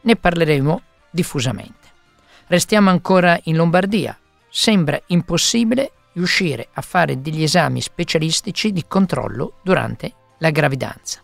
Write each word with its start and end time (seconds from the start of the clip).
Ne 0.00 0.16
parleremo 0.16 0.82
diffusamente. 1.10 1.86
Restiamo 2.48 2.90
ancora 2.90 3.38
in 3.44 3.54
Lombardia. 3.54 4.18
Sembra 4.58 5.00
impossibile 5.06 5.92
riuscire 6.14 6.66
a 6.72 6.80
fare 6.80 7.20
degli 7.20 7.44
esami 7.44 7.80
specialistici 7.80 8.72
di 8.72 8.86
controllo 8.88 9.60
durante 9.62 10.12
la 10.38 10.50
gravidanza. 10.50 11.22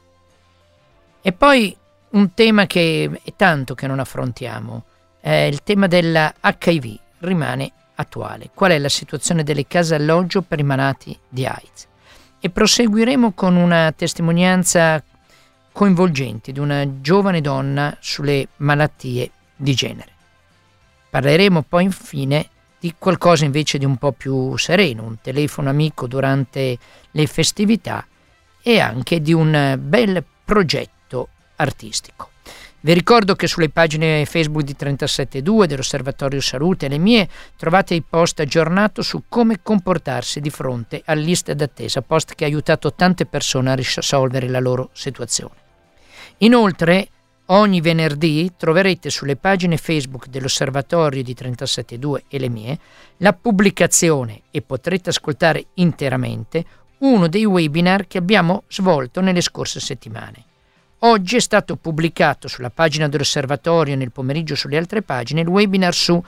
E 1.20 1.32
poi 1.32 1.76
un 2.10 2.32
tema 2.32 2.66
che 2.66 3.10
è 3.24 3.32
tanto 3.34 3.74
che 3.74 3.88
non 3.88 3.98
affrontiamo, 3.98 4.84
è 5.18 5.32
il 5.32 5.64
tema 5.64 5.88
dell'HIV 5.88 6.96
rimane 7.18 7.72
attuale. 7.96 8.50
Qual 8.54 8.70
è 8.70 8.78
la 8.78 8.88
situazione 8.88 9.42
delle 9.42 9.66
case 9.66 9.96
alloggio 9.96 10.42
per 10.42 10.60
i 10.60 10.62
malati 10.62 11.18
di 11.28 11.44
AIDS? 11.44 11.88
E 12.38 12.50
proseguiremo 12.50 13.32
con 13.32 13.56
una 13.56 13.90
testimonianza 13.90 15.02
coinvolgenti 15.72 16.52
di 16.52 16.60
una 16.60 17.00
giovane 17.00 17.40
donna 17.40 17.96
sulle 17.98 18.46
malattie 18.58 19.28
di 19.56 19.74
genere. 19.74 20.12
Parleremo 21.10 21.62
poi 21.62 21.82
infine 21.82 22.50
di 22.84 22.94
qualcosa 22.98 23.46
invece 23.46 23.78
di 23.78 23.86
un 23.86 23.96
po' 23.96 24.12
più 24.12 24.58
sereno, 24.58 25.04
un 25.04 25.16
telefono 25.22 25.70
amico 25.70 26.06
durante 26.06 26.76
le 27.12 27.26
festività 27.26 28.06
e 28.62 28.78
anche 28.78 29.22
di 29.22 29.32
un 29.32 29.78
bel 29.80 30.22
progetto 30.44 31.28
artistico. 31.56 32.32
Vi 32.80 32.92
ricordo 32.92 33.36
che 33.36 33.46
sulle 33.46 33.70
pagine 33.70 34.26
Facebook 34.26 34.64
di 34.64 34.76
372 34.76 35.66
dell'Osservatorio 35.66 36.42
Salute 36.42 36.84
e 36.84 36.88
le 36.90 36.98
mie 36.98 37.26
trovate 37.56 37.94
il 37.94 38.04
post 38.06 38.40
aggiornato 38.40 39.00
su 39.00 39.22
come 39.30 39.60
comportarsi 39.62 40.42
di 40.42 40.50
fronte 40.50 41.00
alle 41.06 41.22
liste 41.22 41.54
d'attesa, 41.54 42.02
post 42.02 42.34
che 42.34 42.44
ha 42.44 42.48
aiutato 42.48 42.92
tante 42.92 43.24
persone 43.24 43.70
a 43.70 43.74
risolvere 43.74 44.46
la 44.46 44.60
loro 44.60 44.90
situazione. 44.92 45.54
Inoltre, 46.38 47.08
ogni 47.46 47.80
venerdì 47.80 48.52
troverete 48.56 49.10
sulle 49.10 49.36
pagine 49.36 49.76
Facebook 49.76 50.28
dell'Osservatorio 50.28 51.22
di 51.22 51.34
372 51.34 52.24
e 52.28 52.38
le 52.38 52.48
mie 52.48 52.78
la 53.18 53.32
pubblicazione 53.32 54.42
e 54.50 54.62
potrete 54.62 55.10
ascoltare 55.10 55.66
interamente 55.74 56.64
uno 56.98 57.28
dei 57.28 57.44
webinar 57.44 58.06
che 58.06 58.18
abbiamo 58.18 58.62
svolto 58.68 59.20
nelle 59.20 59.40
scorse 59.40 59.80
settimane. 59.80 60.44
Oggi 61.00 61.36
è 61.36 61.40
stato 61.40 61.76
pubblicato 61.76 62.48
sulla 62.48 62.70
pagina 62.70 63.08
dell'Osservatorio 63.08 63.92
e 63.92 63.96
nel 63.96 64.10
pomeriggio 64.10 64.54
sulle 64.54 64.78
altre 64.78 65.02
pagine 65.02 65.42
il 65.42 65.48
webinar 65.48 65.92
su 65.92 66.22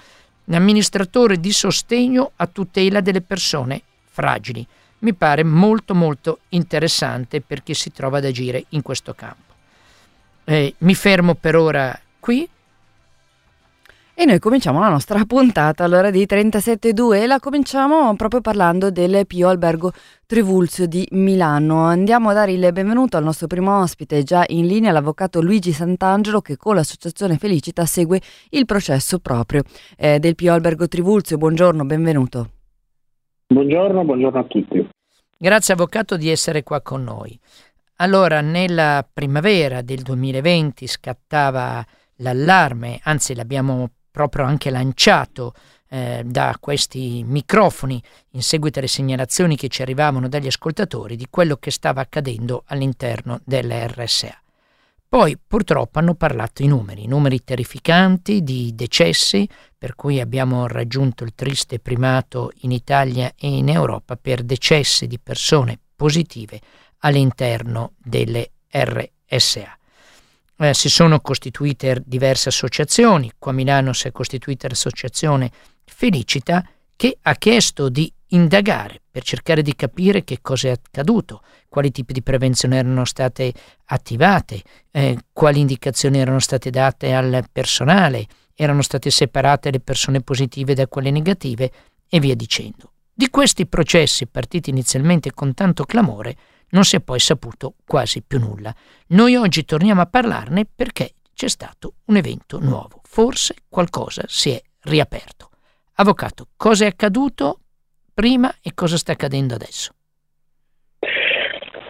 amministratore 0.50 1.40
di 1.40 1.50
sostegno 1.50 2.32
a 2.36 2.46
tutela 2.46 3.00
delle 3.00 3.22
persone 3.22 3.82
fragili. 4.04 4.66
Mi 4.98 5.14
pare 5.14 5.44
molto 5.44 5.94
molto 5.94 6.40
interessante 6.50 7.40
per 7.40 7.62
chi 7.62 7.72
si 7.72 7.90
trova 7.90 8.18
ad 8.18 8.26
agire 8.26 8.64
in 8.70 8.82
questo 8.82 9.14
campo. 9.14 9.45
Eh, 10.48 10.74
mi 10.78 10.94
fermo 10.94 11.34
per 11.34 11.56
ora 11.56 11.98
qui. 12.20 12.48
E 14.18 14.24
noi 14.24 14.38
cominciamo 14.38 14.78
la 14.78 14.88
nostra 14.88 15.24
puntata 15.26 15.82
allora 15.82 16.08
di 16.10 16.24
37.2 16.24 17.20
e 17.20 17.26
la 17.26 17.40
cominciamo 17.40 18.14
proprio 18.14 18.40
parlando 18.40 18.90
del 18.90 19.26
Pio 19.26 19.48
Albergo 19.48 19.90
Trivulzio 20.24 20.86
di 20.86 21.06
Milano. 21.10 21.82
Andiamo 21.82 22.30
a 22.30 22.32
dare 22.32 22.52
il 22.52 22.72
benvenuto 22.72 23.16
al 23.16 23.24
nostro 23.24 23.48
primo 23.48 23.80
ospite, 23.80 24.22
già 24.22 24.44
in 24.46 24.66
linea 24.66 24.92
l'avvocato 24.92 25.42
Luigi 25.42 25.72
Sant'Angelo 25.72 26.40
che 26.40 26.56
con 26.56 26.76
l'associazione 26.76 27.36
Felicita 27.36 27.84
segue 27.84 28.20
il 28.50 28.64
processo 28.66 29.18
proprio 29.18 29.64
eh, 29.98 30.20
del 30.20 30.36
Pio 30.36 30.52
Albergo 30.52 30.86
Trivulzio. 30.86 31.36
Buongiorno, 31.36 31.84
benvenuto. 31.84 32.50
Buongiorno, 33.48 34.04
buongiorno 34.04 34.38
a 34.38 34.44
tutti. 34.44 34.88
Grazie 35.38 35.74
avvocato 35.74 36.16
di 36.16 36.30
essere 36.30 36.62
qua 36.62 36.80
con 36.80 37.04
noi. 37.04 37.38
Allora, 37.96 38.42
nella 38.42 39.08
primavera 39.10 39.80
del 39.80 40.02
2020 40.02 40.86
scattava 40.86 41.84
l'allarme, 42.16 43.00
anzi 43.04 43.34
l'abbiamo 43.34 43.88
proprio 44.10 44.44
anche 44.44 44.68
lanciato 44.68 45.54
eh, 45.88 46.22
da 46.22 46.54
questi 46.60 47.22
microfoni 47.24 48.02
in 48.32 48.42
seguito 48.42 48.80
alle 48.80 48.88
segnalazioni 48.88 49.56
che 49.56 49.68
ci 49.68 49.80
arrivavano 49.80 50.28
dagli 50.28 50.46
ascoltatori 50.46 51.16
di 51.16 51.26
quello 51.30 51.56
che 51.56 51.70
stava 51.70 52.02
accadendo 52.02 52.64
all'interno 52.66 53.40
dell'RSA. 53.44 54.42
Poi 55.08 55.38
purtroppo 55.38 55.98
hanno 55.98 56.14
parlato 56.14 56.62
i 56.62 56.66
numeri, 56.66 57.06
numeri 57.06 57.44
terrificanti 57.44 58.42
di 58.42 58.74
decessi, 58.74 59.48
per 59.78 59.94
cui 59.94 60.20
abbiamo 60.20 60.66
raggiunto 60.66 61.24
il 61.24 61.34
triste 61.34 61.78
primato 61.78 62.52
in 62.60 62.72
Italia 62.72 63.32
e 63.38 63.48
in 63.48 63.70
Europa 63.70 64.16
per 64.16 64.42
decessi 64.42 65.06
di 65.06 65.18
persone 65.18 65.78
positive 65.96 66.60
all'interno 67.06 67.92
delle 68.02 68.50
RSA. 68.70 69.78
Eh, 70.58 70.74
si 70.74 70.88
sono 70.88 71.20
costituite 71.20 72.02
diverse 72.04 72.48
associazioni, 72.48 73.30
qua 73.38 73.52
a 73.52 73.54
Milano 73.54 73.92
si 73.92 74.08
è 74.08 74.12
costituita 74.12 74.68
l'associazione 74.68 75.50
Felicita 75.84 76.66
che 76.96 77.18
ha 77.22 77.34
chiesto 77.34 77.88
di 77.88 78.12
indagare 78.28 79.00
per 79.08 79.22
cercare 79.22 79.62
di 79.62 79.76
capire 79.76 80.24
che 80.24 80.38
cosa 80.42 80.68
è 80.68 80.70
accaduto, 80.72 81.42
quali 81.68 81.92
tipi 81.92 82.12
di 82.12 82.22
prevenzione 82.22 82.78
erano 82.78 83.04
state 83.04 83.52
attivate, 83.84 84.62
eh, 84.90 85.16
quali 85.32 85.60
indicazioni 85.60 86.18
erano 86.18 86.40
state 86.40 86.70
date 86.70 87.12
al 87.12 87.44
personale, 87.52 88.26
erano 88.54 88.82
state 88.82 89.10
separate 89.10 89.70
le 89.70 89.80
persone 89.80 90.22
positive 90.22 90.74
da 90.74 90.88
quelle 90.88 91.12
negative 91.12 91.70
e 92.08 92.18
via 92.18 92.34
dicendo. 92.34 92.92
Di 93.12 93.30
questi 93.30 93.66
processi, 93.66 94.26
partiti 94.26 94.70
inizialmente 94.70 95.32
con 95.32 95.54
tanto 95.54 95.84
clamore, 95.84 96.36
non 96.70 96.84
si 96.84 96.96
è 96.96 97.00
poi 97.00 97.18
saputo 97.18 97.74
quasi 97.86 98.22
più 98.22 98.38
nulla. 98.38 98.74
Noi 99.08 99.36
oggi 99.36 99.64
torniamo 99.64 100.00
a 100.00 100.06
parlarne 100.06 100.66
perché 100.72 101.12
c'è 101.34 101.48
stato 101.48 101.94
un 102.06 102.16
evento 102.16 102.58
nuovo. 102.58 103.00
Forse 103.04 103.54
qualcosa 103.68 104.22
si 104.26 104.50
è 104.50 104.60
riaperto. 104.82 105.50
Avvocato, 105.96 106.48
cosa 106.56 106.84
è 106.84 106.88
accaduto 106.88 107.60
prima 108.12 108.54
e 108.62 108.72
cosa 108.74 108.96
sta 108.96 109.12
accadendo 109.12 109.54
adesso? 109.54 109.92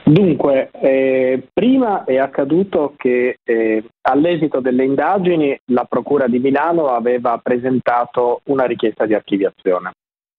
Dunque, 0.04 0.70
eh, 0.70 1.48
prima 1.52 2.04
è 2.04 2.16
accaduto 2.18 2.94
che 2.96 3.38
eh, 3.42 3.84
all'esito 4.02 4.60
delle 4.60 4.84
indagini 4.84 5.58
la 5.72 5.84
Procura 5.84 6.28
di 6.28 6.38
Milano 6.38 6.86
aveva 6.86 7.40
presentato 7.42 8.40
una 8.44 8.66
richiesta 8.66 9.04
di 9.04 9.14
archiviazione. 9.14 9.90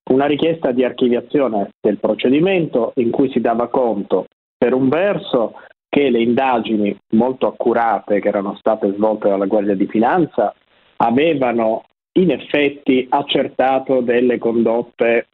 una 0.10 0.26
richiesta 0.26 0.72
di 0.72 0.86
archiviazione 0.86 1.72
del 1.82 2.00
procedimento 2.00 2.94
in 2.96 3.12
cui 3.12 3.30
si 3.30 3.42
dava 3.42 3.68
conto, 3.68 4.27
per 4.58 4.74
un 4.74 4.90
verso, 4.90 5.54
che 5.90 6.10
le 6.10 6.22
indagini 6.22 6.96
molto 7.14 7.48
accurate 7.48 8.20
che 8.20 8.28
erano 8.28 8.56
state 8.58 8.94
svolte 8.94 9.30
dalla 9.30 9.46
Guardia 9.46 9.76
di 9.76 9.88
Finanza 9.88 10.54
avevano 10.98 11.84
in 12.20 12.32
effetti 12.32 13.06
accertato 13.10 14.02
delle 14.02 14.38
condotte 14.38 15.28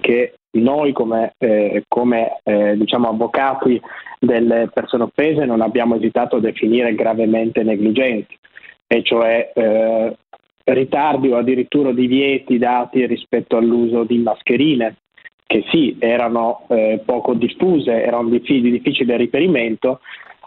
che 0.00 0.34
noi 0.58 0.92
come, 0.92 1.34
eh, 1.38 1.84
come 1.88 2.40
eh, 2.42 2.76
diciamo 2.76 3.08
avvocati 3.08 3.80
delle 4.18 4.68
persone 4.72 5.04
offese 5.04 5.44
non 5.44 5.60
abbiamo 5.60 5.96
esitato 5.96 6.36
a 6.36 6.40
definire 6.40 6.94
gravemente 6.94 7.62
negligenti, 7.62 8.36
e 8.86 9.02
cioè 9.02 9.52
eh, 9.54 10.16
ritardi 10.64 11.30
o 11.30 11.36
addirittura 11.36 11.92
divieti 11.92 12.58
dati 12.58 13.06
rispetto 13.06 13.56
all'uso 13.56 14.04
di 14.04 14.18
mascherine, 14.18 14.96
che 15.48 15.64
sì, 15.70 15.96
erano 15.98 16.66
eh, 16.68 17.00
poco 17.02 17.32
diffuse, 17.32 18.02
erano 18.02 18.28
di, 18.28 18.42
di 18.42 18.70
difficile 18.70 19.16
riferimento, 19.16 20.00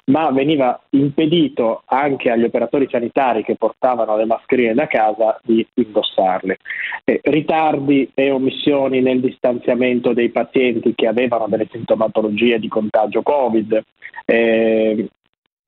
ma 0.06 0.30
veniva 0.30 0.80
impedito 0.92 1.82
anche 1.86 2.30
agli 2.30 2.44
operatori 2.44 2.88
sanitari 2.88 3.44
che 3.44 3.56
portavano 3.56 4.16
le 4.16 4.26
mascherine 4.26 4.76
da 4.76 4.86
casa 4.86 5.40
di 5.44 5.66
indossarle. 5.74 6.58
Eh, 7.04 7.20
ritardi 7.24 8.12
e 8.14 8.30
omissioni 8.30 9.02
nel 9.02 9.22
distanziamento 9.22 10.14
dei 10.14 10.30
pazienti 10.30 10.94
che 10.94 11.08
avevano 11.08 11.48
delle 11.48 11.68
sintomatologie 11.72 12.60
di 12.60 12.68
contagio 12.68 13.24
Covid, 13.24 13.84
eh, 14.26 15.10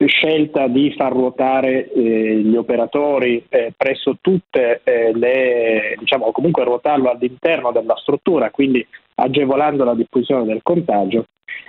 scelta 0.05 0.67
di 0.67 0.93
far 0.95 1.11
ruotare 1.11 1.91
eh, 1.91 2.35
gli 2.35 2.55
operatori 2.55 3.43
eh, 3.49 3.73
presso 3.75 4.17
tutte 4.21 4.81
eh, 4.83 5.11
le, 5.15 5.95
diciamo, 5.97 6.31
comunque 6.31 6.63
ruotarlo 6.63 7.09
all'interno 7.09 7.71
della 7.71 7.95
struttura, 7.95 8.51
quindi 8.51 8.85
agevolando 9.15 9.83
la 9.83 9.95
diffusione 9.95 10.45
del 10.45 10.61
contagio. 10.61 11.25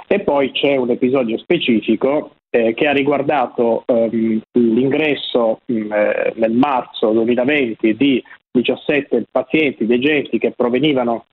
E 0.07 0.21
poi 0.21 0.53
c'è 0.53 0.77
un 0.77 0.91
episodio 0.91 1.39
specifico 1.39 2.33
eh, 2.51 2.75
che 2.75 2.87
ha 2.87 2.93
riguardato 2.93 3.83
ehm, 3.87 4.41
l'ingresso 4.53 5.61
mh, 5.67 5.93
eh, 5.93 6.33
nel 6.37 6.53
marzo 6.53 7.11
2020 7.11 7.97
di 7.97 8.23
17 8.53 9.27
pazienti 9.31 9.87
degenti 9.87 10.39
che 10.39 10.53
provenivano 10.53 11.25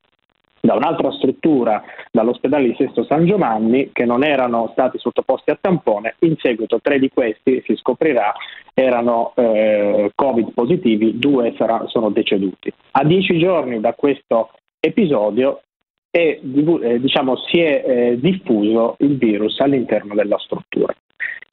da 0.62 0.76
un'altra 0.76 1.12
struttura, 1.12 1.84
dall'ospedale 2.12 2.68
di 2.68 2.76
Sesto 2.78 3.04
San 3.04 3.26
Giovanni, 3.26 3.90
che 3.92 4.06
non 4.06 4.24
erano 4.24 4.70
stati 4.74 5.00
sottoposti 5.00 5.50
a 5.50 5.58
tampone. 5.60 6.16
In 6.20 6.36
seguito 6.38 6.80
tre 6.82 7.00
di 7.00 7.10
questi, 7.10 7.64
si 7.66 7.76
scoprirà, 7.76 8.32
erano 8.74 9.34
eh, 9.36 10.12
Covid 10.14 10.54
positivi, 10.54 11.18
due 11.18 11.54
sarà, 11.58 11.84
sono 11.88 12.10
deceduti. 12.10 12.72
A 12.92 13.04
dieci 13.04 13.40
giorni 13.40 13.80
da 13.80 13.94
questo 13.94 14.52
episodio 14.80 15.62
è, 16.12 16.40
eh, 16.42 17.00
diciamo, 17.00 17.38
si 17.38 17.60
è 17.60 17.84
eh, 17.86 18.20
diffuso 18.20 18.96
il 19.00 19.18
virus 19.18 19.60
all'interno 19.62 20.14
della 20.14 20.38
struttura. 20.38 20.94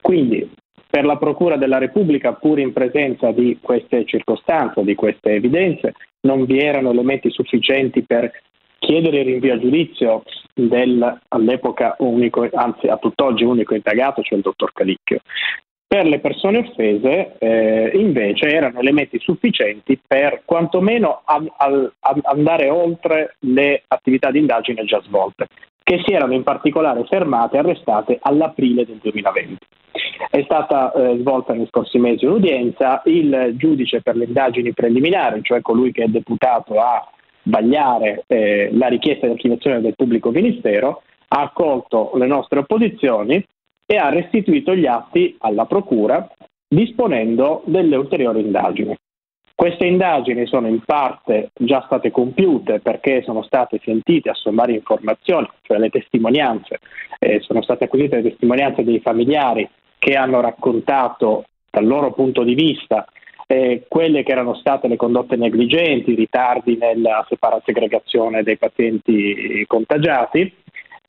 Quindi 0.01 0.47
per 0.89 1.05
la 1.05 1.17
Procura 1.17 1.55
della 1.55 1.77
Repubblica, 1.77 2.33
pur 2.33 2.59
in 2.59 2.73
presenza 2.73 3.31
di 3.31 3.57
queste 3.61 4.05
circostanze, 4.05 4.83
di 4.83 4.95
queste 4.95 5.33
evidenze, 5.35 5.93
non 6.21 6.45
vi 6.45 6.59
erano 6.59 6.91
elementi 6.91 7.29
sufficienti 7.29 8.01
per 8.01 8.31
chiedere 8.79 9.19
il 9.19 9.25
rinvio 9.25 9.53
a 9.53 9.59
giudizio 9.59 10.23
del 10.53 11.19
all'epoca 11.29 11.95
unico, 11.99 12.49
anzi 12.51 12.87
a 12.87 12.97
tutt'oggi 12.97 13.43
unico 13.43 13.75
indagato, 13.75 14.21
cioè 14.23 14.37
il 14.37 14.43
dottor 14.43 14.73
Calicchio. 14.73 15.19
Per 15.91 16.05
le 16.05 16.19
persone 16.19 16.59
offese 16.59 17.33
eh, 17.39 17.89
invece 17.95 18.45
erano 18.45 18.79
elementi 18.79 19.17
sufficienti 19.19 19.99
per 20.05 20.43
quantomeno 20.45 21.23
a, 21.25 21.43
a, 21.57 21.89
andare 22.25 22.69
oltre 22.69 23.37
le 23.39 23.81
attività 23.87 24.29
di 24.29 24.37
indagine 24.37 24.83
già 24.83 25.01
svolte, 25.01 25.47
che 25.81 25.99
si 26.05 26.13
erano 26.13 26.35
in 26.35 26.43
particolare 26.43 27.03
fermate 27.05 27.55
e 27.55 27.59
arrestate 27.61 28.19
all'aprile 28.21 28.85
del 28.85 28.99
2020. 29.01 29.57
È 30.29 30.43
stata 30.43 30.91
eh, 30.91 31.17
svolta 31.21 31.53
nei 31.53 31.65
scorsi 31.65 31.97
mesi 31.97 32.23
un'udienza, 32.23 33.01
il 33.05 33.55
giudice 33.57 34.03
per 34.03 34.15
le 34.15 34.25
indagini 34.25 34.73
preliminari, 34.73 35.41
cioè 35.41 35.61
colui 35.61 35.91
che 35.91 36.03
è 36.03 36.07
deputato 36.07 36.79
a 36.79 37.03
vagliare 37.45 38.25
eh, 38.27 38.69
la 38.73 38.89
richiesta 38.89 39.25
di 39.25 39.31
archiviazione 39.31 39.81
del 39.81 39.95
pubblico 39.95 40.29
ministero, 40.29 41.01
ha 41.29 41.41
accolto 41.41 42.11
le 42.13 42.27
nostre 42.27 42.59
opposizioni 42.59 43.43
e 43.91 43.97
ha 43.97 44.09
restituito 44.09 44.75
gli 44.75 44.85
atti 44.85 45.35
alla 45.39 45.65
Procura 45.65 46.29
disponendo 46.67 47.63
delle 47.65 47.95
ulteriori 47.95 48.41
indagini. 48.41 48.95
Queste 49.55 49.87
indagini 49.87 50.45
sono 50.45 50.67
in 50.67 50.81
parte 50.85 51.49
già 51.55 51.81
state 51.87 52.11
compiute 52.11 52.81
perché 52.81 53.23
sono 53.23 53.41
state 53.41 53.81
sentite 53.83 54.29
a 54.29 54.35
sommare 54.35 54.73
informazioni, 54.73 55.49
cioè 55.63 55.79
le 55.79 55.89
testimonianze, 55.89 56.79
eh, 57.17 57.39
sono 57.39 57.63
state 57.63 57.85
acquisite 57.85 58.17
le 58.17 58.29
testimonianze 58.29 58.83
dei 58.83 58.99
familiari 58.99 59.67
che 59.97 60.13
hanno 60.13 60.39
raccontato 60.39 61.45
dal 61.71 61.87
loro 61.87 62.11
punto 62.13 62.43
di 62.43 62.53
vista 62.53 63.07
eh, 63.47 63.85
quelle 63.87 64.21
che 64.21 64.31
erano 64.31 64.53
state 64.53 64.87
le 64.87 64.97
condotte 64.97 65.35
negligenti, 65.35 66.11
i 66.11 66.15
ritardi 66.15 66.77
nella 66.77 67.25
separazione 67.27 67.63
segregazione 67.65 68.43
dei 68.43 68.57
pazienti 68.57 69.65
contagiati 69.65 70.53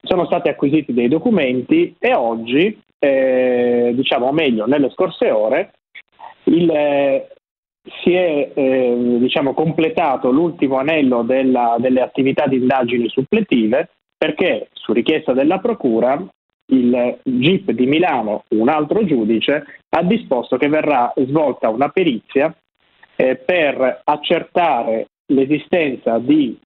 sono 0.03 0.25
stati 0.27 0.49
acquisiti 0.49 0.93
dei 0.93 1.09
documenti 1.09 1.95
e 1.99 2.15
oggi, 2.15 2.81
eh, 2.99 3.93
diciamo 3.95 4.33
meglio, 4.33 4.67
nelle 4.67 4.91
scorse 4.91 5.31
ore, 5.31 5.73
il, 6.45 6.71
eh, 6.71 7.29
si 8.03 8.13
è 8.13 8.51
eh, 8.55 9.17
diciamo, 9.19 9.55
completato 9.55 10.31
l'ultimo 10.31 10.77
anello 10.77 11.23
della, 11.23 11.77
delle 11.79 12.01
attività 12.01 12.47
di 12.47 12.57
indagini 12.57 13.09
suppletive 13.09 13.91
perché 14.17 14.69
su 14.73 14.93
richiesta 14.93 15.33
della 15.33 15.59
Procura 15.59 16.23
il 16.67 17.19
GIP 17.23 17.73
di 17.73 17.87
Milano, 17.87 18.45
un 18.49 18.69
altro 18.69 19.05
giudice, 19.05 19.65
ha 19.89 20.03
disposto 20.03 20.57
che 20.57 20.69
verrà 20.69 21.13
svolta 21.17 21.69
una 21.69 21.89
perizia 21.89 22.55
eh, 23.17 23.37
per 23.37 24.03
accertare 24.05 25.09
l'esistenza 25.27 26.19
di 26.19 26.57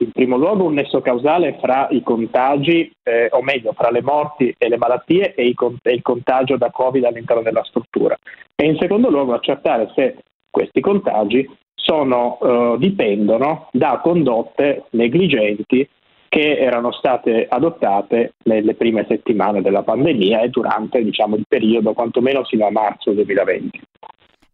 in 0.00 0.12
primo 0.12 0.36
luogo 0.36 0.64
un 0.64 0.74
nesso 0.74 1.00
causale 1.00 1.58
fra 1.60 1.88
i 1.90 2.02
contagi, 2.02 2.90
eh, 3.02 3.28
o 3.32 3.42
meglio, 3.42 3.72
fra 3.72 3.90
le 3.90 4.02
morti 4.02 4.54
e 4.56 4.68
le 4.68 4.76
malattie 4.76 5.34
e, 5.34 5.46
i, 5.46 5.54
e, 5.82 5.92
il 5.92 6.02
contagio 6.02 6.56
da 6.56 6.70
Covid 6.70 7.04
all'interno 7.04 7.42
della 7.42 7.64
struttura. 7.64 8.16
E 8.54 8.64
in 8.64 8.76
secondo 8.78 9.10
luogo 9.10 9.34
accertare 9.34 9.90
se 9.94 10.16
questi 10.50 10.80
contagi 10.80 11.48
sono, 11.74 12.38
eh, 12.40 12.76
dipendono 12.78 13.68
da 13.72 14.00
condotte 14.02 14.84
negligenti 14.90 15.88
che 16.28 16.58
erano 16.58 16.92
state 16.92 17.46
adottate 17.48 18.34
nelle 18.44 18.74
prime 18.74 19.06
settimane 19.08 19.62
della 19.62 19.82
pandemia 19.82 20.42
e 20.42 20.48
durante 20.50 21.02
diciamo, 21.02 21.36
il 21.36 21.44
periodo 21.48 21.94
quantomeno 21.94 22.44
fino 22.44 22.66
a 22.66 22.70
marzo 22.70 23.12
2020. 23.12 23.80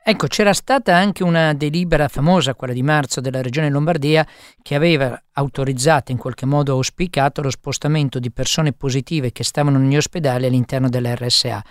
Ecco, 0.07 0.27
c'era 0.27 0.53
stata 0.53 0.95
anche 0.95 1.23
una 1.23 1.55
delibera 1.55 2.09
famosa, 2.09 2.55
quella 2.55 2.75
di 2.75 2.83
marzo 2.83 3.23
della 3.23 3.41
Regione 3.41 3.71
Lombardia, 3.71 4.27
che 4.61 4.75
aveva 4.75 5.19
autorizzato, 5.33 6.13
in 6.13 6.19
qualche 6.19 6.45
modo 6.45 6.73
auspicato, 6.73 7.41
lo 7.41 7.49
spostamento 7.49 8.19
di 8.19 8.31
persone 8.31 8.75
positive 8.75 9.33
che 9.33 9.45
stavano 9.45 9.79
negli 9.79 9.97
ospedali 9.97 10.45
all'interno 10.45 10.91
dell'RSA. 10.91 11.65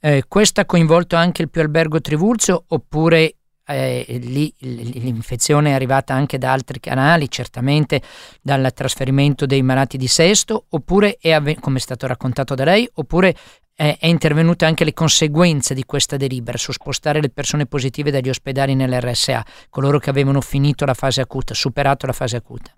Eh, 0.00 0.24
questo 0.28 0.60
ha 0.60 0.66
coinvolto 0.66 1.16
anche 1.16 1.40
il 1.40 1.48
più 1.48 1.62
albergo 1.62 1.98
Trivulzio 2.02 2.62
oppure 2.68 3.36
eh, 3.64 4.04
lì 4.20 4.52
l'infezione 4.58 5.70
è 5.70 5.72
arrivata 5.72 6.12
anche 6.12 6.36
da 6.36 6.52
altri 6.52 6.80
canali, 6.80 7.30
certamente 7.30 8.02
dal 8.42 8.70
trasferimento 8.74 9.46
dei 9.46 9.62
malati 9.62 9.96
di 9.96 10.08
sesto, 10.08 10.66
oppure 10.68 11.16
è, 11.18 11.40
come 11.58 11.78
è 11.78 11.80
stato 11.80 12.06
raccontato 12.06 12.54
da 12.54 12.64
lei, 12.64 12.86
oppure 12.96 13.34
è, 13.78 13.96
intervenute 14.08 14.64
anche 14.64 14.84
le 14.84 14.92
conseguenze 14.92 15.72
di 15.72 15.84
questa 15.84 16.16
delibera 16.16 16.58
su 16.58 16.72
spostare 16.72 17.20
le 17.20 17.30
persone 17.30 17.66
positive 17.66 18.10
dagli 18.10 18.28
ospedali 18.28 18.74
nell'RSA, 18.74 19.44
coloro 19.70 19.98
che 19.98 20.10
avevano 20.10 20.40
finito 20.40 20.84
la 20.84 20.94
fase 20.94 21.20
acuta, 21.20 21.54
superato 21.54 22.04
la 22.06 22.12
fase 22.12 22.36
acuta. 22.36 22.72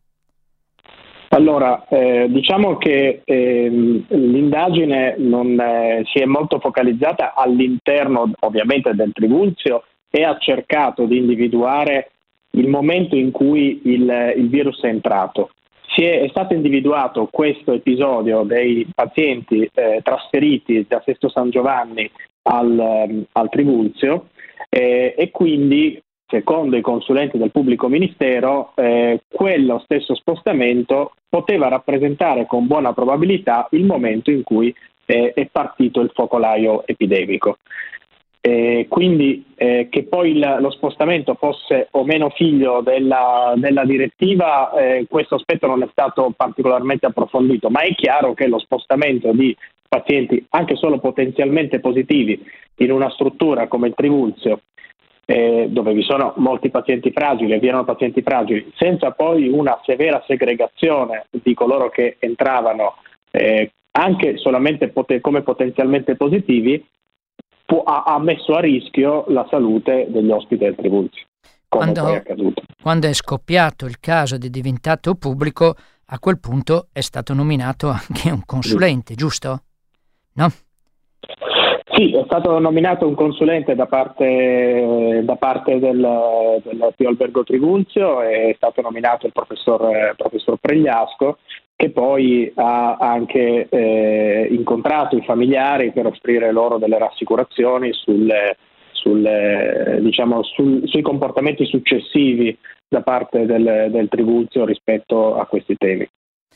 Allora, 1.31 1.87
eh, 1.89 2.27
diciamo 2.29 2.77
che 2.77 3.23
eh, 3.25 3.69
l'indagine 4.09 5.15
non, 5.17 5.59
eh, 5.59 6.03
si 6.13 6.19
è 6.19 6.27
molto 6.27 6.59
focalizzata 6.59 7.35
all'interno 7.35 8.33
ovviamente 8.41 8.93
del 8.95 9.13
Tribunzio 9.13 9.85
e 10.11 10.25
ha 10.25 10.37
cercato 10.39 11.07
di 11.07 11.17
individuare 11.17 12.11
il 12.51 12.69
momento 12.69 13.15
in 13.17 13.31
cui 13.31 13.81
il, 13.85 14.35
il 14.37 14.49
virus 14.49 14.83
è 14.83 14.89
entrato 14.89 15.53
è, 15.97 16.23
è, 16.23 16.29
stato 16.29 16.55
individuato 16.55 17.29
questo 17.31 17.73
episodio 17.73 18.43
dei 18.43 18.87
pazienti 18.95 19.69
eh, 19.75 20.01
trasferiti 20.03 20.85
da 20.89 21.03
Sesto 21.05 21.29
San 21.29 21.51
Giovanni 21.51 22.11
al, 22.43 22.79
ehm, 22.79 23.25
al 23.33 23.49
Tribunzio 23.49 24.29
eh, 24.69 25.15
e 25.17 25.31
quindi 25.31 26.01
secondo 26.27 26.77
i 26.77 26.81
consulenti 26.81 27.39
del 27.39 27.51
pubblico 27.51 27.89
ministero, 27.89 28.73
eh, 28.77 29.23
quello 29.29 29.81
stesso 29.81 30.15
spostamento 30.15 31.13
poteva 31.29 31.69
rappresentare 31.69 32.47
con 32.47 32.69
buona 32.69 32.93
probabilità 32.93 33.67
il 33.73 33.85
momento 33.85 34.31
in 34.31 34.45
cui 34.45 34.73
eh, 35.07 35.33
è 35.35 35.49
partito 35.51 36.01
il 36.01 36.13
focolaio 36.15 36.87
epidemico. 36.87 37.59
Eh, 38.43 38.87
quindi 38.89 39.45
eh, 39.55 39.89
che 39.91 40.05
poi 40.05 40.31
il, 40.31 40.57
lo 40.61 40.71
spostamento 40.71 41.35
fosse 41.35 41.89
o 41.91 42.05
meno 42.05 42.31
figlio 42.31 42.81
della, 42.81 43.53
della 43.57 43.85
direttiva, 43.85 44.73
eh, 44.73 45.07
questo 45.09 45.35
aspetto 45.35 45.67
non 45.67 45.83
è 45.83 45.89
stato 45.91 46.33
particolarmente 46.35 47.05
approfondito, 47.05 47.69
ma 47.69 47.81
è 47.81 47.95
chiaro 47.95 48.33
che 48.33 48.47
lo 48.47 48.59
spostamento 48.59 49.33
di 49.33 49.55
pazienti 49.87 50.47
anche 50.51 50.77
solo 50.77 50.99
potenzialmente 50.99 51.81
positivi 51.81 52.43
in 52.77 52.93
una 52.93 53.11
struttura 53.11 53.67
come 53.67 53.89
il 53.89 53.95
Trivulzio, 53.95 54.61
eh, 55.27 55.67
dove 55.69 55.93
vi 55.93 56.03
sono 56.03 56.33
molti 56.37 56.71
pazienti 56.71 57.11
fragili 57.11 57.53
e 57.53 57.59
vi 57.59 57.69
erano 57.69 57.85
pazienti 57.85 58.23
fragili, 58.23 58.73
senza 58.77 59.11
poi 59.11 59.49
una 59.49 59.79
severa 59.85 60.23
segregazione 60.27 61.27
di 61.31 61.53
coloro 61.53 61.91
che 61.91 62.17
entravano 62.19 62.97
eh, 63.33 63.73
anche 63.93 64.39
solamente 64.39 64.89
pot- 64.89 65.21
come 65.21 65.43
potenzialmente 65.43 66.17
positivi, 66.17 66.83
pu- 67.71 67.83
ha-, 67.85 68.03
ha, 68.03 68.19
messo 68.19 68.55
a 68.55 68.61
rischio 68.61 69.25
la 69.29 69.47
salute 69.49 70.07
degli 70.09 70.31
ospiti 70.31 70.65
del 70.65 70.75
Trivulzio. 70.75 71.25
Quando, 71.69 72.09
è 72.09 72.23
quando 72.83 73.07
è 73.07 73.13
scoppiato 73.13 73.87
il 73.87 74.01
caso 74.01 74.35
ed 74.35 74.45
è 74.45 74.49
diventato 74.49 75.15
pubblico, 75.15 75.77
a 76.07 76.19
quel 76.19 76.41
punto 76.41 76.89
è 76.93 77.01
stato 77.01 77.33
nominato 77.33 77.89
anche 77.89 78.29
un 78.33 78.43
consulente, 78.45 79.15
giusto? 79.15 79.63
No? 80.35 80.49
Sì, 81.93 82.13
è 82.17 82.23
stato 82.25 82.59
nominato 82.59 83.07
un 83.07 83.15
consulente 83.15 83.77
da 83.77 83.87
parte, 83.87 85.21
da 85.23 85.37
parte 85.37 85.79
del, 85.79 86.61
del 86.65 86.93
Pio 86.97 87.09
Albergo 87.09 87.45
Trivulzio, 87.45 88.21
è 88.23 88.53
stato 88.57 88.81
nominato 88.81 89.27
il 89.27 89.33
professor, 89.33 90.15
professor 90.17 90.57
Pregliasco 90.61 91.39
che 91.81 91.89
poi 91.89 92.53
ha 92.57 92.97
anche 92.97 93.67
eh, 93.71 94.49
incontrato 94.51 95.17
i 95.17 95.25
familiari 95.25 95.93
per 95.93 96.05
offrire 96.05 96.53
loro 96.53 96.77
delle 96.77 96.99
rassicurazioni 96.99 97.91
sulle, 97.95 98.59
sulle, 98.93 99.99
diciamo, 100.03 100.43
sul, 100.43 100.83
sui 100.85 101.01
comportamenti 101.01 101.65
successivi 101.65 102.55
da 102.87 103.01
parte 103.01 103.47
del, 103.47 103.89
del 103.91 104.09
Trivulzio 104.11 104.67
rispetto 104.67 105.37
a 105.37 105.47
questi 105.47 105.75
temi. 105.79 106.07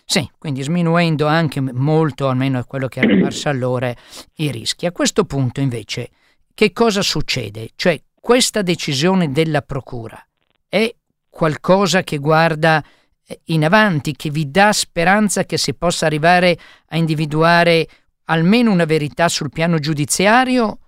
Sì, 0.04 0.28
quindi 0.38 0.61
sminuendo 0.61 1.26
anche 1.26 1.62
molto, 1.62 2.28
almeno 2.28 2.59
è 2.59 2.66
quello 2.66 2.88
che 2.88 3.00
era 3.00 3.16
parso 3.19 3.49
allora, 3.49 3.90
i 4.37 4.50
rischi. 4.50 4.85
A 4.85 4.93
questo 4.93 5.25
punto 5.25 5.61
invece 5.61 6.11
che 6.52 6.71
cosa 6.75 7.00
succede? 7.00 7.71
Cioè 7.75 7.99
questa 8.21 8.61
decisione 8.61 9.33
della 9.33 9.62
Procura 9.62 10.23
è 10.69 10.95
qualcosa 11.31 12.02
che 12.02 12.19
guarda 12.19 12.83
eh, 12.83 13.03
in 13.47 13.64
avanti, 13.64 14.12
che 14.12 14.31
vi 14.31 14.50
dà 14.50 14.73
speranza 14.73 15.45
che 15.45 15.57
si 15.57 15.75
possa 15.75 16.07
arrivare 16.07 16.57
a 16.88 16.97
individuare 16.97 17.87
almeno 18.26 18.73
una 18.73 18.85
verità 18.85 19.28
sul 19.28 19.50
piano 19.50 19.78
giudiziario 19.78 20.78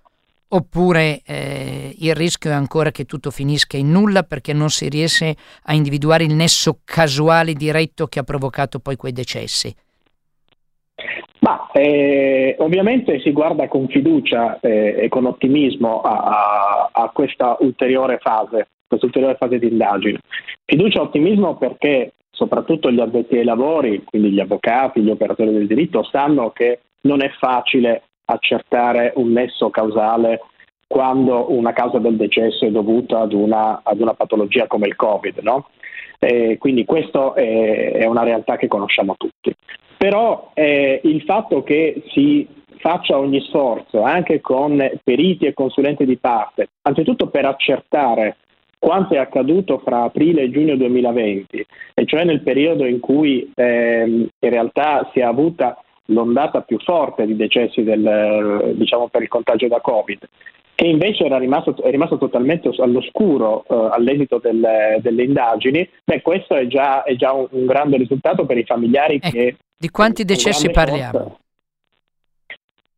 oppure 0.49 1.21
eh, 1.25 1.93
il 1.99 2.15
rischio 2.15 2.51
è 2.51 2.53
ancora 2.53 2.91
che 2.91 3.03
tutto 3.03 3.31
finisca 3.31 3.75
in 3.77 3.91
nulla 3.91 4.23
perché 4.23 4.53
non 4.53 4.69
si 4.69 4.87
riesce 4.87 5.35
a 5.63 5.73
individuare 5.73 6.23
il 6.23 6.33
nesso 6.33 6.79
casuale 6.85 7.53
diretto 7.53 8.07
che 8.07 8.19
ha 8.19 8.23
provocato 8.23 8.79
poi 8.79 8.95
quei 8.95 9.11
decessi? 9.11 9.75
Ma, 11.39 11.69
eh, 11.73 12.55
ovviamente 12.59 13.19
si 13.19 13.31
guarda 13.31 13.67
con 13.67 13.87
fiducia 13.87 14.59
eh, 14.59 14.95
e 15.01 15.07
con 15.09 15.25
ottimismo 15.25 16.01
a, 16.01 16.17
a, 16.17 16.89
a, 16.91 17.09
questa 17.09 17.57
ulteriore 17.59 18.17
fase, 18.17 18.69
questa 18.87 19.05
ulteriore 19.05 19.35
fase 19.35 19.59
di 19.59 19.67
indagine. 19.67 20.19
Fiducia 20.65 20.99
e 20.99 21.03
ottimismo 21.03 21.55
perché 21.55 22.13
soprattutto 22.37 22.91
gli 22.91 22.99
addetti 22.99 23.35
ai 23.35 23.43
lavori, 23.43 24.03
quindi 24.03 24.29
gli 24.29 24.39
avvocati, 24.39 25.01
gli 25.01 25.09
operatori 25.09 25.51
del 25.51 25.65
diritto, 25.65 26.03
sanno 26.03 26.51
che 26.51 26.81
non 27.01 27.23
è 27.23 27.29
facile 27.39 28.03
accertare 28.25 29.11
un 29.15 29.31
nesso 29.31 29.71
causale 29.71 30.41
quando 30.87 31.51
una 31.51 31.73
causa 31.73 31.97
del 31.97 32.15
decesso 32.15 32.65
è 32.65 32.69
dovuta 32.69 33.21
ad 33.21 33.33
una, 33.33 33.81
ad 33.83 33.99
una 33.99 34.13
patologia 34.13 34.67
come 34.67 34.87
il 34.87 34.95
Covid. 34.95 35.39
No? 35.39 35.69
Quindi 36.57 36.85
questa 36.85 37.33
è, 37.33 37.93
è, 37.93 38.05
una 38.05 38.23
realtà 38.23 38.55
che 38.55 38.67
conosciamo 38.67 39.15
tutti. 39.17 39.53
Però 39.97 40.51
eh, 40.53 41.01
il 41.03 41.23
fatto 41.23 41.63
che 41.63 42.03
si 42.09 42.47
faccia 42.77 43.17
ogni 43.17 43.41
sforzo, 43.41 44.03
anche 44.03 44.41
con 44.41 44.77
periti 45.03 45.45
e 45.45 45.53
consulenti 45.53 46.05
di 46.05 46.17
parte, 46.17 46.69
anzitutto 46.83 47.27
per 47.27 47.45
accertare 47.45 48.37
quanto 48.79 49.15
è 49.15 49.17
accaduto 49.17 49.79
fra 49.79 50.03
aprile 50.03 50.43
e 50.43 50.51
giugno 50.51 50.75
2020, 50.75 51.65
e 51.93 52.05
cioè 52.05 52.23
nel 52.23 52.41
periodo 52.41 52.85
in 52.85 52.99
cui 52.99 53.51
eh, 53.55 54.03
in 54.05 54.49
realtà 54.49 55.09
si 55.13 55.19
è 55.19 55.23
avuta 55.23 55.81
l'ondata 56.07 56.61
più 56.61 56.77
forte 56.79 57.25
di 57.25 57.35
decessi 57.35 57.83
del, 57.83 58.73
diciamo, 58.75 59.07
per 59.09 59.23
il 59.23 59.27
contagio 59.27 59.67
da 59.67 59.81
Covid, 59.81 60.19
che 60.75 60.85
invece 60.85 61.25
era 61.25 61.37
rimasto, 61.37 61.75
è 61.81 61.89
rimasto 61.89 62.17
totalmente 62.17 62.69
all'oscuro 62.77 63.65
eh, 63.67 63.89
all'esito 63.91 64.37
delle, 64.37 64.99
delle, 65.01 65.23
indagini, 65.23 65.89
beh, 66.03 66.21
questo 66.21 66.55
è 66.55 66.67
già, 66.67 67.03
è 67.03 67.15
già 67.15 67.33
un, 67.33 67.47
un, 67.49 67.65
grande 67.65 67.97
risultato 67.97 68.45
per 68.45 68.57
i 68.57 68.63
familiari 68.63 69.15
ecco, 69.15 69.29
che... 69.29 69.55
Di 69.75 69.89
quanti 69.89 70.23
decessi 70.23 70.69
parliamo? 70.69 71.11
Forza. 71.11 71.37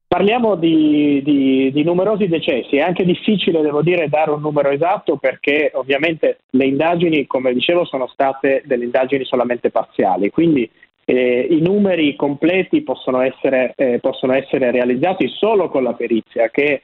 Parliamo 0.09 0.55
di, 0.55 1.21
di, 1.23 1.71
di, 1.71 1.83
numerosi 1.83 2.27
decessi, 2.27 2.77
è 2.77 2.81
anche 2.81 3.05
difficile, 3.05 3.61
devo 3.61 3.83
dire, 3.83 4.09
dare 4.09 4.31
un 4.31 4.41
numero 4.41 4.71
esatto 4.71 5.17
perché 5.17 5.69
ovviamente 5.75 6.39
le 6.49 6.65
indagini, 6.65 7.27
come 7.27 7.53
dicevo, 7.53 7.85
sono 7.85 8.07
state 8.07 8.63
delle 8.65 8.85
indagini 8.85 9.23
solamente 9.23 9.69
parziali, 9.69 10.31
quindi 10.31 10.67
eh, 11.05 11.47
I 11.51 11.61
numeri 11.61 12.15
completi 12.15 12.81
possono 12.81 13.21
essere, 13.21 13.73
eh, 13.75 13.99
possono 13.99 14.33
essere, 14.33 14.71
realizzati 14.71 15.27
solo 15.27 15.69
con 15.69 15.83
la 15.83 15.93
perizia 15.93 16.49
che 16.49 16.81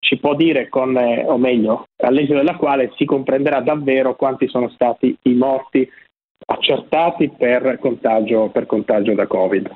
ci 0.00 0.18
può 0.18 0.34
dire 0.34 0.68
con, 0.68 0.96
eh, 0.96 1.24
o 1.24 1.38
meglio, 1.38 1.86
all'esito 1.98 2.34
della 2.34 2.56
quale 2.56 2.90
si 2.96 3.04
comprenderà 3.04 3.60
davvero 3.60 4.16
quanti 4.16 4.48
sono 4.48 4.68
stati 4.70 5.16
i 5.22 5.34
morti 5.34 5.88
accertati 6.46 7.30
per 7.30 7.78
contagio, 7.80 8.48
per 8.48 8.66
contagio 8.66 9.14
da 9.14 9.28
Covid. 9.28 9.72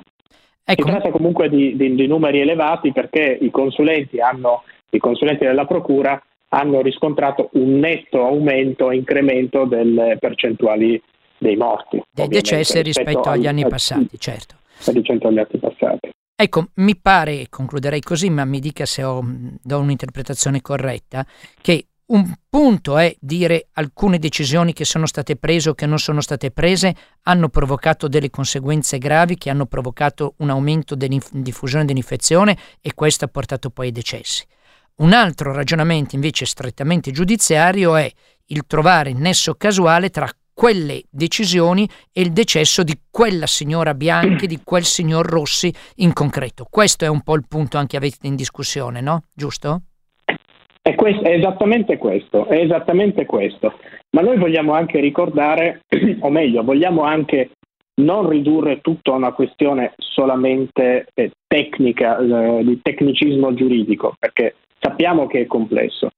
Ecco. 0.71 0.83
Si 0.83 0.89
tratta 0.91 1.09
comunque 1.09 1.49
di, 1.49 1.75
di, 1.75 1.95
di, 1.95 2.05
numeri 2.05 2.41
elevati 2.41 2.91
perché 2.91 3.39
i 3.41 3.49
consulenti, 3.49 4.19
hanno, 4.19 4.61
i 4.91 4.99
consulenti 4.99 5.43
della 5.43 5.65
Procura 5.65 6.21
hanno 6.49 6.81
riscontrato 6.81 7.49
un 7.53 7.79
netto 7.79 8.23
aumento, 8.23 8.91
incremento 8.91 9.65
delle 9.65 10.17
percentuali 10.19 11.01
dei 11.39 11.55
morti. 11.55 11.99
Dei 12.11 12.27
decessi 12.27 12.83
rispetto, 12.83 13.09
rispetto 13.09 13.29
agli 13.29 13.47
anni 13.47 13.67
passati, 13.67 14.19
certo. 14.19 14.57
Rispetto 14.85 15.27
agli 15.27 15.39
anni 15.39 15.59
passati. 15.59 16.09
Ecco, 16.35 16.67
mi 16.75 16.95
pare, 16.95 17.41
e 17.41 17.47
concluderei 17.49 18.01
così, 18.01 18.29
ma 18.29 18.45
mi 18.45 18.59
dica 18.59 18.85
se 18.85 19.03
ho, 19.03 19.21
do 19.23 19.79
un'interpretazione 19.79 20.61
corretta, 20.61 21.25
che 21.61 21.87
un 22.09 22.33
punto 22.49 22.97
è 22.97 23.15
dire 23.19 23.67
alcune 23.73 24.17
decisioni 24.17 24.73
che 24.73 24.85
sono 24.85 25.05
state 25.05 25.35
prese 25.35 25.69
o 25.69 25.73
che 25.75 25.85
non 25.85 25.99
sono 25.99 26.21
state 26.21 26.51
prese 26.51 26.95
hanno 27.23 27.49
provocato 27.49 28.07
delle 28.07 28.29
conseguenze 28.29 28.97
gravi 28.97 29.35
che 29.35 29.49
hanno 29.49 29.65
provocato 29.65 30.33
un 30.37 30.49
aumento 30.49 30.95
della 30.95 31.17
diffusione 31.31 31.85
dell'infezione 31.85 32.57
e 32.81 32.93
questo 32.93 33.25
ha 33.25 33.27
portato 33.27 33.69
poi 33.69 33.87
ai 33.87 33.91
decessi. 33.91 34.43
Un 34.97 35.13
altro 35.13 35.53
ragionamento 35.53 36.15
invece 36.15 36.45
strettamente 36.45 37.11
giudiziario 37.11 37.95
è 37.95 38.11
il 38.47 38.63
trovare 38.65 39.11
il 39.11 39.17
nesso 39.17 39.53
casuale 39.55 40.09
tra 40.09 40.29
quelle 40.51 41.03
decisioni 41.09 41.89
e 42.11 42.21
il 42.21 42.33
decesso 42.33 42.83
di 42.83 42.99
quella 43.09 43.47
signora 43.47 43.93
Bianchi, 43.93 44.45
di 44.45 44.59
quel 44.61 44.83
signor 44.83 45.25
Rossi 45.25 45.73
in 45.97 46.11
concreto. 46.11 46.65
Questo 46.69 47.05
è 47.05 47.07
un 47.07 47.21
po' 47.21 47.35
il 47.35 47.45
punto 47.47 47.77
anche 47.77 47.95
avete 47.95 48.27
in 48.27 48.35
discussione, 48.35 48.99
no? 48.99 49.23
Giusto? 49.31 49.83
È, 50.81 50.95
questo, 50.95 51.23
è, 51.23 51.33
esattamente 51.33 51.97
questo, 51.97 52.47
è 52.47 52.59
esattamente 52.59 53.25
questo. 53.25 53.73
Ma 54.11 54.21
noi 54.21 54.37
vogliamo 54.37 54.73
anche 54.73 54.99
ricordare, 54.99 55.81
o 56.21 56.29
meglio, 56.29 56.63
vogliamo 56.63 57.03
anche 57.03 57.51
non 58.01 58.29
ridurre 58.29 58.79
tutto 58.79 59.11
a 59.11 59.17
una 59.17 59.33
questione 59.33 59.93
solamente 59.97 61.07
eh, 61.13 61.31
tecnica, 61.47 62.17
eh, 62.17 62.63
di 62.63 62.79
tecnicismo 62.81 63.53
giuridico, 63.53 64.15
perché 64.17 64.55
sappiamo 64.79 65.27
che 65.27 65.41
è 65.41 65.45
complesso. 65.47 66.09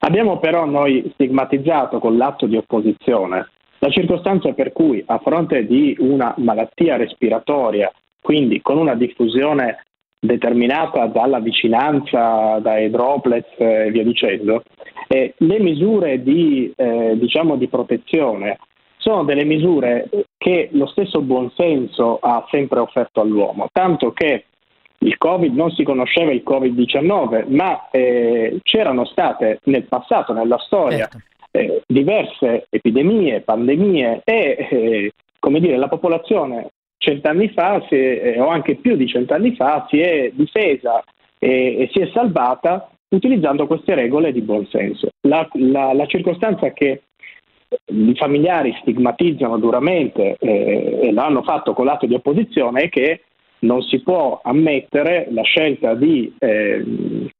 Abbiamo 0.00 0.38
però 0.38 0.64
noi 0.64 1.10
stigmatizzato 1.14 1.98
con 1.98 2.16
l'atto 2.16 2.46
di 2.46 2.56
opposizione 2.56 3.48
la 3.78 3.90
circostanza 3.90 4.52
per 4.52 4.72
cui 4.72 5.02
a 5.06 5.18
fronte 5.18 5.66
di 5.66 5.94
una 5.98 6.34
malattia 6.38 6.96
respiratoria, 6.96 7.92
quindi 8.20 8.60
con 8.62 8.78
una 8.78 8.94
diffusione 8.94 9.85
determinata 10.18 11.06
dalla 11.06 11.40
vicinanza 11.40 12.58
dai 12.60 12.90
droplets 12.90 13.54
e 13.58 13.90
via 13.90 14.02
dicendo, 14.02 14.62
eh, 15.08 15.34
le 15.36 15.60
misure 15.60 16.22
di, 16.22 16.72
eh, 16.74 17.16
diciamo 17.18 17.56
di 17.56 17.68
protezione 17.68 18.58
sono 18.96 19.24
delle 19.24 19.44
misure 19.44 20.08
che 20.36 20.68
lo 20.72 20.86
stesso 20.86 21.20
buonsenso 21.20 22.18
ha 22.20 22.44
sempre 22.50 22.80
offerto 22.80 23.20
all'uomo, 23.20 23.68
tanto 23.72 24.12
che 24.12 24.46
il 24.98 25.16
Covid 25.18 25.54
non 25.54 25.70
si 25.70 25.84
conosceva 25.84 26.32
il 26.32 26.42
Covid-19, 26.44 27.44
ma 27.54 27.88
eh, 27.90 28.58
c'erano 28.62 29.04
state 29.04 29.60
nel 29.64 29.84
passato, 29.84 30.32
nella 30.32 30.58
storia, 30.58 31.08
certo. 31.08 31.18
eh, 31.52 31.82
diverse 31.86 32.66
epidemie, 32.70 33.42
pandemie 33.42 34.22
e 34.24 34.66
eh, 34.70 35.12
come 35.38 35.60
dire, 35.60 35.76
la 35.76 35.88
popolazione 35.88 36.70
cent'anni 37.06 37.48
fa 37.50 37.80
è, 37.86 37.94
eh, 37.94 38.40
o 38.40 38.48
anche 38.48 38.76
più 38.76 38.96
di 38.96 39.06
cent'anni 39.06 39.54
fa 39.54 39.86
si 39.88 40.00
è 40.00 40.32
difesa 40.34 41.04
e, 41.38 41.76
e 41.78 41.88
si 41.92 42.00
è 42.00 42.10
salvata 42.12 42.90
utilizzando 43.08 43.66
queste 43.66 43.94
regole 43.94 44.32
di 44.32 44.40
buon 44.40 44.66
senso. 44.66 45.10
La, 45.22 45.48
la, 45.52 45.92
la 45.92 46.06
circostanza 46.06 46.72
che 46.72 47.02
i 47.86 48.14
familiari 48.16 48.76
stigmatizzano 48.80 49.58
duramente 49.58 50.36
eh, 50.38 50.98
e 51.02 51.12
l'hanno 51.12 51.42
fatto 51.42 51.72
con 51.72 51.84
l'atto 51.84 52.06
di 52.06 52.14
opposizione 52.14 52.82
è 52.82 52.88
che 52.88 53.22
non 53.60 53.82
si 53.82 54.00
può 54.00 54.40
ammettere 54.42 55.28
la 55.30 55.42
scelta 55.42 55.94
di 55.94 56.32
eh, 56.38 57.30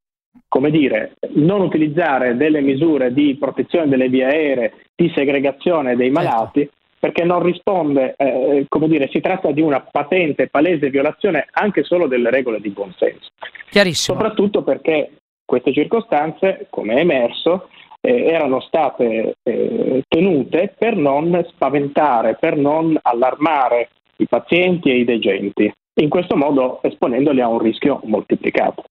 come 0.47 0.71
dire, 0.71 1.13
non 1.33 1.61
utilizzare 1.61 2.37
delle 2.37 2.61
misure 2.61 3.13
di 3.13 3.35
protezione 3.37 3.89
delle 3.89 4.07
vie 4.07 4.25
aeree, 4.25 4.73
di 4.95 5.11
segregazione 5.13 5.95
dei 5.95 6.11
certo. 6.13 6.29
malati, 6.29 6.69
perché 6.99 7.23
non 7.23 7.43
risponde, 7.43 8.15
eh, 8.17 8.65
come 8.67 8.87
dire, 8.87 9.07
si 9.09 9.19
tratta 9.19 9.51
di 9.51 9.61
una 9.61 9.81
patente, 9.81 10.47
palese 10.47 10.89
violazione 10.89 11.47
anche 11.51 11.83
solo 11.83 12.07
delle 12.07 12.29
regole 12.29 12.59
di 12.59 12.69
buonsenso. 12.69 13.29
Chiarissimo. 13.69 14.17
Soprattutto 14.17 14.63
perché 14.63 15.11
queste 15.45 15.73
circostanze, 15.73 16.67
come 16.69 16.95
è 16.95 16.99
emerso, 16.99 17.69
eh, 18.01 18.25
erano 18.25 18.59
state 18.59 19.35
eh, 19.43 20.03
tenute 20.07 20.73
per 20.77 20.95
non 20.95 21.45
spaventare, 21.49 22.35
per 22.39 22.57
non 22.57 22.97
allarmare 23.01 23.89
i 24.17 24.27
pazienti 24.27 24.89
e 24.89 24.97
i 24.99 25.05
degenti, 25.05 25.71
in 26.01 26.09
questo 26.09 26.35
modo 26.35 26.81
esponendoli 26.81 27.41
a 27.41 27.47
un 27.47 27.59
rischio 27.59 28.01
moltiplicato. 28.03 28.83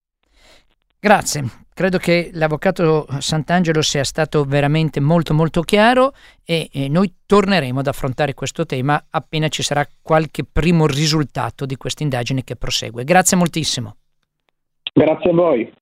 Grazie, 1.07 1.45
credo 1.73 1.99
che 1.99 2.31
l'avvocato 2.33 3.07
Sant'Angelo 3.21 3.81
sia 3.81 4.03
stato 4.03 4.43
veramente 4.43 4.99
molto 4.99 5.35
molto 5.35 5.61
chiaro 5.61 6.15
e, 6.45 6.69
e, 6.73 6.89
noi 6.89 7.19
torneremo 7.25 7.79
ad 7.79 7.87
affrontare 7.87 8.35
questo 8.35 8.67
tema 8.67 9.01
appena 9.09 9.47
ci 9.47 9.63
sarà 9.63 9.87
qualche 10.03 10.43
primo 10.43 10.89
risultato 10.89 11.65
di 11.65 11.77
questa 11.77 12.03
indagine 12.03 12.43
che 12.43 12.57
prosegue. 12.57 13.05
Grazie 13.05 13.37
moltissimo. 13.37 13.99
Grazie 14.93 15.31
a 15.31 15.33
voi. 15.33 15.73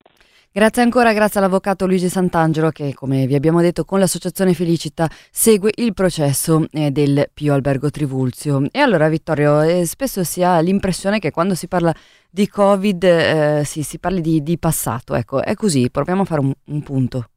Grazie 0.57 0.83
ancora, 0.83 1.13
grazie 1.13 1.41
all'avvocato 1.41 1.85
Luigi 1.85 2.09
Sant'Angelo 2.09 2.71
che, 2.71 2.95
come 2.95 3.27
vi 3.27 3.35
abbiamo 3.35 3.61
detto, 3.61 3.85
con 3.85 3.99
l'associazione 3.99 4.55
Felicita 4.55 5.11
segue 5.33 5.73
il 5.79 5.95
processo 5.95 6.69
eh, 6.71 6.93
del 6.93 7.29
Pio 7.35 7.55
Albergo 7.55 7.91
Trivulzio. 7.91 8.63
E 8.71 8.79
allora, 8.79 9.09
Vittorio, 9.09 9.63
eh, 9.63 9.85
spesso 9.85 10.23
si 10.23 10.45
ha 10.45 10.61
l'impressione 10.61 11.19
che 11.19 11.33
quando 11.33 11.57
si 11.57 11.67
parla 11.67 11.93
di 12.31 12.47
Covid 12.47 13.03
eh, 13.03 13.63
si, 13.65 13.83
si, 13.83 13.99
parli 13.99 14.21
di, 14.21 14.45
di, 14.45 14.57
passato. 14.57 15.17
Ecco, 15.17 15.43
è 15.43 15.55
così, 15.55 15.91
proviamo 15.91 16.23
a 16.23 16.25
fare 16.25 16.41
un, 16.41 16.53
un 16.67 16.83
punto. 16.85 17.31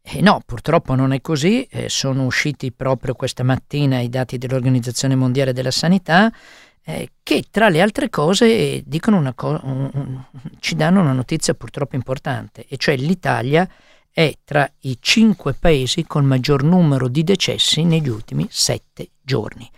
Eh 0.00 0.20
no, 0.20 0.40
purtroppo 0.46 0.94
non 0.94 1.12
è 1.12 1.20
così, 1.20 1.64
eh, 1.64 1.88
sono 1.88 2.24
usciti 2.24 2.70
proprio 2.70 3.14
questa 3.14 3.42
mattina 3.42 3.98
i 3.98 4.08
dati 4.08 4.38
dell'Organizzazione 4.38 5.16
Mondiale 5.16 5.52
della 5.52 5.72
Sanità 5.72 6.32
eh, 6.84 7.10
che 7.22 7.44
tra 7.50 7.68
le 7.68 7.80
altre 7.80 8.10
cose 8.10 8.84
co- 9.34 9.60
un, 9.62 9.90
un, 9.92 10.24
ci 10.58 10.74
danno 10.74 11.00
una 11.00 11.12
notizia 11.12 11.54
purtroppo 11.54 11.94
importante, 11.96 12.66
e 12.68 12.76
cioè 12.76 12.96
l'Italia 12.96 13.68
è 14.10 14.36
tra 14.44 14.70
i 14.80 14.98
cinque 15.00 15.54
paesi 15.54 16.04
con 16.04 16.24
maggior 16.24 16.62
numero 16.62 17.08
di 17.08 17.24
decessi 17.24 17.82
negli 17.84 18.08
ultimi 18.08 18.46
sette 18.50 19.10
giorni. 19.22 19.68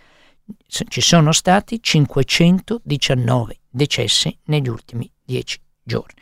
Ci 0.67 1.01
sono 1.01 1.31
stati 1.31 1.81
519 1.81 3.59
decessi 3.69 4.37
negli 4.45 4.67
ultimi 4.67 5.09
dieci 5.23 5.59
giorni. 5.81 6.19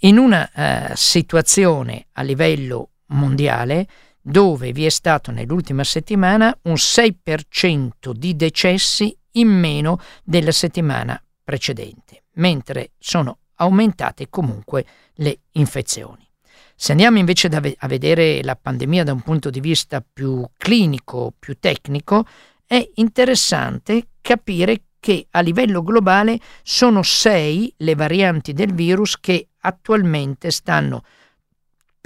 In 0.00 0.18
una 0.18 0.48
uh, 0.54 0.92
situazione 0.94 2.06
a 2.12 2.22
livello 2.22 2.90
mondiale 3.06 3.86
dove 4.20 4.72
vi 4.72 4.84
è 4.84 4.88
stato 4.88 5.30
nell'ultima 5.30 5.84
settimana 5.84 6.56
un 6.62 6.74
6% 6.74 8.10
di 8.12 8.34
decessi 8.34 9.16
in 9.36 9.48
meno 9.48 9.98
della 10.22 10.52
settimana 10.52 11.20
precedente, 11.42 12.24
mentre 12.34 12.92
sono 12.98 13.38
aumentate 13.56 14.28
comunque 14.28 14.84
le 15.14 15.38
infezioni. 15.52 16.28
Se 16.74 16.92
andiamo 16.92 17.18
invece 17.18 17.48
a 17.48 17.86
vedere 17.86 18.42
la 18.42 18.54
pandemia 18.54 19.04
da 19.04 19.12
un 19.12 19.22
punto 19.22 19.48
di 19.48 19.60
vista 19.60 20.04
più 20.12 20.46
clinico, 20.58 21.32
più 21.38 21.56
tecnico, 21.58 22.26
è 22.66 22.86
interessante 22.96 24.08
capire 24.20 24.82
che 25.00 25.28
a 25.30 25.40
livello 25.40 25.82
globale 25.82 26.38
sono 26.62 27.02
sei 27.02 27.72
le 27.78 27.94
varianti 27.94 28.52
del 28.52 28.74
virus 28.74 29.18
che 29.18 29.48
attualmente 29.60 30.50
stanno 30.50 31.04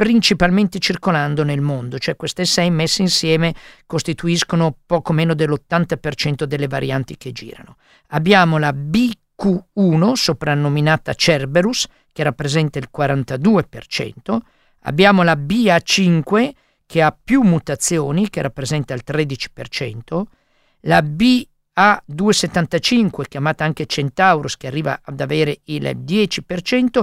principalmente 0.00 0.78
circolando 0.78 1.44
nel 1.44 1.60
mondo, 1.60 1.98
cioè 1.98 2.16
queste 2.16 2.46
sei 2.46 2.70
messe 2.70 3.02
insieme 3.02 3.54
costituiscono 3.84 4.74
poco 4.86 5.12
meno 5.12 5.34
dell'80% 5.34 6.44
delle 6.44 6.68
varianti 6.68 7.18
che 7.18 7.32
girano. 7.32 7.76
Abbiamo 8.06 8.56
la 8.56 8.70
BQ1, 8.70 10.12
soprannominata 10.12 11.12
Cerberus, 11.12 11.86
che 12.14 12.22
rappresenta 12.22 12.78
il 12.78 12.88
42%, 12.90 14.38
abbiamo 14.84 15.22
la 15.22 15.34
BA5, 15.34 16.50
che 16.86 17.02
ha 17.02 17.14
più 17.22 17.42
mutazioni, 17.42 18.30
che 18.30 18.40
rappresenta 18.40 18.94
il 18.94 19.02
13%, 19.06 20.22
la 20.84 21.02
BA275, 21.02 23.24
chiamata 23.28 23.64
anche 23.64 23.84
Centaurus, 23.84 24.56
che 24.56 24.66
arriva 24.66 24.98
ad 25.04 25.20
avere 25.20 25.58
il 25.64 25.94
10%, 25.94 27.02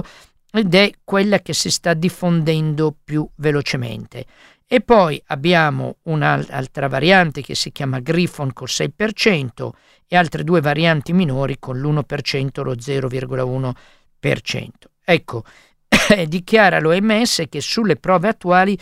ed 0.50 0.74
è 0.74 0.90
quella 1.04 1.40
che 1.40 1.52
si 1.52 1.70
sta 1.70 1.94
diffondendo 1.94 2.94
più 3.04 3.28
velocemente. 3.36 4.24
E 4.66 4.80
poi 4.82 5.22
abbiamo 5.28 5.96
un'altra 6.02 6.88
variante 6.88 7.40
che 7.40 7.54
si 7.54 7.72
chiama 7.72 8.00
Griffon 8.00 8.52
col 8.52 8.68
6% 8.70 9.70
e 10.06 10.16
altre 10.16 10.44
due 10.44 10.60
varianti 10.60 11.12
minori 11.12 11.58
con 11.58 11.78
l'1% 11.78 12.62
lo 12.62 12.74
0,1%. 12.74 14.68
Ecco, 15.04 15.44
dichiara 16.26 16.80
l'OMS 16.80 17.44
che 17.48 17.60
sulle 17.62 17.96
prove 17.96 18.28
attuali 18.28 18.78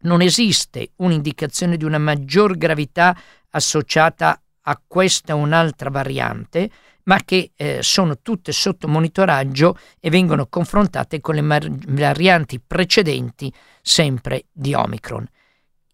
non 0.00 0.20
esiste 0.20 0.90
un'indicazione 0.96 1.76
di 1.76 1.84
una 1.84 1.98
maggior 1.98 2.56
gravità 2.56 3.16
associata 3.50 4.40
a 4.68 4.82
questa 4.86 5.34
o 5.34 5.38
un'altra 5.38 5.90
variante, 5.90 6.70
ma 7.06 7.20
che 7.24 7.52
eh, 7.56 7.82
sono 7.82 8.18
tutte 8.20 8.52
sotto 8.52 8.88
monitoraggio 8.88 9.78
e 10.00 10.10
vengono 10.10 10.46
confrontate 10.46 11.20
con 11.20 11.34
le 11.34 11.70
varianti 11.88 12.60
precedenti 12.60 13.52
sempre 13.80 14.46
di 14.52 14.74
Omicron. 14.74 15.26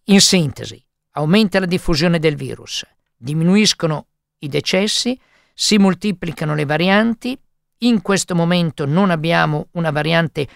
In 0.04 0.20
sintesi, 0.20 0.82
aumenta 1.12 1.60
la 1.60 1.66
diffusione 1.66 2.18
del 2.18 2.36
virus, 2.36 2.84
diminuiscono 3.16 4.06
i 4.38 4.48
decessi, 4.48 5.18
si 5.54 5.78
moltiplicano 5.78 6.54
le 6.54 6.64
varianti, 6.64 7.38
in 7.78 8.00
questo 8.00 8.34
momento 8.34 8.86
non 8.86 9.10
abbiamo 9.10 9.68
una 9.72 9.90
variante 9.90 10.48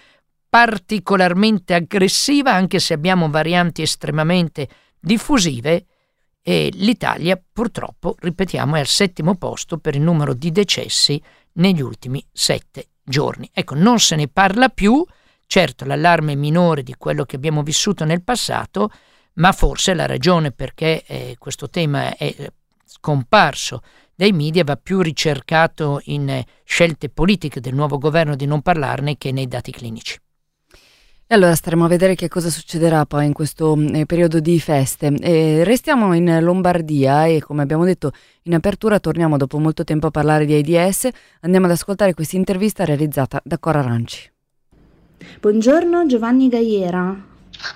particolarmente 0.49 1.73
aggressiva, 1.73 2.53
anche 2.53 2.79
se 2.79 2.93
abbiamo 2.93 3.29
varianti 3.29 3.81
estremamente 3.81 4.67
diffusive, 4.99 5.85
e 6.49 6.69
l'Italia 6.75 7.37
purtroppo, 7.51 8.15
ripetiamo, 8.17 8.77
è 8.77 8.79
al 8.79 8.87
settimo 8.87 9.35
posto 9.35 9.79
per 9.79 9.95
il 9.95 10.01
numero 10.01 10.33
di 10.33 10.49
decessi 10.49 11.21
negli 11.55 11.81
ultimi 11.81 12.25
sette 12.31 12.91
giorni. 13.03 13.49
Ecco, 13.51 13.75
non 13.75 13.99
se 13.99 14.15
ne 14.15 14.29
parla 14.29 14.69
più, 14.69 15.03
certo 15.45 15.83
l'allarme 15.83 16.31
è 16.31 16.35
minore 16.35 16.83
di 16.83 16.95
quello 16.97 17.25
che 17.25 17.35
abbiamo 17.35 17.63
vissuto 17.63 18.05
nel 18.05 18.23
passato, 18.23 18.91
ma 19.33 19.51
forse 19.51 19.93
la 19.93 20.05
ragione 20.05 20.53
perché 20.53 21.03
eh, 21.05 21.35
questo 21.37 21.69
tema 21.69 22.15
è 22.15 22.33
scomparso 22.85 23.81
dai 24.15 24.31
media 24.31 24.63
va 24.63 24.77
più 24.77 25.01
ricercato 25.01 25.99
in 26.05 26.41
scelte 26.63 27.09
politiche 27.09 27.59
del 27.59 27.75
nuovo 27.75 27.97
governo 27.97 28.37
di 28.37 28.45
non 28.45 28.61
parlarne 28.61 29.17
che 29.17 29.33
nei 29.33 29.49
dati 29.49 29.71
clinici. 29.71 30.17
E 31.29 31.35
allora 31.35 31.55
staremo 31.55 31.83
a 31.83 31.89
vedere 31.89 32.15
che 32.15 32.29
cosa 32.29 32.49
succederà 32.49 33.05
poi 33.05 33.25
in 33.25 33.33
questo 33.33 33.77
eh, 33.77 34.05
periodo 34.05 34.39
di 34.39 34.61
feste. 34.61 35.07
E 35.07 35.65
restiamo 35.65 36.13
in 36.13 36.39
Lombardia 36.41 37.25
e 37.25 37.41
come 37.41 37.63
abbiamo 37.63 37.83
detto 37.83 38.11
in 38.43 38.53
apertura 38.53 39.01
torniamo 39.01 39.35
dopo 39.35 39.59
molto 39.59 39.83
tempo 39.83 40.07
a 40.07 40.11
parlare 40.11 40.45
di 40.45 40.53
AIDS. 40.53 41.09
Andiamo 41.41 41.65
ad 41.65 41.73
ascoltare 41.73 42.13
questa 42.13 42.37
intervista 42.37 42.85
realizzata 42.85 43.41
da 43.43 43.59
Cora 43.59 43.81
Ranci. 43.81 44.31
Buongiorno 45.41 46.05
Giovanni 46.05 46.47
Gaiera. 46.47 47.21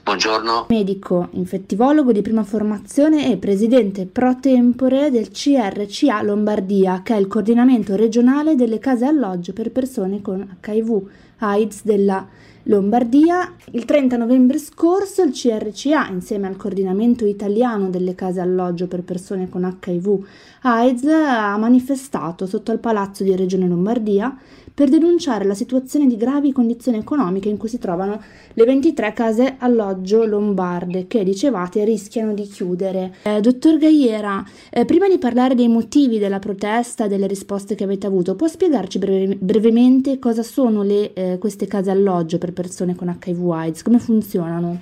Buongiorno. 0.02 0.68
Medico, 0.70 1.28
infettivologo 1.32 2.14
di 2.14 2.22
prima 2.22 2.46
formazione 2.46 3.34
e 3.34 3.36
presidente 3.36 4.06
pro 4.06 4.40
tempore 4.40 5.12
del 5.12 5.30
CRCA 5.30 6.22
Lombardia, 6.22 7.02
che 7.04 7.16
è 7.16 7.20
il 7.20 7.28
coordinamento 7.28 7.98
regionale 7.98 8.56
delle 8.56 8.80
case 8.80 9.04
alloggio 9.04 9.52
per 9.52 9.72
persone 9.72 10.22
con 10.22 10.58
HIV, 10.66 11.02
AIDS 11.40 11.84
della 11.84 12.26
Lombardia. 12.64 13.54
Il 13.72 13.86
30 13.86 14.18
novembre 14.18 14.60
scorso 14.60 15.24
il 15.24 15.32
CRCA, 15.32 16.08
insieme 16.10 16.48
al 16.48 16.58
coordinamento 16.58 17.26
italiano 17.26 17.90
delle 17.90 18.14
case 18.14 18.40
alloggio 18.40 18.88
per 18.88 19.02
persone 19.02 19.50
con 19.50 19.64
HIV 19.64 20.26
AIDS, 20.62 21.06
ha 21.06 21.58
manifestato 21.58 22.46
sotto 22.46 22.72
il 22.72 22.80
palazzo 22.80 23.24
di 23.24 23.36
Regione 23.36 23.68
Lombardia 23.68 24.38
per 24.74 24.90
denunciare 24.90 25.46
la 25.46 25.54
situazione 25.54 26.08
di 26.08 26.18
gravi 26.18 26.52
condizioni 26.52 26.98
economiche 26.98 27.50
in 27.50 27.58
cui 27.58 27.70
si 27.70 27.78
trovano 27.78 28.22
le 28.54 28.66
23 28.66 29.14
case 29.14 29.56
alloggio 29.60 30.26
lombarde 30.26 31.08
che, 31.08 31.24
dicevate, 31.24 31.84
rischiano 31.84 32.34
di 32.34 32.48
chiudere. 32.48 33.16
Eh, 33.24 33.42
dottor 33.42 33.78
Gaiera, 33.78 34.44
eh, 34.70 34.86
prima 34.86 35.08
di 35.08 35.18
parlare 35.18 35.56
dei 35.56 35.68
motivi 35.68 36.20
della 36.20 36.40
protesta 36.40 37.06
e 37.06 37.08
delle 37.08 37.28
risposte 37.28 37.76
che 37.76 37.84
avete 37.84 38.08
avuto, 38.08 38.36
può 38.36 38.48
spiegarci 38.48 39.00
breve, 39.00 39.36
brevemente 39.40 40.20
cosa 40.20 40.44
sono 40.44 40.84
le 40.84 41.14
eh, 41.14 41.38
queste, 41.40 41.68
case 41.68 41.92
alloggio 41.92 42.38
per 42.38 42.54
persone 42.54 42.96
con 42.96 43.08
HIV-AIDS? 43.08 43.84
Come 43.84 44.00
funzionano? 44.00 44.82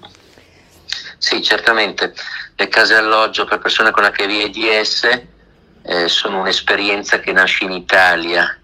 Sì, 1.18 1.42
certamente. 1.42 2.14
Le 2.56 2.68
case 2.68 2.96
alloggio 2.96 3.46
per 3.46 3.60
persone 3.60 3.92
con 3.92 4.04
HIV 4.04 4.30
AIDS 4.30 5.22
eh, 5.82 6.08
sono 6.08 6.40
un'esperienza 6.42 7.20
che 7.20 7.32
nasce 7.32 7.66
in 7.66 7.72
Italia 7.72 8.59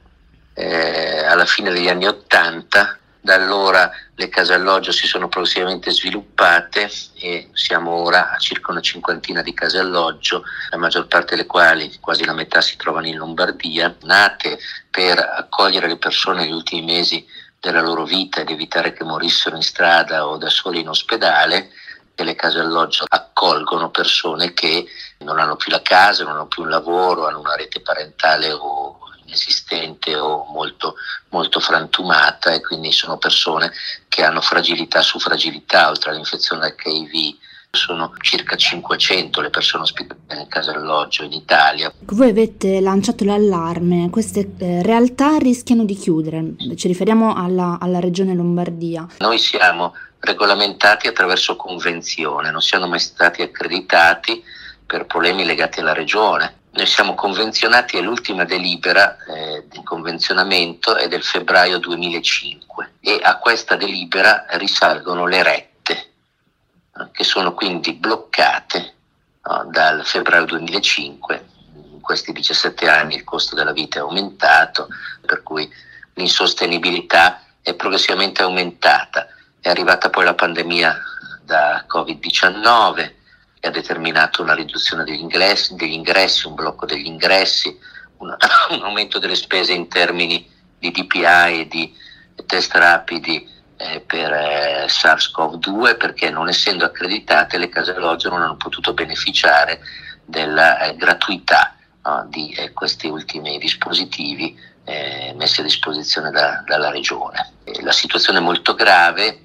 eh, 0.56 1.26
alla 1.26 1.46
fine 1.46 1.72
degli 1.72 1.90
anni 1.90 2.08
Ottanta. 2.08 2.98
Da 3.20 3.34
allora 3.34 3.92
le 4.14 4.30
case 4.30 4.54
alloggio 4.54 4.92
si 4.92 5.08
sono 5.08 5.28
progressivamente 5.28 5.90
sviluppate 5.90 6.92
e 7.16 7.50
siamo 7.54 7.90
ora 7.92 8.30
a 8.30 8.38
circa 8.38 8.70
una 8.72 8.82
cinquantina 8.82 9.42
di 9.42 9.52
case 9.52 9.80
alloggio, 9.80 10.44
la 10.70 10.78
maggior 10.78 11.08
parte 11.08 11.36
delle 11.36 11.48
quali, 11.48 11.98
quasi 12.00 12.24
la 12.24 12.34
metà, 12.34 12.62
si 12.62 12.78
trovano 12.78 13.08
in 13.08 13.18
Lombardia, 13.18 13.96
nate 14.04 14.60
per 14.92 15.18
accogliere 15.18 15.88
le 15.88 15.98
persone 15.98 16.44
negli 16.44 16.52
ultimi 16.52 16.84
mesi 16.84 17.26
della 17.60 17.82
loro 17.82 18.04
vita 18.04 18.42
ed 18.42 18.52
evitare 18.52 18.94
che 18.94 19.04
morissero 19.04 19.56
in 19.56 19.64
strada 19.64 20.28
o 20.28 20.38
da 20.38 20.50
soli 20.50 20.82
in 20.82 20.90
ospedale 20.90 21.72
e 22.14 22.24
le 22.24 22.36
case 22.36 22.60
alloggio 22.60 23.06
accolgono 23.08 23.90
persone 23.90 24.54
che 24.54 24.86
non 25.20 25.40
hanno 25.40 25.56
più 25.56 25.72
la 25.72 25.82
casa, 25.82 26.24
non 26.24 26.34
hanno 26.34 26.48
più 26.48 26.62
un 26.62 26.70
lavoro, 26.70 27.26
hanno 27.26 27.40
una 27.40 27.56
rete 27.56 27.82
parentale 27.82 28.52
o 28.52 29.00
inesistente 29.26 30.16
o 30.16 30.46
molto, 30.52 30.96
molto 31.30 31.60
frantumata 31.60 32.54
e 32.54 32.62
quindi 32.62 32.92
sono 32.92 33.18
persone 33.18 33.72
che 34.08 34.24
hanno 34.24 34.42
fragilità 34.42 35.02
su 35.02 35.20
fragilità, 35.20 35.90
oltre 35.90 36.12
all'infezione 36.12 36.76
HIV 36.78 37.36
sono 37.76 38.14
circa 38.22 38.56
500 38.56 39.42
le 39.42 39.50
persone 39.50 39.84
ospitate 39.84 40.36
nel 40.36 40.48
caso 40.48 40.72
alloggio 40.72 41.24
in 41.24 41.34
Italia. 41.34 41.92
Voi 42.00 42.30
avete 42.30 42.80
lanciato 42.80 43.24
l'allarme, 43.26 44.10
queste 44.10 44.52
eh, 44.58 44.82
realtà 44.82 45.38
rischiano 45.38 45.84
di 45.84 45.96
chiudere, 45.96 46.56
ci 46.76 46.88
riferiamo 46.88 47.36
alla, 47.36 47.78
alla 47.80 48.00
regione 48.00 48.34
Lombardia. 48.34 49.08
Noi 49.20 49.38
siamo 49.38 49.94
regolamentati 50.20 51.08
attraverso 51.08 51.56
convenzione, 51.56 52.50
non 52.50 52.62
siamo 52.62 52.88
mai 52.88 53.00
stati 53.00 53.42
accreditati 53.42 54.44
per 54.86 55.06
problemi 55.06 55.46
legati 55.46 55.80
alla 55.80 55.94
regione. 55.94 56.64
Noi 56.76 56.88
siamo 56.88 57.16
convenzionati 57.16 57.96
e 57.96 58.02
l'ultima 58.02 58.44
delibera 58.44 59.16
eh, 59.24 59.66
di 59.70 59.82
convenzionamento 59.82 60.98
è 60.98 61.08
del 61.08 61.24
febbraio 61.24 61.80
2005 61.80 62.96
e 63.00 63.18
a 63.24 63.38
questa 63.38 63.78
delibera 63.78 64.46
risalgono 64.50 65.26
le 65.26 65.42
rette 65.42 65.94
eh, 65.94 67.08
che 67.14 67.24
sono 67.24 67.54
quindi 67.54 67.94
bloccate 67.94 68.94
no, 69.44 69.70
dal 69.72 70.06
febbraio 70.06 70.44
2005. 70.44 71.46
In 71.94 72.02
questi 72.02 72.34
17 72.34 72.90
anni 72.90 73.16
il 73.16 73.24
costo 73.24 73.56
della 73.56 73.72
vita 73.72 74.00
è 74.00 74.02
aumentato, 74.02 74.90
per 75.26 75.44
cui 75.44 75.72
l'insostenibilità 76.16 77.42
è 77.62 77.74
progressivamente 77.76 78.42
aumentata. 78.42 79.30
È 79.62 79.70
arrivata 79.70 80.10
poi 80.10 80.26
la 80.26 80.36
pandemia 80.36 81.02
da 81.42 81.86
Covid-19 81.88 83.24
che 83.66 83.72
ha 83.72 83.72
determinato 83.72 84.44
una 84.44 84.54
riduzione 84.54 85.04
degli 85.04 85.22
ingressi, 85.22 85.76
degli 85.76 85.94
ingressi 85.94 86.46
un 86.46 86.54
blocco 86.54 86.86
degli 86.86 87.08
ingressi, 87.08 87.76
un, 88.18 88.30
un, 88.70 88.84
aumento 88.84 89.18
delle 89.18 89.34
spese 89.34 89.74
in 89.74 89.88
termini 89.88 90.48
di 90.78 90.92
DPI 90.92 91.62
e 91.62 91.68
di 91.68 91.96
test 92.46 92.76
rapidi 92.76 93.50
eh, 93.78 94.02
per 94.02 94.32
eh, 94.32 94.86
SARS-CoV-2 94.88 95.98
perché 95.98 96.30
non 96.30 96.48
essendo 96.48 96.86
accreditate 96.86 97.58
le 97.58 97.70
case 97.70 97.96
alloggio 97.96 98.30
non 98.30 98.44
hanno 98.44 98.56
potuto 98.56 98.94
beneficiare 98.94 99.80
della 100.24 100.82
eh, 100.82 100.96
gratuità 100.96 101.76
no, 102.04 102.28
di 102.30 102.52
eh, 102.52 102.72
questi 102.72 103.08
ultimi 103.08 103.58
dispositivi 103.58 104.56
eh, 104.84 105.34
messi 105.36 105.62
a 105.62 105.64
disposizione 105.64 106.30
da, 106.30 106.64
dalla 106.68 106.92
Regione. 106.92 107.54
la 107.82 107.92
situazione 107.92 108.38
è 108.38 108.42
molto 108.44 108.76
grave, 108.76 109.45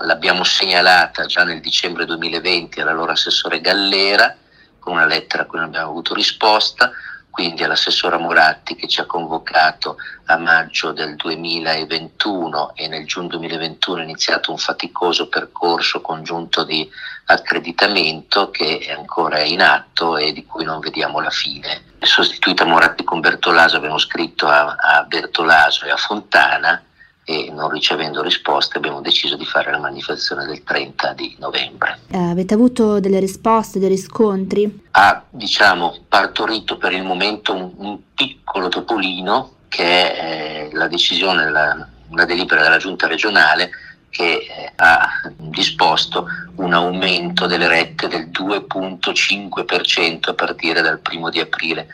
l'abbiamo 0.00 0.44
segnalata 0.44 1.26
già 1.26 1.44
nel 1.44 1.60
dicembre 1.60 2.04
2020 2.04 2.80
all'allora 2.80 3.12
assessore 3.12 3.60
Gallera 3.60 4.36
con 4.78 4.94
una 4.94 5.06
lettera 5.06 5.44
a 5.44 5.46
cui 5.46 5.58
non 5.58 5.68
abbiamo 5.68 5.90
avuto 5.90 6.12
risposta, 6.12 6.90
quindi 7.30 7.62
all'assessora 7.62 8.18
Moratti 8.18 8.74
che 8.74 8.88
ci 8.88 9.00
ha 9.00 9.06
convocato 9.06 9.96
a 10.26 10.36
maggio 10.36 10.90
del 10.90 11.14
2021 11.14 12.74
e 12.74 12.88
nel 12.88 13.06
giugno 13.06 13.28
2021 13.28 14.00
è 14.00 14.02
iniziato 14.02 14.50
un 14.50 14.58
faticoso 14.58 15.28
percorso 15.28 16.00
congiunto 16.00 16.64
di 16.64 16.90
accreditamento 17.26 18.50
che 18.50 18.80
è 18.80 18.90
ancora 18.90 19.40
in 19.40 19.62
atto 19.62 20.16
e 20.16 20.32
di 20.32 20.44
cui 20.44 20.64
non 20.64 20.80
vediamo 20.80 21.20
la 21.20 21.30
fine. 21.30 21.90
Sostituita 22.00 22.64
Moratti 22.64 23.04
con 23.04 23.20
Bertolaso 23.20 23.76
abbiamo 23.76 23.98
scritto 23.98 24.48
a, 24.48 24.74
a 24.78 25.04
Bertolaso 25.04 25.86
e 25.86 25.90
a 25.90 25.96
Fontana 25.96 26.82
e 27.24 27.50
non 27.52 27.70
ricevendo 27.70 28.22
risposte 28.22 28.78
abbiamo 28.78 29.00
deciso 29.00 29.36
di 29.36 29.44
fare 29.44 29.70
la 29.70 29.78
manifestazione 29.78 30.44
del 30.44 30.62
30 30.64 31.12
di 31.12 31.36
novembre. 31.38 32.00
Eh, 32.10 32.18
avete 32.18 32.54
avuto 32.54 32.98
delle 32.98 33.20
risposte, 33.20 33.78
dei 33.78 33.88
riscontri? 33.88 34.86
Ha 34.92 35.22
diciamo 35.30 35.98
partorito 36.08 36.76
per 36.76 36.92
il 36.92 37.04
momento 37.04 37.54
un, 37.54 37.72
un 37.76 37.98
piccolo 38.14 38.68
topolino 38.68 39.56
che 39.68 39.84
è 39.84 40.68
eh, 40.70 40.74
la 40.74 40.88
decisione, 40.88 41.48
la, 41.50 41.86
la 42.10 42.24
delibera 42.24 42.62
della 42.62 42.78
giunta 42.78 43.06
regionale 43.06 43.70
che 44.10 44.44
eh, 44.46 44.72
ha 44.76 45.08
disposto 45.36 46.26
un 46.56 46.74
aumento 46.74 47.46
delle 47.46 47.68
rette 47.68 48.08
del 48.08 48.28
2.5% 48.30 50.28
a 50.28 50.34
partire 50.34 50.82
dal 50.82 50.98
primo 50.98 51.30
di 51.30 51.40
aprile. 51.40 51.86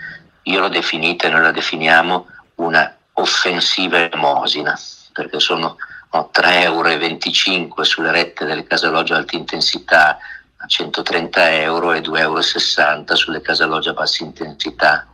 Io 0.44 0.58
l'ho 0.58 0.68
definita 0.68 1.28
e 1.28 1.30
noi 1.30 1.42
la 1.42 1.52
definiamo 1.52 2.26
una 2.56 2.92
offensiva 3.12 4.10
emosina 4.10 4.76
perché 5.18 5.40
sono 5.40 5.76
no, 6.12 6.30
3,25 6.32 6.42
euro 6.62 7.82
sulle 7.82 8.12
rette 8.12 8.44
delle 8.44 8.64
case 8.64 8.86
alloggio 8.86 9.14
alta 9.14 9.36
intensità 9.36 10.16
a 10.56 10.66
130 10.66 11.54
euro 11.60 11.92
e 11.92 12.00
2,60 12.00 12.20
euro 12.20 13.16
sulle 13.16 13.40
case 13.40 13.64
alloggio 13.64 13.90
a 13.90 13.94
bassa 13.94 14.22
intensità 14.22 15.08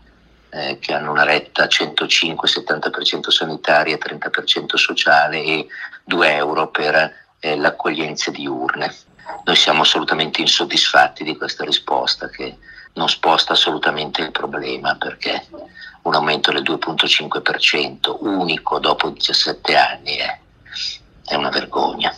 eh, 0.50 0.78
che 0.78 0.92
hanno 0.92 1.10
una 1.10 1.24
retta 1.24 1.66
105, 1.66 2.46
70% 2.46 3.30
sanitaria, 3.30 3.96
30% 3.96 4.74
sociale 4.74 5.42
e 5.42 5.66
2 6.04 6.34
euro 6.34 6.68
per 6.68 7.14
eh, 7.40 7.56
l'accoglienza 7.56 8.30
diurne. 8.30 8.94
Noi 9.44 9.56
siamo 9.56 9.82
assolutamente 9.82 10.42
insoddisfatti 10.42 11.24
di 11.24 11.34
questa 11.34 11.64
risposta 11.64 12.28
che 12.28 12.58
non 12.92 13.08
sposta 13.08 13.54
assolutamente 13.54 14.20
il 14.20 14.30
problema 14.32 14.96
perché 14.96 15.46
un 16.04 16.14
aumento 16.14 16.52
del 16.52 16.62
2,5% 16.62 18.16
unico 18.20 18.78
dopo 18.78 19.08
17 19.08 19.76
anni 19.76 20.16
è, 20.16 20.38
è 21.26 21.34
una 21.34 21.48
vergogna. 21.50 22.14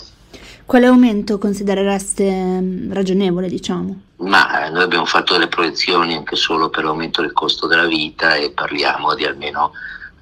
Quale 0.65 0.87
aumento 0.87 1.39
considerereste 1.39 2.29
mm, 2.29 2.93
ragionevole, 2.93 3.49
diciamo? 3.49 4.01
Ma 4.17 4.67
eh, 4.67 4.71
noi 4.71 4.83
abbiamo 4.83 5.05
fatto 5.05 5.35
delle 5.35 5.47
proiezioni 5.47 6.17
anche 6.17 6.35
solo 6.35 6.69
per 6.71 6.83
l'aumento 6.83 7.21
del 7.21 7.33
costo 7.33 7.69
della 7.69 7.87
vita 7.87 8.35
e 8.35 8.51
parliamo 8.51 9.15
di 9.15 9.25
almeno 9.25 9.71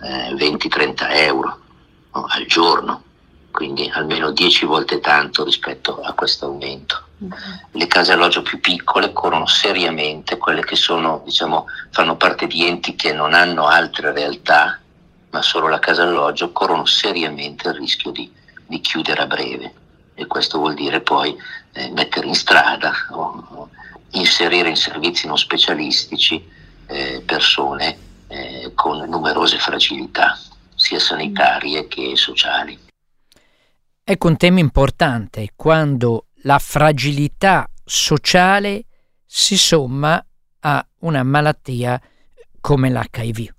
eh, 0.03 0.35
20-30 0.35 1.07
euro 1.13 1.59
no, 2.13 2.27
al 2.29 2.45
giorno, 2.45 3.03
quindi 3.51 3.91
almeno 3.95 4.33
10 4.33 4.67
volte 4.67 5.01
tanto 5.01 5.45
rispetto 5.45 6.01
a 6.03 6.13
questo 6.13 6.45
aumento. 6.45 7.04
Le 7.17 7.87
case 7.87 8.13
alloggio 8.13 8.43
più 8.43 8.61
piccole 8.61 9.13
corrono 9.13 9.47
seriamente, 9.47 10.37
quelle 10.37 10.65
che 10.65 10.77
sono, 10.77 11.23
diciamo, 11.25 11.67
fanno 11.91 12.17
parte 12.17 12.47
di 12.47 12.67
enti 12.67 12.97
che 12.97 13.13
non 13.13 13.35
hanno 13.35 13.67
altre 13.67 14.13
realtà, 14.13 14.81
ma 15.31 15.43
solo 15.43 15.69
la 15.69 15.79
casa 15.79 16.03
alloggio, 16.03 16.53
corrono 16.53 16.85
seriamente 16.87 17.69
il 17.69 17.75
rischio 17.75 18.11
di, 18.11 18.31
di 18.67 18.81
chiudere 18.81 19.23
a 19.23 19.27
breve. 19.27 19.75
E 20.15 20.27
questo 20.27 20.59
vuol 20.59 20.75
dire 20.75 21.01
poi 21.01 21.37
eh, 21.73 21.91
mettere 21.91 22.27
in 22.27 22.35
strada 22.35 22.93
o, 23.11 23.45
o, 23.49 23.69
inserire 24.13 24.69
in 24.69 24.77
servizi 24.77 25.27
non 25.27 25.39
specialistici 25.39 26.49
eh, 26.87 27.23
persone 27.25 27.99
eh, 28.29 28.73
con 28.75 28.99
numerose 29.09 29.59
fragilità, 29.59 30.39
sia 30.75 30.99
sanitarie 30.99 31.89
che 31.89 32.17
sociali. 32.17 32.79
Ecco 34.05 34.29
un 34.29 34.37
tema 34.37 34.61
importante 34.61 35.53
quando 35.57 36.27
la 36.45 36.59
fragilità 36.59 37.69
sociale 37.85 38.85
si 39.27 39.57
somma 39.57 40.25
a 40.61 40.87
una 41.01 41.23
malattia 41.23 42.01
come 42.61 42.91
l'HIV. 42.91 43.53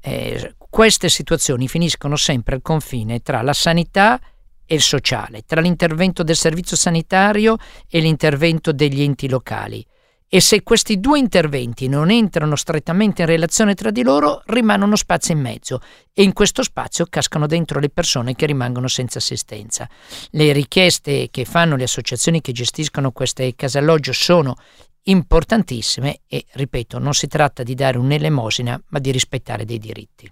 Eh, 0.00 0.54
queste 0.56 1.08
situazioni 1.08 1.66
finiscono 1.66 2.16
sempre 2.16 2.56
al 2.56 2.62
confine 2.62 3.20
tra 3.20 3.42
la 3.42 3.52
sanità 3.52 4.20
e 4.66 4.74
il 4.74 4.82
sociale, 4.82 5.42
tra 5.42 5.60
l'intervento 5.60 6.22
del 6.22 6.36
servizio 6.36 6.76
sanitario 6.76 7.56
e 7.88 8.00
l'intervento 8.00 8.72
degli 8.72 9.02
enti 9.02 9.28
locali 9.28 9.84
e 10.28 10.40
se 10.40 10.62
questi 10.62 10.98
due 10.98 11.18
interventi 11.18 11.86
non 11.86 12.10
entrano 12.10 12.56
strettamente 12.56 13.22
in 13.22 13.28
relazione 13.28 13.74
tra 13.74 13.90
di 13.90 14.02
loro, 14.02 14.42
rimane 14.46 14.84
uno 14.84 14.96
spazio 14.96 15.34
in 15.34 15.40
mezzo 15.40 15.80
e 16.12 16.22
in 16.22 16.32
questo 16.32 16.62
spazio 16.62 17.06
cascano 17.08 17.46
dentro 17.46 17.78
le 17.78 17.90
persone 17.90 18.34
che 18.34 18.46
rimangono 18.46 18.88
senza 18.88 19.18
assistenza. 19.18 19.88
Le 20.30 20.52
richieste 20.52 21.28
che 21.30 21.44
fanno 21.44 21.76
le 21.76 21.84
associazioni 21.84 22.40
che 22.40 22.52
gestiscono 22.52 23.12
queste 23.12 23.54
case 23.54 23.78
alloggio 23.78 24.12
sono 24.12 24.56
importantissime 25.04 26.20
e, 26.26 26.44
ripeto, 26.52 26.98
non 26.98 27.14
si 27.14 27.26
tratta 27.26 27.62
di 27.62 27.74
dare 27.74 27.98
un'elemosina, 27.98 28.80
ma 28.88 28.98
di 28.98 29.10
rispettare 29.10 29.64
dei 29.64 29.78
diritti. 29.78 30.30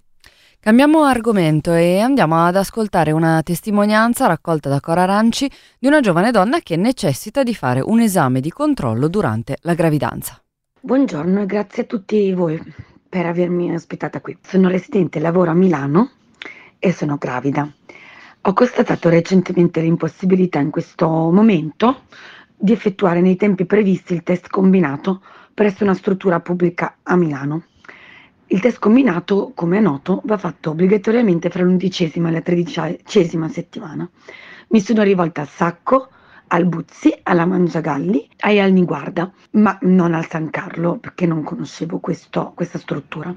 Cambiamo 0.64 1.02
argomento 1.02 1.72
e 1.72 1.98
andiamo 1.98 2.46
ad 2.46 2.54
ascoltare 2.54 3.10
una 3.10 3.42
testimonianza 3.42 4.28
raccolta 4.28 4.68
da 4.68 4.78
Cora 4.78 5.02
Aranci 5.02 5.50
di 5.76 5.88
una 5.88 5.98
giovane 5.98 6.30
donna 6.30 6.60
che 6.60 6.76
necessita 6.76 7.42
di 7.42 7.52
fare 7.52 7.80
un 7.80 7.98
esame 7.98 8.38
di 8.38 8.52
controllo 8.52 9.08
durante 9.08 9.56
la 9.62 9.74
gravidanza. 9.74 10.40
Buongiorno 10.80 11.42
e 11.42 11.46
grazie 11.46 11.82
a 11.82 11.86
tutti 11.86 12.32
voi 12.32 12.62
per 13.08 13.26
avermi 13.26 13.74
ospitata 13.74 14.20
qui. 14.20 14.38
Sono 14.40 14.68
residente, 14.68 15.18
lavoro 15.18 15.50
a 15.50 15.54
Milano 15.54 16.12
e 16.78 16.92
sono 16.92 17.16
gravida. 17.16 17.68
Ho 18.42 18.52
constatato 18.52 19.08
recentemente 19.08 19.80
l'impossibilità 19.80 20.60
in 20.60 20.70
questo 20.70 21.08
momento 21.08 22.02
di 22.54 22.70
effettuare 22.70 23.20
nei 23.20 23.34
tempi 23.34 23.66
previsti 23.66 24.14
il 24.14 24.22
test 24.22 24.46
combinato 24.46 25.24
presso 25.52 25.82
una 25.82 25.94
struttura 25.94 26.38
pubblica 26.38 26.98
a 27.02 27.16
Milano. 27.16 27.64
Il 28.52 28.60
test 28.60 28.80
combinato, 28.80 29.52
come 29.54 29.78
è 29.78 29.80
noto, 29.80 30.20
va 30.26 30.36
fatto 30.36 30.72
obbligatoriamente 30.72 31.48
fra 31.48 31.62
l'undicesima 31.62 32.28
e 32.28 32.32
la 32.32 32.42
tredicesima 32.42 33.48
settimana. 33.48 34.06
Mi 34.68 34.80
sono 34.80 35.02
rivolta 35.02 35.40
al 35.40 35.48
Sacco, 35.48 36.10
al 36.48 36.66
Buzzi, 36.66 37.18
alla 37.22 37.46
Mangiagalli 37.46 38.28
e 38.36 38.60
al 38.60 38.72
Niguarda, 38.72 39.32
ma 39.52 39.78
non 39.80 40.12
al 40.12 40.28
San 40.28 40.50
Carlo 40.50 40.98
perché 40.98 41.24
non 41.24 41.42
conoscevo 41.42 41.98
questo, 41.98 42.52
questa 42.54 42.76
struttura. 42.76 43.34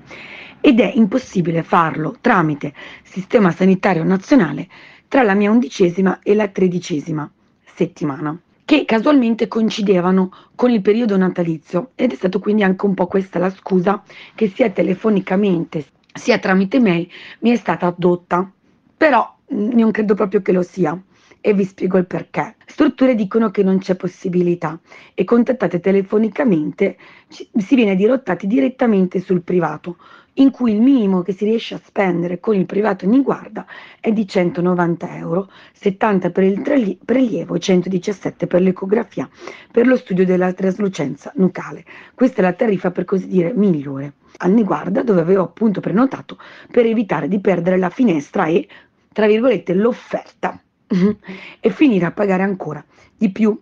Ed 0.60 0.82
è 0.82 0.92
impossibile 0.94 1.64
farlo 1.64 2.18
tramite 2.20 2.74
Sistema 3.02 3.52
Sanitario 3.52 4.04
Nazionale 4.04 4.68
tra 5.08 5.24
la 5.24 5.34
mia 5.34 5.50
undicesima 5.50 6.20
e 6.24 6.36
la 6.36 6.50
tredicesima 6.50 7.32
settimana 7.64 8.38
che 8.66 8.84
casualmente 8.84 9.48
coincidevano 9.48 10.32
con 10.56 10.72
il 10.72 10.82
periodo 10.82 11.16
natalizio 11.16 11.92
ed 11.96 12.12
è 12.12 12.16
stato 12.16 12.40
quindi 12.40 12.64
anche 12.64 12.86
un 12.86 12.96
po' 12.96 13.08
questa 13.08 13.40
la 13.40 13.52
scusa 13.52 14.04
che 14.34 14.50
sia 14.50 14.70
telefonicamente 14.72 15.86
sia 16.16 16.40
tramite 16.40 16.80
mail 16.80 17.08
mi 17.40 17.52
è 17.52 17.56
stata 17.56 17.88
addotta. 17.88 18.50
Però 18.98 19.38
mm, 19.54 19.72
non 19.72 19.92
credo 19.92 20.16
proprio 20.16 20.42
che 20.42 20.52
lo 20.52 20.64
sia 20.64 21.00
e 21.42 21.54
vi 21.54 21.64
spiego 21.64 21.98
il 21.98 22.08
perché. 22.08 22.56
Strutture 22.66 23.14
dicono 23.14 23.52
che 23.52 23.62
non 23.62 23.78
c'è 23.78 23.96
possibilità 23.96 24.80
e 25.14 25.24
contattate 25.26 25.80
telefonicamente 25.80 26.98
si 27.28 27.76
viene 27.76 27.96
dirottati 27.96 28.48
direttamente 28.48 29.20
sul 29.20 29.44
privato, 29.44 29.98
in 30.38 30.52
cui 30.52 30.74
il 30.74 30.82
minimo 30.82 31.22
che 31.22 31.34
si 31.34 31.46
riesce 31.46 31.76
a 31.76 31.82
spendere 31.84 32.40
con 32.40 32.56
il 32.56 32.66
privato 32.66 33.06
in 33.06 33.22
guarda 33.22 33.66
è 34.00 34.12
di 34.12 34.28
190 34.28 35.16
euro, 35.18 35.50
70 35.74 36.30
per 36.32 36.44
il 36.44 36.98
prelievo 37.04 37.56
e 37.56 37.60
117 37.60 38.48
per 38.48 38.62
l'ecografia 38.62 39.30
per 39.72 39.88
lo 39.88 39.96
studio 39.96 40.26
della 40.26 40.52
traslucenza 40.54 41.32
nucale. 41.36 41.86
Questa 42.14 42.40
è 42.40 42.42
la 42.42 42.54
tariffa 42.54 42.92
per 42.92 43.06
così 43.06 43.28
dire 43.28 43.54
migliore. 43.54 44.14
Anni 44.38 44.64
guarda 44.64 45.04
dove 45.04 45.22
avevo 45.22 45.44
appunto 45.44 45.80
prenotato 45.80 46.38
per 46.70 46.86
evitare 46.86 47.30
di 47.30 47.40
perdere 47.40 47.78
la 47.78 47.90
finestra 47.90 48.48
e, 48.48 48.68
tra 49.14 49.28
virgolette, 49.28 49.74
l'offerta 49.74 50.60
e 51.60 51.70
finire 51.70 52.06
a 52.06 52.12
pagare 52.12 52.44
ancora 52.44 52.84
di 53.16 53.32
più. 53.32 53.58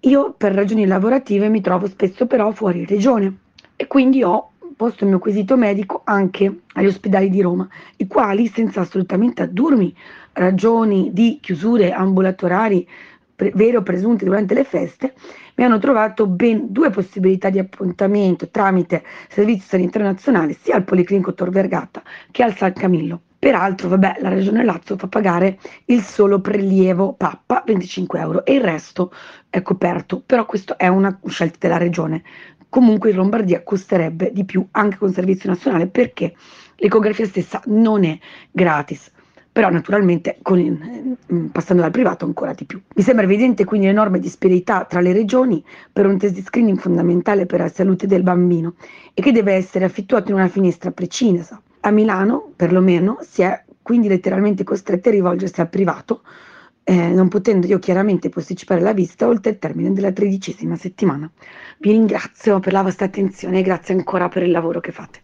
Io 0.00 0.32
per 0.32 0.52
ragioni 0.52 0.86
lavorative 0.86 1.48
mi 1.48 1.60
trovo 1.60 1.86
spesso 1.86 2.26
però 2.26 2.50
fuori 2.52 2.86
regione 2.86 3.38
e 3.76 3.86
quindi 3.86 4.22
ho 4.22 4.52
posto 4.76 5.04
il 5.04 5.10
mio 5.10 5.18
quesito 5.18 5.56
medico 5.56 6.02
anche 6.04 6.60
agli 6.74 6.86
ospedali 6.86 7.30
di 7.30 7.40
Roma, 7.40 7.68
i 7.96 8.06
quali 8.06 8.48
senza 8.48 8.80
assolutamente 8.80 9.42
addurmi 9.42 9.94
ragioni 10.32 11.10
di 11.12 11.38
chiusure 11.40 11.92
ambulatoriali 11.92 12.86
pre- 13.34 13.52
vere 13.54 13.78
o 13.78 13.82
presunte 13.82 14.24
durante 14.24 14.54
le 14.54 14.64
feste, 14.64 15.14
mi 15.56 15.64
hanno 15.64 15.78
trovato 15.78 16.26
ben 16.26 16.72
due 16.72 16.90
possibilità 16.90 17.50
di 17.50 17.58
appuntamento 17.58 18.48
tramite 18.48 19.04
Servizio 19.28 19.68
Sanitario 19.68 20.08
Nazionale 20.08 20.56
sia 20.60 20.76
al 20.76 20.84
Policlinico 20.84 21.34
Tor 21.34 21.50
Vergata 21.50 22.02
che 22.30 22.42
al 22.42 22.56
San 22.56 22.72
Camillo. 22.72 23.20
Peraltro, 23.44 23.90
vabbè, 23.90 24.16
la 24.20 24.30
Regione 24.30 24.64
Lazio 24.64 24.96
fa 24.96 25.06
pagare 25.06 25.58
il 25.86 26.00
solo 26.00 26.40
prelievo 26.40 27.12
pappa, 27.12 27.62
25 27.66 28.18
euro, 28.18 28.44
e 28.46 28.54
il 28.54 28.62
resto 28.62 29.12
è 29.50 29.60
coperto. 29.60 30.22
Però 30.24 30.46
questa 30.46 30.76
è 30.76 30.88
una 30.88 31.20
scelta 31.26 31.58
della 31.60 31.76
Regione. 31.76 32.22
Comunque 32.74 33.10
in 33.10 33.16
Lombardia 33.16 33.62
costerebbe 33.62 34.32
di 34.32 34.44
più 34.44 34.66
anche 34.72 34.96
con 34.96 35.12
servizio 35.12 35.48
nazionale 35.48 35.86
perché 35.86 36.34
l'ecografia 36.74 37.24
stessa 37.24 37.62
non 37.66 38.02
è 38.02 38.18
gratis 38.50 39.12
però 39.52 39.70
naturalmente 39.70 40.38
il, 40.56 41.16
mm, 41.32 41.46
passando 41.52 41.82
dal 41.82 41.92
privato 41.92 42.24
ancora 42.24 42.52
di 42.52 42.64
più. 42.64 42.82
Mi 42.96 43.02
sembra 43.04 43.26
evidente 43.26 43.64
quindi 43.64 43.86
l'enorme 43.86 44.18
disparità 44.18 44.86
tra 44.86 44.98
le 44.98 45.12
regioni 45.12 45.64
per 45.92 46.06
un 46.06 46.18
test 46.18 46.34
di 46.34 46.42
screening 46.42 46.76
fondamentale 46.76 47.46
per 47.46 47.60
la 47.60 47.68
salute 47.68 48.08
del 48.08 48.24
bambino 48.24 48.74
e 49.14 49.22
che 49.22 49.30
deve 49.30 49.52
essere 49.52 49.84
effettuato 49.84 50.30
in 50.30 50.38
una 50.38 50.48
finestra 50.48 50.90
precisa 50.90 51.62
a 51.78 51.90
Milano, 51.92 52.50
perlomeno, 52.56 53.18
si 53.20 53.42
è 53.42 53.62
quindi 53.82 54.08
letteralmente 54.08 54.64
costretti 54.64 55.10
a 55.10 55.12
rivolgersi 55.12 55.60
al 55.60 55.68
privato, 55.68 56.22
eh, 56.84 57.08
non 57.08 57.28
potendo 57.28 57.66
io 57.66 57.78
chiaramente 57.78 58.28
posticipare 58.28 58.80
la 58.80 58.92
visita 58.92 59.26
oltre 59.26 59.52
il 59.52 59.58
termine 59.58 59.92
della 59.92 60.12
tredicesima 60.12 60.76
settimana. 60.76 61.30
Vi 61.78 61.90
ringrazio 61.90 62.60
per 62.60 62.72
la 62.72 62.82
vostra 62.82 63.06
attenzione 63.06 63.58
e 63.58 63.62
grazie 63.62 63.94
ancora 63.94 64.28
per 64.28 64.42
il 64.42 64.50
lavoro 64.50 64.80
che 64.80 64.92
fate. 64.92 65.22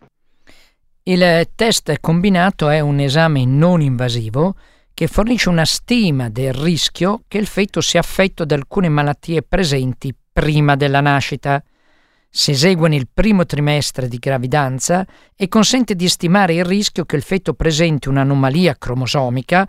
Il 1.03 1.49
test 1.55 1.95
combinato 2.01 2.69
è 2.69 2.81
un 2.81 2.99
esame 2.99 3.45
non 3.45 3.81
invasivo 3.81 4.55
che 4.93 5.07
fornisce 5.07 5.49
una 5.49 5.65
stima 5.65 6.29
del 6.29 6.53
rischio 6.53 7.23
che 7.27 7.39
il 7.39 7.47
feto 7.47 7.81
sia 7.81 8.01
affetto 8.01 8.45
da 8.45 8.55
alcune 8.55 8.89
malattie 8.89 9.43
presenti 9.43 10.15
prima 10.33 10.77
della 10.77 11.01
nascita 11.01 11.63
si 12.33 12.53
esegue 12.53 12.89
nel 12.89 13.09
primo 13.13 13.45
trimestre 13.45 14.07
di 14.07 14.19
gravidanza 14.19 15.05
e 15.35 15.49
consente 15.49 15.97
di 15.97 16.09
stimare 16.09 16.55
il 16.55 16.65
rischio 16.65 17.05
che 17.05 17.17
il 17.17 17.23
feto 17.23 17.55
presenti 17.55 18.09
un'anomalia 18.09 18.77
cromosomica 18.79 19.69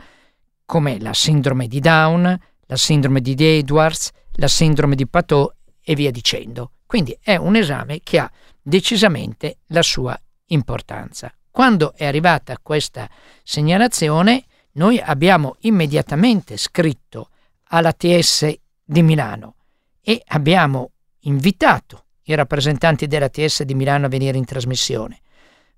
come 0.66 1.00
la 1.00 1.14
sindrome 1.14 1.68
di 1.68 1.80
Down, 1.80 2.40
la 2.66 2.78
sindrome 2.78 3.22
di 3.22 3.36
Edwards, 3.38 4.12
la 4.34 4.48
sindrome 4.48 4.96
di 4.96 5.08
Pateau 5.08 5.52
e 5.82 5.96
via 5.96 6.12
dicendo. 6.12 6.72
Quindi 6.86 7.18
è 7.22 7.36
un 7.36 7.56
esame 7.56 8.00
che 8.04 8.20
ha 8.20 8.32
decisamente 8.62 9.58
la 9.68 9.82
sua 9.82 10.20
importanza. 10.48 11.34
Quando 11.50 11.94
è 11.96 12.06
arrivata 12.06 12.58
questa 12.62 13.10
segnalazione, 13.44 14.46
noi 14.74 15.00
abbiamo 15.00 15.56
immediatamente 15.62 16.56
scritto 16.58 17.30
alla 17.70 17.92
TS 17.92 18.54
di 18.84 19.02
Milano 19.02 19.56
e 20.02 20.22
abbiamo 20.28 20.92
invitato 21.22 22.06
i 22.24 22.36
rappresentanti 22.36 23.08
della 23.08 23.30
TS 23.30 23.64
di 23.64 23.74
Milano 23.74 24.06
a 24.06 24.10
venire 24.10 24.38
in 24.38 24.46
trasmissione. 24.46 25.20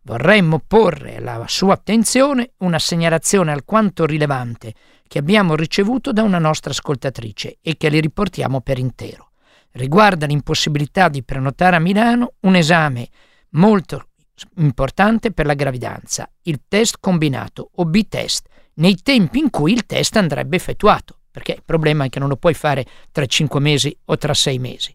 Vorremmo 0.06 0.60
porre 0.60 1.16
alla 1.16 1.46
sua 1.48 1.76
attenzione 1.76 2.52
una 2.58 2.78
segnalazione 2.78 3.54
alquanto 3.54 4.06
rilevante 4.06 4.74
che 5.08 5.18
abbiamo 5.18 5.56
ricevuto 5.56 6.12
da 6.12 6.24
una 6.24 6.39
nostra 6.39 6.72
ascoltatrice 6.72 7.60
e 7.62 7.78
che 7.78 7.89
le 7.89 8.02
riportiamo 8.02 8.60
per 8.60 8.80
intero. 8.80 9.32
Riguarda 9.72 10.26
l'impossibilità 10.26 11.08
di 11.08 11.24
prenotare 11.24 11.78
a 11.78 11.80
Milano 11.80 12.34
un 12.42 12.56
esame 12.56 13.08
molto 13.52 14.08
importante 14.58 15.32
per 15.32 15.46
la 15.46 15.54
gravidanza, 15.54 16.30
il 16.44 16.63
test 16.68 16.98
combinato 17.00 17.70
o 17.76 17.86
B-test, 17.86 18.48
nei 18.76 18.98
tempi 19.02 19.39
in 19.39 19.50
cui 19.50 19.72
il 19.72 19.86
test 19.86 20.18
andrebbe 20.18 20.58
effettuato, 20.58 21.20
perché 21.32 21.54
il 21.54 21.63
problema 21.63 22.04
è 22.04 22.10
che 22.10 22.20
non 22.20 22.28
lo 22.28 22.36
puoi 22.36 22.54
fare 22.54 22.86
tra 23.12 23.26
5 23.26 23.60
mesi 23.62 23.96
o 24.06 24.18
tra 24.18 24.34
6 24.34 24.60
mesi. 24.60 24.94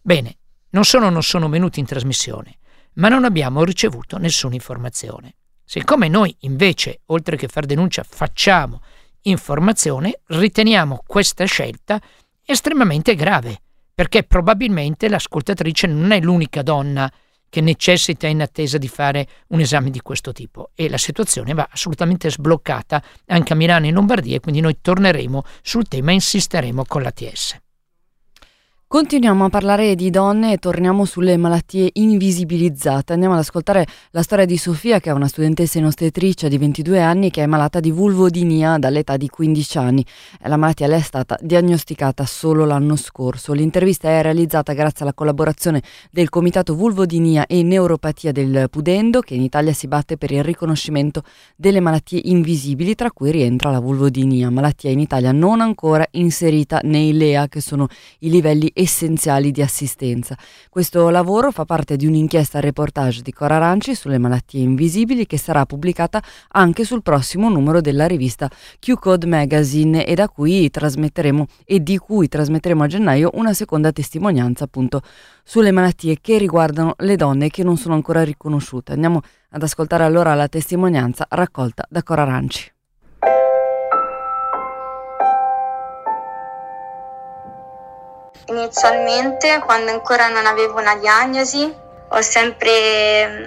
Bene, 0.00 0.36
non 0.70 0.84
solo 0.84 1.08
non 1.08 1.24
sono 1.24 1.48
venuti 1.48 1.80
in 1.80 1.86
trasmissione, 1.86 2.58
ma 2.96 3.08
non 3.08 3.24
abbiamo 3.24 3.64
ricevuto 3.64 4.18
nessuna 4.18 4.54
informazione. 4.54 5.36
Siccome 5.64 6.08
noi 6.08 6.34
invece, 6.40 7.00
oltre 7.06 7.36
che 7.36 7.48
far 7.48 7.66
denuncia, 7.66 8.04
facciamo 8.08 8.82
informazione, 9.22 10.20
riteniamo 10.26 11.02
questa 11.06 11.44
scelta 11.44 12.00
estremamente 12.44 13.14
grave, 13.14 13.60
perché 13.94 14.22
probabilmente 14.22 15.08
l'ascoltatrice 15.08 15.86
non 15.86 16.12
è 16.12 16.20
l'unica 16.20 16.62
donna 16.62 17.10
che 17.48 17.60
necessita 17.60 18.26
in 18.26 18.42
attesa 18.42 18.78
di 18.78 18.88
fare 18.88 19.26
un 19.48 19.60
esame 19.60 19.90
di 19.90 20.00
questo 20.00 20.32
tipo 20.32 20.70
e 20.74 20.88
la 20.88 20.98
situazione 20.98 21.54
va 21.54 21.68
assolutamente 21.70 22.30
sbloccata 22.30 23.02
anche 23.26 23.52
a 23.52 23.56
Milano 23.56 23.86
e 23.86 23.88
in 23.88 23.94
Lombardia 23.94 24.40
quindi 24.40 24.60
noi 24.60 24.78
torneremo 24.80 25.42
sul 25.62 25.86
tema 25.88 26.10
e 26.10 26.14
insisteremo 26.14 26.84
con 26.84 27.02
l'ATS. 27.02 27.56
Continuiamo 28.88 29.46
a 29.46 29.48
parlare 29.48 29.96
di 29.96 30.10
donne 30.10 30.52
e 30.52 30.58
torniamo 30.58 31.04
sulle 31.04 31.36
malattie 31.36 31.90
invisibilizzate. 31.94 33.14
Andiamo 33.14 33.34
ad 33.34 33.40
ascoltare 33.40 33.84
la 34.12 34.22
storia 34.22 34.44
di 34.44 34.56
Sofia, 34.56 35.00
che 35.00 35.10
è 35.10 35.12
una 35.12 35.26
studentessa 35.26 35.78
in 35.78 35.86
ostetricia 35.86 36.46
di 36.46 36.56
22 36.56 37.02
anni 37.02 37.30
che 37.30 37.42
è 37.42 37.46
malata 37.46 37.80
di 37.80 37.90
vulvodinia 37.90 38.78
dall'età 38.78 39.16
di 39.16 39.28
15 39.28 39.78
anni. 39.78 40.06
La 40.42 40.56
malattia 40.56 40.86
le 40.86 40.98
è 40.98 41.00
stata 41.00 41.36
diagnosticata 41.40 42.24
solo 42.26 42.64
l'anno 42.64 42.94
scorso. 42.94 43.52
L'intervista 43.54 44.08
è 44.08 44.22
realizzata 44.22 44.72
grazie 44.72 45.04
alla 45.04 45.14
collaborazione 45.14 45.82
del 46.12 46.28
Comitato 46.28 46.76
Vulvodinia 46.76 47.46
e 47.46 47.64
Neuropatia 47.64 48.30
del 48.30 48.68
Pudendo, 48.70 49.18
che 49.18 49.34
in 49.34 49.42
Italia 49.42 49.72
si 49.72 49.88
batte 49.88 50.16
per 50.16 50.30
il 50.30 50.44
riconoscimento 50.44 51.24
delle 51.56 51.80
malattie 51.80 52.20
invisibili, 52.22 52.94
tra 52.94 53.10
cui 53.10 53.32
rientra 53.32 53.72
la 53.72 53.80
vulvodinia, 53.80 54.48
malattia 54.48 54.90
in 54.90 55.00
Italia 55.00 55.32
non 55.32 55.60
ancora 55.60 56.06
inserita 56.12 56.78
nei 56.84 57.12
LEA, 57.12 57.48
che 57.48 57.60
sono 57.60 57.88
i 58.20 58.30
livelli 58.30 58.74
essenziali 58.76 59.50
di 59.50 59.62
assistenza. 59.62 60.36
Questo 60.68 61.08
lavoro 61.08 61.50
fa 61.50 61.64
parte 61.64 61.96
di 61.96 62.06
un'inchiesta 62.06 62.60
reportage 62.60 63.22
di 63.22 63.32
Cora 63.32 63.56
Aranci 63.56 63.94
sulle 63.94 64.18
malattie 64.18 64.60
invisibili 64.60 65.26
che 65.26 65.38
sarà 65.38 65.64
pubblicata 65.64 66.22
anche 66.48 66.84
sul 66.84 67.02
prossimo 67.02 67.48
numero 67.48 67.80
della 67.80 68.06
rivista 68.06 68.50
Q-Code 68.78 69.26
Magazine 69.26 70.04
e 70.04 70.14
da 70.14 70.28
cui 70.28 70.68
trasmetteremo 70.68 71.46
e 71.64 71.82
di 71.82 71.96
cui 71.96 72.28
trasmetteremo 72.28 72.82
a 72.82 72.86
gennaio 72.86 73.30
una 73.34 73.54
seconda 73.54 73.92
testimonianza 73.92 74.64
appunto 74.64 75.00
sulle 75.42 75.70
malattie 75.70 76.18
che 76.20 76.36
riguardano 76.36 76.94
le 76.98 77.16
donne 77.16 77.48
che 77.48 77.64
non 77.64 77.78
sono 77.78 77.94
ancora 77.94 78.22
riconosciute. 78.22 78.92
Andiamo 78.92 79.22
ad 79.50 79.62
ascoltare 79.62 80.04
allora 80.04 80.34
la 80.34 80.48
testimonianza 80.48 81.26
raccolta 81.30 81.86
da 81.88 82.02
Cora 82.02 82.22
Aranci. 82.22 82.75
Inizialmente, 88.48 89.60
quando 89.64 89.90
ancora 89.90 90.28
non 90.28 90.46
avevo 90.46 90.78
una 90.78 90.96
diagnosi, 90.96 91.74
ho 92.08 92.22
sempre 92.22 93.26
mm, 93.26 93.44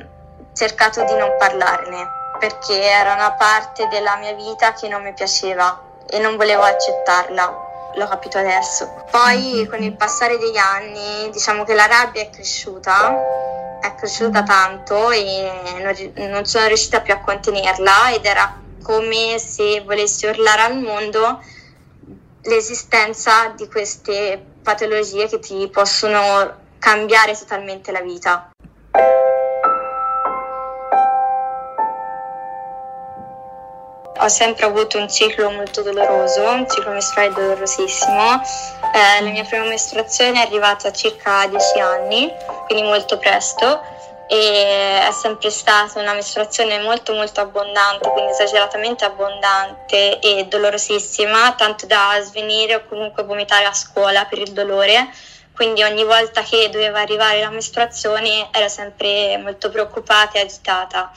cercato 0.53 1.03
di 1.05 1.15
non 1.15 1.35
parlarne 1.37 2.17
perché 2.39 2.81
era 2.81 3.13
una 3.13 3.33
parte 3.33 3.87
della 3.87 4.15
mia 4.15 4.33
vita 4.33 4.73
che 4.73 4.87
non 4.87 5.03
mi 5.03 5.13
piaceva 5.13 5.81
e 6.09 6.19
non 6.19 6.35
volevo 6.37 6.63
accettarla. 6.63 7.67
L'ho 7.95 8.07
capito 8.07 8.37
adesso. 8.37 9.05
Poi 9.11 9.67
con 9.69 9.81
il 9.81 9.95
passare 9.95 10.37
degli 10.37 10.57
anni 10.57 11.29
diciamo 11.31 11.63
che 11.63 11.73
la 11.73 11.85
rabbia 11.85 12.21
è 12.21 12.29
cresciuta, 12.29 13.13
è 13.81 13.95
cresciuta 13.95 14.43
tanto 14.43 15.11
e 15.11 15.51
non, 16.15 16.45
sono 16.45 16.67
riuscita 16.67 17.01
più 17.01 17.13
a 17.13 17.19
contenerla 17.19 18.13
ed 18.13 18.25
era 18.25 18.57
come 18.83 19.37
se 19.39 19.81
volessi 19.81 20.25
urlare 20.25 20.61
al 20.61 20.77
mondo 20.79 21.41
l'esistenza 22.43 23.49
di 23.55 23.67
queste 23.67 24.43
patologie 24.61 25.27
che 25.27 25.39
ti 25.39 25.67
possono 25.71 26.67
cambiare 26.79 27.37
totalmente 27.37 27.91
la 27.91 28.01
vita. 28.01 28.51
Ho 34.21 34.27
sempre 34.27 34.65
avuto 34.65 34.97
un 34.97 35.09
ciclo 35.09 35.49
molto 35.49 35.81
doloroso, 35.81 36.43
un 36.43 36.67
ciclo 36.69 36.91
mestruale 36.91 37.33
dolorosissimo. 37.33 38.41
Eh, 38.93 39.23
la 39.23 39.29
mia 39.29 39.45
prima 39.45 39.63
mestruazione 39.63 40.43
è 40.43 40.45
arrivata 40.45 40.89
a 40.89 40.91
circa 40.91 41.47
10 41.47 41.79
anni, 41.79 42.29
quindi 42.65 42.85
molto 42.85 43.17
presto, 43.17 43.81
e 44.31 45.07
è 45.07 45.11
sempre 45.11 45.49
stata 45.49 45.99
una 45.99 46.13
mestruazione 46.13 46.79
molto 46.79 47.13
molto 47.13 47.41
abbondante, 47.41 48.09
quindi 48.11 48.31
esageratamente 48.31 49.03
abbondante 49.03 50.19
e 50.19 50.45
dolorosissima, 50.47 51.55
tanto 51.55 51.87
da 51.87 52.15
svenire 52.21 52.75
o 52.75 52.85
comunque 52.87 53.23
vomitare 53.23 53.65
a 53.65 53.73
scuola 53.73 54.25
per 54.25 54.37
il 54.37 54.51
dolore. 54.51 55.09
Quindi 55.51 55.81
ogni 55.81 56.03
volta 56.03 56.43
che 56.43 56.69
doveva 56.69 56.99
arrivare 56.99 57.41
la 57.41 57.49
mestruazione 57.49 58.49
ero 58.51 58.69
sempre 58.69 59.37
molto 59.37 59.71
preoccupata 59.71 60.37
e 60.37 60.41
agitata. 60.41 61.11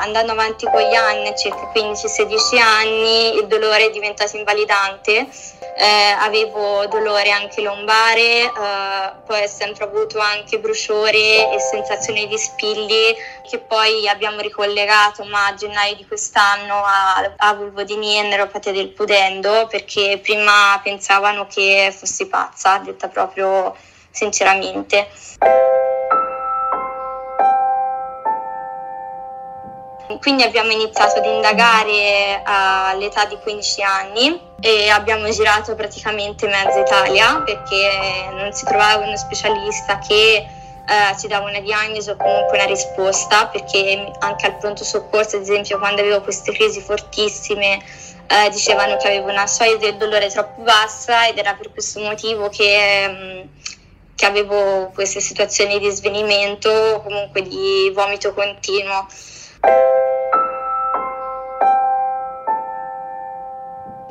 Andando 0.00 0.32
avanti 0.32 0.66
con 0.66 0.80
gli 0.80 0.94
anni, 0.94 1.36
circa 1.36 1.70
15-16 1.74 2.58
anni, 2.58 3.36
il 3.36 3.46
dolore 3.46 3.86
è 3.86 3.90
diventato 3.90 4.36
invalidante, 4.36 5.26
eh, 5.76 6.16
avevo 6.18 6.86
dolore 6.86 7.30
anche 7.30 7.60
lombare, 7.62 8.42
eh, 8.42 9.12
poi 9.26 9.42
ho 9.42 9.46
sempre 9.46 9.84
avuto 9.84 10.18
anche 10.18 10.58
bruciore 10.58 11.52
e 11.52 11.58
sensazioni 11.58 12.26
di 12.26 12.38
spilli 12.38 13.14
che 13.48 13.58
poi 13.58 14.08
abbiamo 14.08 14.40
ricollegato 14.40 15.24
ma 15.24 15.46
a 15.46 15.54
gennaio 15.54 15.96
di 15.96 16.06
quest'anno 16.06 16.82
a, 16.84 17.32
a 17.36 17.54
vulvodinia 17.54 18.22
e 18.22 18.28
neuropatia 18.28 18.72
del 18.72 18.88
pudendo 18.88 19.66
perché 19.68 20.18
prima 20.22 20.80
pensavano 20.82 21.46
che 21.46 21.94
fossi 21.96 22.26
pazza, 22.26 22.78
detta 22.78 23.08
proprio 23.08 23.74
sinceramente. 24.10 25.08
Quindi 30.20 30.42
abbiamo 30.42 30.70
iniziato 30.70 31.18
ad 31.18 31.24
indagare 31.24 32.40
all'età 32.44 33.24
di 33.26 33.36
15 33.42 33.82
anni 33.82 34.40
e 34.60 34.88
abbiamo 34.88 35.28
girato 35.30 35.74
praticamente 35.74 36.46
mezza 36.46 36.78
Italia 36.78 37.42
perché 37.44 38.28
non 38.30 38.52
si 38.52 38.64
trovava 38.64 39.04
uno 39.04 39.16
specialista 39.16 39.98
che 39.98 40.46
eh, 40.86 41.18
ci 41.18 41.26
dava 41.28 41.48
una 41.48 41.60
diagnosi 41.60 42.10
o 42.10 42.16
comunque 42.16 42.58
una 42.58 42.66
risposta 42.66 43.46
perché 43.46 44.12
anche 44.18 44.46
al 44.46 44.58
pronto 44.58 44.84
soccorso 44.84 45.36
ad 45.36 45.42
esempio 45.42 45.78
quando 45.78 46.02
avevo 46.02 46.20
queste 46.20 46.52
crisi 46.52 46.80
fortissime 46.80 47.80
eh, 48.26 48.48
dicevano 48.50 48.96
che 48.96 49.08
avevo 49.08 49.30
una 49.30 49.46
soglia 49.46 49.76
del 49.76 49.96
dolore 49.96 50.28
troppo 50.28 50.62
bassa 50.62 51.28
ed 51.28 51.38
era 51.38 51.54
per 51.54 51.70
questo 51.72 52.00
motivo 52.00 52.48
che, 52.48 53.08
mh, 53.08 53.48
che 54.14 54.26
avevo 54.26 54.90
queste 54.94 55.20
situazioni 55.20 55.78
di 55.78 55.90
svenimento 55.90 56.70
o 56.70 57.02
comunque 57.02 57.42
di 57.42 57.90
vomito 57.94 58.32
continuo. 58.32 59.06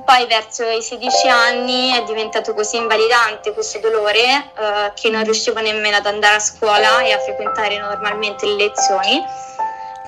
Poi 0.06 0.28
verso 0.28 0.70
i 0.70 0.82
16 0.82 1.28
anni 1.28 1.92
è 1.92 2.04
diventato 2.04 2.54
così 2.54 2.76
invalidante 2.76 3.54
questo 3.54 3.80
dolore 3.80 4.22
eh, 4.22 4.92
che 4.94 5.10
non 5.10 5.24
riuscivo 5.24 5.60
nemmeno 5.62 5.96
ad 5.96 6.06
andare 6.06 6.36
a 6.36 6.40
scuola 6.40 7.02
e 7.02 7.14
a 7.14 7.20
frequentare 7.20 7.80
normalmente 7.80 8.46
le 8.46 8.56
lezioni 8.56 9.24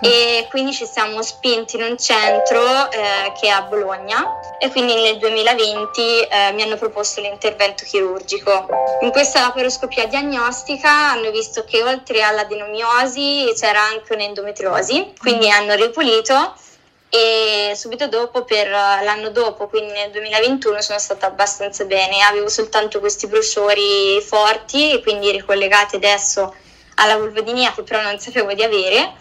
e 0.01 0.47
quindi 0.49 0.73
ci 0.73 0.85
siamo 0.85 1.21
spinti 1.21 1.77
in 1.77 1.83
un 1.83 1.97
centro 1.97 2.91
eh, 2.91 3.31
che 3.39 3.47
è 3.47 3.49
a 3.49 3.61
Bologna. 3.61 4.39
E 4.59 4.69
quindi 4.69 4.93
nel 4.93 5.17
2020 5.17 6.01
eh, 6.01 6.51
mi 6.53 6.61
hanno 6.61 6.77
proposto 6.77 7.21
l'intervento 7.21 7.85
chirurgico. 7.85 8.67
In 9.01 9.11
questa 9.11 9.41
laparoscopia 9.41 10.07
diagnostica 10.07 11.11
hanno 11.11 11.31
visto 11.31 11.63
che 11.63 11.83
oltre 11.83 12.21
all'adenomiosi 12.23 13.53
c'era 13.55 13.81
anche 13.81 14.13
un'endometriosi, 14.13 15.13
quindi 15.17 15.49
hanno 15.49 15.75
ripulito. 15.75 16.55
E 17.07 17.73
subito 17.75 18.09
dopo 18.09 18.43
per 18.43 18.67
l'anno 18.67 19.29
dopo, 19.29 19.67
quindi 19.67 19.93
nel 19.93 20.11
2021 20.11 20.81
sono 20.81 20.99
stata 20.99 21.27
abbastanza 21.27 21.85
bene, 21.85 22.21
avevo 22.21 22.49
soltanto 22.49 22.99
questi 22.99 23.27
bruciori 23.27 24.19
forti 24.21 24.91
e 24.91 25.01
quindi 25.01 25.31
ricollegati 25.31 25.95
adesso 25.95 26.53
alla 26.95 27.15
vulvodinia 27.15 27.71
che 27.73 27.83
però 27.83 28.01
non 28.01 28.19
sapevo 28.19 28.53
di 28.53 28.63
avere 28.63 29.13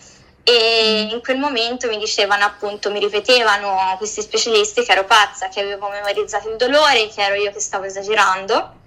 e 0.44 1.07
mm. 1.07 1.11
in 1.14 1.20
quel 1.22 1.38
momento 1.38 1.88
mi 1.88 1.98
dicevano 1.98 2.44
appunto, 2.44 2.90
mi 2.90 3.00
ripetevano 3.00 3.94
questi 3.98 4.22
specialisti 4.22 4.85
che 4.85 4.92
ero 4.92 5.04
pazza, 5.04 5.48
che 5.48 5.61
avevo 5.61 5.88
memorizzato 5.88 6.50
il 6.50 6.57
dolore, 6.57 7.09
che 7.09 7.22
ero 7.22 7.35
io 7.35 7.50
che 7.50 7.61
stavo 7.61 7.85
esagerando 7.85 8.83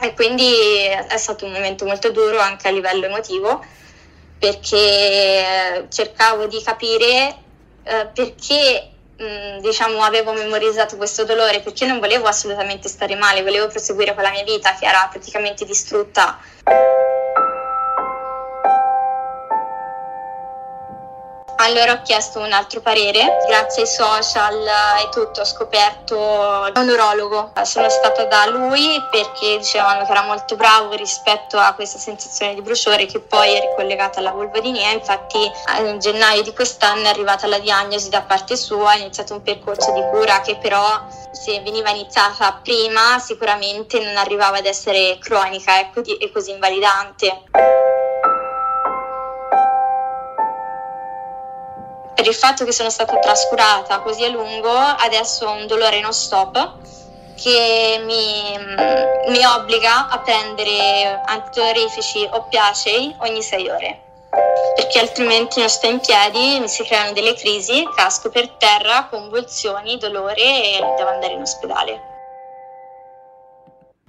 e 0.00 0.14
quindi 0.14 0.52
è 0.86 1.16
stato 1.16 1.44
un 1.44 1.52
momento 1.52 1.84
molto 1.84 2.10
duro 2.10 2.38
anche 2.38 2.68
a 2.68 2.70
livello 2.70 3.06
emotivo 3.06 3.64
perché 4.38 5.86
cercavo 5.90 6.46
di 6.46 6.62
capire 6.62 7.36
eh, 7.82 8.06
perché 8.12 8.90
mh, 9.16 9.60
diciamo 9.60 10.02
avevo 10.02 10.32
memorizzato 10.32 10.96
questo 10.96 11.24
dolore, 11.24 11.60
perché 11.60 11.86
non 11.86 12.00
volevo 12.00 12.26
assolutamente 12.26 12.88
stare 12.88 13.14
male, 13.16 13.42
volevo 13.42 13.68
proseguire 13.68 14.14
con 14.14 14.22
la 14.22 14.30
mia 14.30 14.44
vita 14.44 14.74
che 14.74 14.86
era 14.86 15.08
praticamente 15.10 15.64
distrutta. 15.64 16.38
Allora 21.66 21.94
ho 21.94 22.02
chiesto 22.02 22.38
un 22.38 22.52
altro 22.52 22.80
parere, 22.80 23.38
grazie 23.48 23.82
ai 23.82 23.88
social 23.88 24.64
e 24.64 25.08
tutto 25.10 25.40
ho 25.40 25.44
scoperto 25.44 26.16
un 26.16 26.88
urologo. 26.88 27.50
Sono 27.64 27.88
stata 27.88 28.22
da 28.26 28.46
lui 28.46 29.04
perché 29.10 29.58
dicevano 29.58 30.04
che 30.04 30.12
era 30.12 30.22
molto 30.22 30.54
bravo 30.54 30.94
rispetto 30.94 31.58
a 31.58 31.74
questa 31.74 31.98
sensazione 31.98 32.54
di 32.54 32.62
bruciore 32.62 33.06
che 33.06 33.18
poi 33.18 33.52
è 33.54 33.60
ricollegata 33.62 34.20
alla 34.20 34.30
vulvodinia. 34.30 34.92
Infatti 34.92 35.50
a 35.64 35.96
gennaio 35.96 36.42
di 36.42 36.54
quest'anno 36.54 37.02
è 37.02 37.08
arrivata 37.08 37.48
la 37.48 37.58
diagnosi 37.58 38.10
da 38.10 38.22
parte 38.22 38.56
sua, 38.56 38.92
è 38.92 38.98
iniziato 38.98 39.34
un 39.34 39.42
percorso 39.42 39.90
di 39.90 40.02
cura 40.12 40.42
che 40.42 40.58
però 40.58 40.86
se 41.32 41.60
veniva 41.62 41.90
iniziata 41.90 42.60
prima 42.62 43.18
sicuramente 43.18 43.98
non 43.98 44.16
arrivava 44.16 44.58
ad 44.58 44.66
essere 44.66 45.18
cronica 45.18 45.80
e 45.80 46.30
così 46.32 46.52
invalidante. 46.52 47.95
Per 52.16 52.26
il 52.26 52.34
fatto 52.34 52.64
che 52.64 52.72
sono 52.72 52.88
stata 52.88 53.18
trascurata 53.18 54.00
così 54.00 54.24
a 54.24 54.30
lungo, 54.30 54.72
adesso 54.72 55.46
ho 55.46 55.52
un 55.52 55.66
dolore 55.66 56.00
non 56.00 56.14
stop 56.14 56.78
che 57.36 58.00
mi, 58.02 58.58
mi 59.28 59.44
obbliga 59.44 60.08
a 60.08 60.18
prendere 60.20 61.20
antidolorifici 61.26 62.26
oppiacei 62.28 63.14
ogni 63.18 63.42
6 63.42 63.68
ore 63.68 64.00
perché 64.74 64.98
altrimenti 64.98 65.60
non 65.60 65.68
sto 65.68 65.86
in 65.86 66.00
piedi, 66.00 66.60
mi 66.60 66.68
si 66.68 66.84
creano 66.84 67.12
delle 67.12 67.34
crisi, 67.34 67.86
casco 67.94 68.28
per 68.30 68.48
terra, 68.50 69.06
convulsioni, 69.08 69.96
dolore 69.98 70.42
e 70.42 70.78
devo 70.96 71.08
andare 71.08 71.32
in 71.32 71.40
ospedale. 71.40 72.00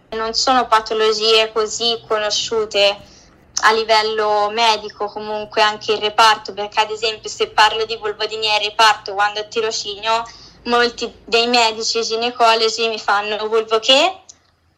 Non 0.10 0.34
sono 0.34 0.68
patologie 0.68 1.52
così 1.54 2.02
conosciute 2.08 2.98
a 3.62 3.72
livello 3.74 4.50
medico 4.52 5.08
comunque 5.08 5.62
anche 5.62 5.94
il 5.94 6.00
reparto 6.00 6.54
perché 6.54 6.80
ad 6.80 6.92
esempio 6.92 7.30
se 7.30 7.48
parlo 7.48 7.86
di 7.86 7.98
vulvodinia 7.98 8.54
in 8.56 8.64
reparto 8.64 9.14
quando 9.14 9.40
ho 9.40 9.48
tirocinio 9.48 10.24
molti 10.68 11.12
dei 11.26 11.48
medici 11.48 12.02
ginecologi 12.02 12.88
mi 12.88 13.00
fanno 13.00 13.48
vulvo 13.48 13.80
che, 13.80 14.22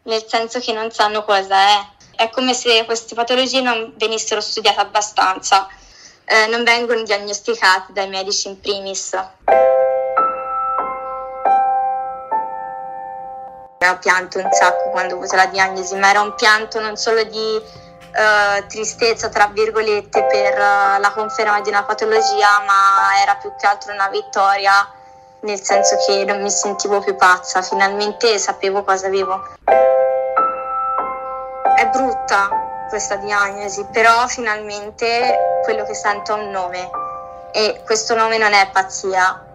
nel 0.03 0.23
senso 0.27 0.59
che 0.59 0.71
non 0.71 0.91
sanno 0.91 1.23
cosa 1.23 1.55
è. 1.55 1.87
È 2.15 2.29
come 2.29 2.53
se 2.53 2.83
queste 2.85 3.15
patologie 3.15 3.61
non 3.61 3.93
venissero 3.95 4.41
studiate 4.41 4.79
abbastanza, 4.79 5.67
eh, 6.25 6.47
non 6.47 6.63
vengono 6.63 7.01
diagnosticate 7.03 7.93
dai 7.93 8.09
medici 8.09 8.49
in 8.49 8.59
primis. 8.59 9.13
Ho 13.81 13.97
pianto 13.99 14.39
un 14.39 14.49
sacco 14.51 14.89
quando 14.89 15.15
ho 15.15 15.17
avuto 15.17 15.35
la 15.37 15.45
diagnosi, 15.45 15.95
ma 15.95 16.09
era 16.09 16.21
un 16.21 16.35
pianto 16.35 16.81
non 16.81 16.97
solo 16.97 17.23
di 17.23 17.61
uh, 18.13 18.67
tristezza, 18.67 19.29
tra 19.29 19.47
virgolette, 19.47 20.25
per 20.25 20.53
uh, 20.53 20.99
la 20.99 21.11
conferma 21.13 21.61
di 21.61 21.69
una 21.69 21.83
patologia, 21.83 22.59
ma 22.65 23.21
era 23.21 23.35
più 23.35 23.51
che 23.57 23.65
altro 23.65 23.93
una 23.93 24.09
vittoria, 24.09 24.87
nel 25.41 25.61
senso 25.61 25.97
che 26.05 26.25
non 26.25 26.41
mi 26.41 26.49
sentivo 26.49 26.99
più 26.99 27.15
pazza, 27.15 27.61
finalmente 27.61 28.37
sapevo 28.37 28.83
cosa 28.83 29.07
avevo. 29.07 29.41
È 31.75 31.87
brutta 31.87 32.49
questa 32.89 33.15
diagnosi, 33.15 33.85
però 33.91 34.27
finalmente 34.27 35.61
quello 35.63 35.85
che 35.85 35.93
sento 35.93 36.33
ha 36.33 36.35
un 36.35 36.49
nome. 36.49 36.89
E 37.51 37.81
questo 37.85 38.15
nome 38.15 38.37
non 38.37 38.53
è 38.53 38.69
pazzia, 38.71 39.45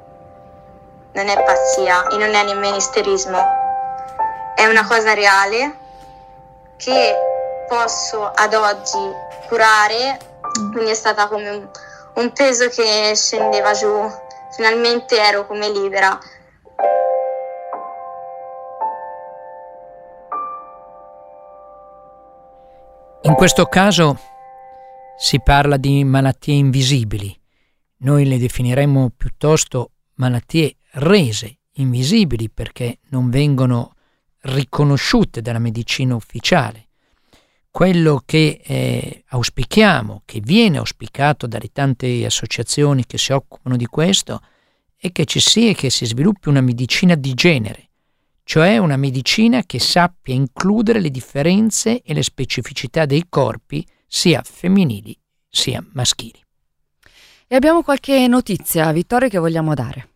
non 1.12 1.28
è 1.28 1.42
pazzia 1.42 2.08
e 2.08 2.16
non 2.16 2.34
è 2.34 2.42
nemmeno 2.44 2.76
isterismo. 2.76 3.62
È 4.54 4.66
una 4.66 4.86
cosa 4.86 5.14
reale 5.14 5.82
che 6.76 7.33
posso 7.68 8.24
ad 8.24 8.54
oggi 8.54 8.98
curare, 9.48 10.18
quindi 10.72 10.90
è 10.90 10.94
stata 10.94 11.28
come 11.28 11.48
un, 11.48 11.68
un 12.14 12.32
peso 12.32 12.68
che 12.68 13.12
scendeva 13.14 13.72
giù, 13.72 14.08
finalmente 14.54 15.16
ero 15.20 15.46
come 15.46 15.70
libera. 15.70 16.18
In 23.22 23.34
questo 23.34 23.64
caso 23.64 24.18
si 25.16 25.40
parla 25.40 25.76
di 25.76 26.04
malattie 26.04 26.54
invisibili. 26.54 27.34
Noi 27.98 28.26
le 28.26 28.38
definiremmo 28.38 29.12
piuttosto 29.16 29.92
malattie 30.16 30.76
rese 30.92 31.60
invisibili 31.76 32.50
perché 32.50 32.98
non 33.08 33.30
vengono 33.30 33.94
riconosciute 34.42 35.40
dalla 35.40 35.58
medicina 35.58 36.14
ufficiale. 36.14 36.83
Quello 37.74 38.22
che 38.24 38.60
eh, 38.64 39.24
auspichiamo, 39.26 40.22
che 40.24 40.38
viene 40.38 40.78
auspicato 40.78 41.48
dalle 41.48 41.72
tante 41.72 42.24
associazioni 42.24 43.04
che 43.04 43.18
si 43.18 43.32
occupano 43.32 43.76
di 43.76 43.86
questo, 43.86 44.40
è 44.96 45.10
che 45.10 45.24
ci 45.24 45.40
sia 45.40 45.70
e 45.70 45.74
che 45.74 45.90
si 45.90 46.06
sviluppi 46.06 46.48
una 46.48 46.60
medicina 46.60 47.16
di 47.16 47.34
genere, 47.34 47.90
cioè 48.44 48.78
una 48.78 48.96
medicina 48.96 49.64
che 49.64 49.80
sappia 49.80 50.34
includere 50.34 51.00
le 51.00 51.10
differenze 51.10 52.00
e 52.02 52.14
le 52.14 52.22
specificità 52.22 53.06
dei 53.06 53.26
corpi, 53.28 53.84
sia 54.06 54.40
femminili 54.44 55.18
sia 55.48 55.84
maschili. 55.94 56.40
E 57.48 57.56
abbiamo 57.56 57.82
qualche 57.82 58.28
notizia, 58.28 58.92
Vittorio, 58.92 59.28
che 59.28 59.38
vogliamo 59.38 59.74
dare. 59.74 60.10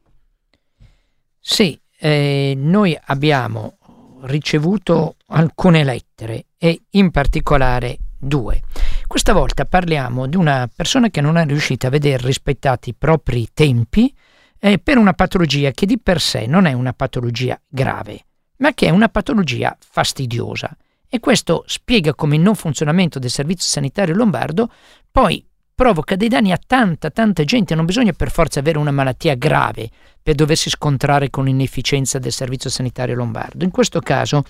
Sì, 1.41 1.77
eh, 1.99 2.55
noi 2.57 2.97
abbiamo 3.07 3.78
ricevuto 4.23 5.17
alcune 5.29 5.85
lettere 5.85 6.47
e 6.59 6.81
in 6.91 7.11
particolare 7.11 7.99
due. 8.19 8.63
Questa 9.07 9.33
volta 9.33 9.65
parliamo 9.65 10.27
di 10.27 10.37
una 10.37 10.69
persona 10.75 11.09
che 11.09 11.21
non 11.21 11.37
è 11.37 11.47
riuscita 11.47 11.87
a 11.87 11.91
vedere 11.91 12.27
rispettati 12.27 12.91
i 12.91 12.95
propri 12.95 13.49
tempi 13.55 14.13
eh, 14.59 14.79
per 14.79 14.99
una 14.99 15.13
patologia 15.13 15.71
che 15.71 15.87
di 15.87 15.99
per 15.99 16.21
sé 16.21 16.47
non 16.47 16.67
è 16.67 16.73
una 16.73 16.93
patologia 16.93 17.59
grave, 17.67 18.27
ma 18.59 18.75
che 18.75 18.87
è 18.87 18.91
una 18.91 19.09
patologia 19.09 19.77
fastidiosa. 19.79 20.77
E 21.09 21.21
questo 21.21 21.65
spiega 21.67 22.15
come 22.15 22.37
il 22.37 22.43
non 22.43 22.55
funzionamento 22.55 23.19
del 23.19 23.31
servizio 23.31 23.69
sanitario 23.69 24.15
lombardo 24.15 24.71
poi 25.11 25.48
provoca 25.79 26.17
dei 26.17 26.27
danni 26.27 26.51
a 26.51 26.59
tanta, 26.59 27.09
tanta 27.09 27.45
gente. 27.45 27.77
Non 27.77 27.85
bisogna 27.85 28.13
per 28.13 28.33
forza 28.33 28.59
avere 28.59 28.79
una 28.79 28.91
malattia 28.91 29.37
grave 29.37 29.89
per 30.21 30.35
doversi 30.35 30.71
scontrare 30.71 31.31
con 31.31 31.45
l'inefficienza 31.45 32.19
del 32.19 32.33
servizio 32.33 32.69
sanitario 32.69 33.15
lombardo. 33.15 33.63
In 33.63 33.71
questo 33.71 34.01
caso 34.01 34.43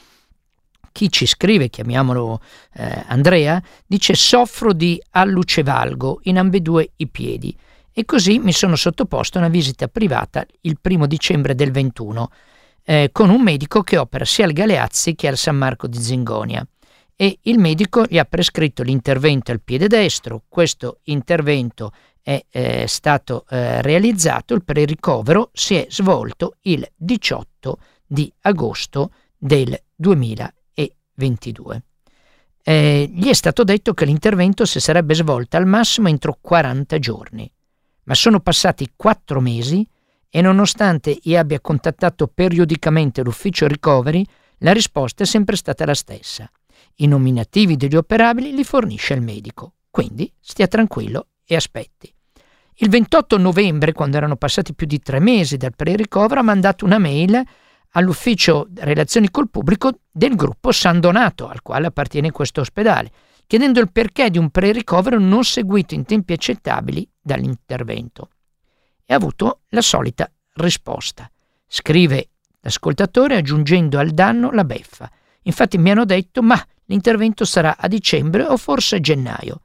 chi 0.90 1.10
ci 1.12 1.26
scrive, 1.26 1.68
chiamiamolo 1.68 2.40
eh, 2.76 3.04
Andrea, 3.08 3.62
dice 3.86 4.14
soffro 4.14 4.72
di 4.72 4.98
allucevalgo 5.10 6.20
in 6.22 6.38
ambedue 6.38 6.92
i 6.96 7.08
piedi 7.08 7.54
e 7.92 8.06
così 8.06 8.38
mi 8.38 8.52
sono 8.52 8.74
sottoposto 8.74 9.36
a 9.36 9.42
una 9.42 9.50
visita 9.50 9.86
privata 9.86 10.46
il 10.62 10.78
primo 10.80 11.06
dicembre 11.06 11.54
del 11.54 11.72
21 11.72 12.30
eh, 12.84 13.10
con 13.12 13.28
un 13.28 13.42
medico 13.42 13.82
che 13.82 13.98
opera 13.98 14.24
sia 14.24 14.46
al 14.46 14.52
Galeazzi 14.52 15.14
che 15.14 15.28
al 15.28 15.36
San 15.36 15.56
Marco 15.56 15.86
di 15.88 15.98
Zingonia 15.98 16.66
e 17.20 17.40
il 17.42 17.58
medico 17.58 18.04
gli 18.08 18.16
ha 18.16 18.24
prescritto 18.24 18.84
l'intervento 18.84 19.50
al 19.50 19.60
piede 19.60 19.88
destro. 19.88 20.44
Questo 20.48 21.00
intervento 21.04 21.90
è 22.22 22.40
eh, 22.48 22.84
stato 22.86 23.44
eh, 23.48 23.82
realizzato, 23.82 24.54
il 24.54 24.62
pre-ricovero 24.62 25.50
si 25.52 25.74
è 25.74 25.86
svolto 25.90 26.58
il 26.60 26.88
18 26.94 27.78
di 28.06 28.32
agosto 28.42 29.10
del 29.36 29.76
2022. 29.96 31.82
Eh, 32.62 33.10
gli 33.12 33.26
è 33.26 33.34
stato 33.34 33.64
detto 33.64 33.94
che 33.94 34.04
l'intervento 34.04 34.64
si 34.64 34.78
sarebbe 34.78 35.14
svolto 35.14 35.56
al 35.56 35.66
massimo 35.66 36.06
entro 36.06 36.38
40 36.40 37.00
giorni, 37.00 37.50
ma 38.04 38.14
sono 38.14 38.38
passati 38.38 38.92
4 38.94 39.40
mesi 39.40 39.84
e 40.30 40.40
nonostante 40.40 41.18
io 41.20 41.36
abbia 41.40 41.58
contattato 41.60 42.28
periodicamente 42.28 43.24
l'ufficio 43.24 43.66
ricoveri, 43.66 44.24
la 44.58 44.72
risposta 44.72 45.24
è 45.24 45.26
sempre 45.26 45.56
stata 45.56 45.84
la 45.84 45.94
stessa. 45.94 46.48
I 47.00 47.06
nominativi 47.06 47.76
degli 47.76 47.94
operabili 47.94 48.52
li 48.52 48.64
fornisce 48.64 49.14
il 49.14 49.22
medico, 49.22 49.74
quindi 49.90 50.32
stia 50.40 50.66
tranquillo 50.66 51.28
e 51.44 51.54
aspetti. 51.54 52.12
Il 52.80 52.88
28 52.88 53.38
novembre, 53.38 53.92
quando 53.92 54.16
erano 54.16 54.36
passati 54.36 54.74
più 54.74 54.86
di 54.86 54.98
tre 55.00 55.20
mesi 55.20 55.56
dal 55.56 55.74
pre-ricovero, 55.74 56.40
ha 56.40 56.44
mandato 56.44 56.84
una 56.84 56.98
mail 56.98 57.40
all'ufficio 57.92 58.68
relazioni 58.74 59.30
col 59.30 59.48
pubblico 59.48 60.00
del 60.10 60.34
gruppo 60.34 60.72
San 60.72 61.00
Donato, 61.00 61.48
al 61.48 61.62
quale 61.62 61.86
appartiene 61.86 62.30
questo 62.32 62.60
ospedale, 62.60 63.10
chiedendo 63.46 63.80
il 63.80 63.90
perché 63.90 64.28
di 64.30 64.38
un 64.38 64.50
pre-ricovero 64.50 65.18
non 65.18 65.44
seguito 65.44 65.94
in 65.94 66.04
tempi 66.04 66.32
accettabili 66.32 67.08
dall'intervento. 67.20 68.30
E 69.04 69.14
ha 69.14 69.16
avuto 69.16 69.60
la 69.68 69.82
solita 69.82 70.30
risposta. 70.54 71.30
Scrive 71.66 72.28
l'ascoltatore 72.60 73.36
aggiungendo 73.36 73.98
al 73.98 74.10
danno 74.10 74.50
la 74.50 74.64
beffa. 74.64 75.10
Infatti 75.48 75.78
mi 75.78 75.90
hanno 75.90 76.04
detto, 76.04 76.42
ma 76.42 76.62
l'intervento 76.84 77.44
sarà 77.44 77.76
a 77.78 77.88
dicembre 77.88 78.44
o 78.44 78.56
forse 78.56 79.00
gennaio. 79.00 79.62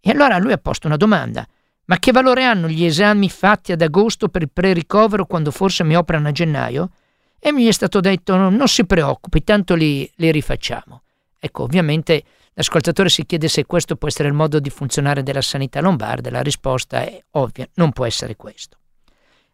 E 0.00 0.10
allora 0.10 0.38
lui 0.38 0.52
ha 0.52 0.58
posto 0.58 0.86
una 0.86 0.96
domanda. 0.96 1.46
Ma 1.86 1.98
che 1.98 2.12
valore 2.12 2.44
hanno 2.44 2.68
gli 2.68 2.84
esami 2.84 3.28
fatti 3.28 3.72
ad 3.72 3.82
agosto 3.82 4.28
per 4.28 4.42
il 4.42 4.50
pre-ricovero 4.50 5.26
quando 5.26 5.50
forse 5.50 5.82
mi 5.84 5.96
operano 5.96 6.28
a 6.28 6.32
gennaio? 6.32 6.90
E 7.38 7.52
mi 7.52 7.66
è 7.66 7.72
stato 7.72 8.00
detto 8.00 8.36
no, 8.36 8.48
non 8.48 8.68
si 8.68 8.86
preoccupi, 8.86 9.42
tanto 9.42 9.74
li, 9.74 10.10
li 10.16 10.30
rifacciamo. 10.30 11.02
Ecco, 11.38 11.64
ovviamente 11.64 12.22
l'ascoltatore 12.54 13.08
si 13.08 13.26
chiede 13.26 13.48
se 13.48 13.66
questo 13.66 13.96
può 13.96 14.08
essere 14.08 14.28
il 14.28 14.34
modo 14.34 14.60
di 14.60 14.70
funzionare 14.70 15.22
della 15.22 15.42
sanità 15.42 15.80
lombarda. 15.80 16.30
La 16.30 16.42
risposta 16.42 17.02
è 17.02 17.22
ovvia, 17.32 17.68
non 17.74 17.90
può 17.92 18.06
essere 18.06 18.36
questo. 18.36 18.78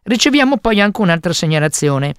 Riceviamo 0.03 0.57
poi 0.57 0.79
anche 0.79 1.01
un'altra 1.01 1.33
segnalazione 1.33 2.13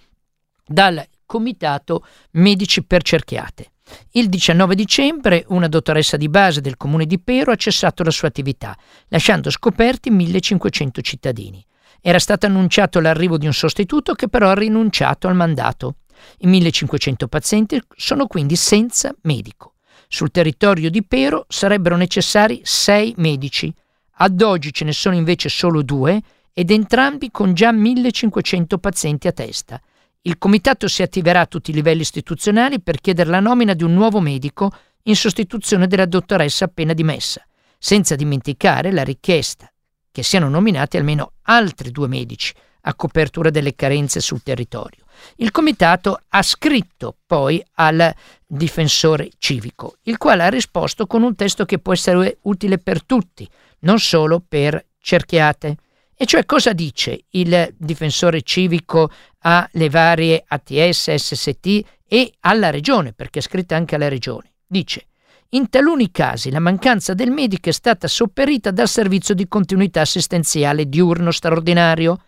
dal 0.67 1.03
Comitato 1.33 2.05
Medici 2.33 2.85
per 2.85 3.03
Cerchiate. 3.03 3.71
Il 4.11 4.29
19 4.29 4.75
dicembre 4.75 5.47
una 5.49 5.67
dottoressa 5.67 6.19
di 6.19 6.29
base 6.29 6.61
del 6.61 6.77
comune 6.77 7.07
di 7.07 7.19
Pero 7.19 7.53
ha 7.53 7.57
cessato 7.57 8.03
la 8.03 8.11
sua 8.11 8.29
attività, 8.29 8.77
lasciando 9.09 9.49
scoperti 9.49 10.11
1500 10.11 11.01
cittadini. 11.01 11.65
Era 12.03 12.19
stato 12.19 12.45
annunciato 12.45 13.01
l'arrivo 13.01 13.39
di 13.39 13.47
un 13.47 13.55
sostituto 13.55 14.13
che 14.13 14.29
però 14.29 14.51
ha 14.51 14.55
rinunciato 14.55 15.27
al 15.27 15.35
mandato. 15.35 15.95
I 16.41 16.49
1500 16.49 17.27
pazienti 17.29 17.83
sono 17.97 18.27
quindi 18.27 18.55
senza 18.55 19.15
medico. 19.23 19.77
Sul 20.09 20.31
territorio 20.31 20.91
di 20.91 21.03
Pero 21.03 21.47
sarebbero 21.49 21.97
necessari 21.97 22.61
sei 22.63 23.15
medici. 23.17 23.73
Ad 24.17 24.39
oggi 24.43 24.71
ce 24.71 24.85
ne 24.85 24.93
sono 24.93 25.15
invece 25.15 25.49
solo 25.49 25.81
due 25.81 26.21
ed 26.53 26.71
entrambi 26.71 27.31
con 27.31 27.55
già 27.55 27.73
1500 27.73 28.77
pazienti 28.77 29.29
a 29.29 29.33
testa. 29.33 29.81
Il 30.25 30.39
comitato 30.39 30.87
si 30.87 31.03
attiverà 31.03 31.41
a 31.41 31.47
tutti 31.47 31.73
i 31.73 31.75
livelli 31.75 32.03
istituzionali 32.03 32.81
per 32.81 33.01
chiedere 33.01 33.29
la 33.29 33.41
nomina 33.41 33.75
di 33.75 33.83
un 33.83 33.93
nuovo 33.93 34.21
medico 34.21 34.71
in 35.05 35.17
sostituzione 35.17 35.89
della 35.89 36.07
dottoressa 36.07 36.67
appena 36.67 36.93
dimessa, 36.93 37.45
senza 37.77 38.15
dimenticare 38.15 38.93
la 38.93 39.03
richiesta 39.03 39.69
che 40.13 40.23
siano 40.23 40.49
nominati 40.49 40.97
almeno 40.97 41.33
altri 41.43 41.91
due 41.91 42.07
medici 42.07 42.55
a 42.83 42.95
copertura 42.95 43.51
delle 43.51 43.75
carenze 43.75 44.21
sul 44.21 44.45
territorio. 44.45 45.05
Il 45.37 45.51
comitato 45.51 46.21
ha 46.29 46.43
scritto 46.43 47.17
poi 47.27 47.61
al 47.75 48.15
difensore 48.47 49.31
civico, 49.39 49.97
il 50.03 50.19
quale 50.19 50.45
ha 50.45 50.49
risposto 50.49 51.09
con 51.09 51.25
un 51.25 51.35
testo 51.35 51.65
che 51.65 51.81
può 51.81 51.95
essere 51.95 52.39
utile 52.43 52.79
per 52.79 53.03
tutti, 53.03 53.49
non 53.81 53.99
solo 53.99 54.41
per 54.47 54.85
cerchiate 55.01 55.79
E 56.23 56.25
cioè 56.25 56.47
cosa 56.47 56.73
dice 56.73 57.25
il 57.31 57.75
difensore 57.77 58.43
civico 58.43 59.11
alle 59.41 59.91
varie 59.91 60.45
ATS, 60.47 61.13
SST 61.15 61.85
e 62.07 62.35
alla 62.43 62.71
regione, 62.71 63.13
perché 63.13 63.41
è 63.41 63.43
scritta 63.43 63.75
anche 63.75 63.97
alla 63.97 64.07
regione? 64.07 64.53
Dice 64.65 65.07
in 65.49 65.69
taluni 65.69 66.13
casi 66.13 66.53
la 66.53 66.61
mancanza 66.61 67.13
del 67.15 67.33
medico 67.33 67.71
è 67.71 67.73
stata 67.73 68.07
sopperita 68.07 68.71
dal 68.71 68.87
servizio 68.87 69.35
di 69.35 69.49
continuità 69.49 70.03
assistenziale 70.03 70.89
diurno 70.89 71.33
straordinario, 71.33 72.23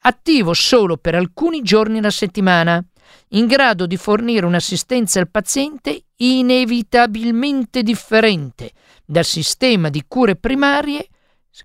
attivo 0.00 0.52
solo 0.52 0.98
per 0.98 1.14
alcuni 1.14 1.62
giorni 1.62 1.96
alla 1.96 2.10
settimana, 2.10 2.84
in 3.28 3.46
grado 3.46 3.86
di 3.86 3.96
fornire 3.96 4.44
un'assistenza 4.44 5.18
al 5.18 5.30
paziente 5.30 6.02
inevitabilmente 6.16 7.82
differente 7.82 8.72
dal 9.02 9.24
sistema 9.24 9.88
di 9.88 10.04
cure 10.06 10.36
primarie 10.36 11.08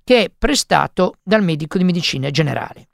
che 0.04 0.24
è 0.24 0.32
prestato 0.36 1.16
dal 1.24 1.44
medico 1.44 1.78
di 1.78 1.84
medicina 1.84 2.30
generale. 2.30 2.90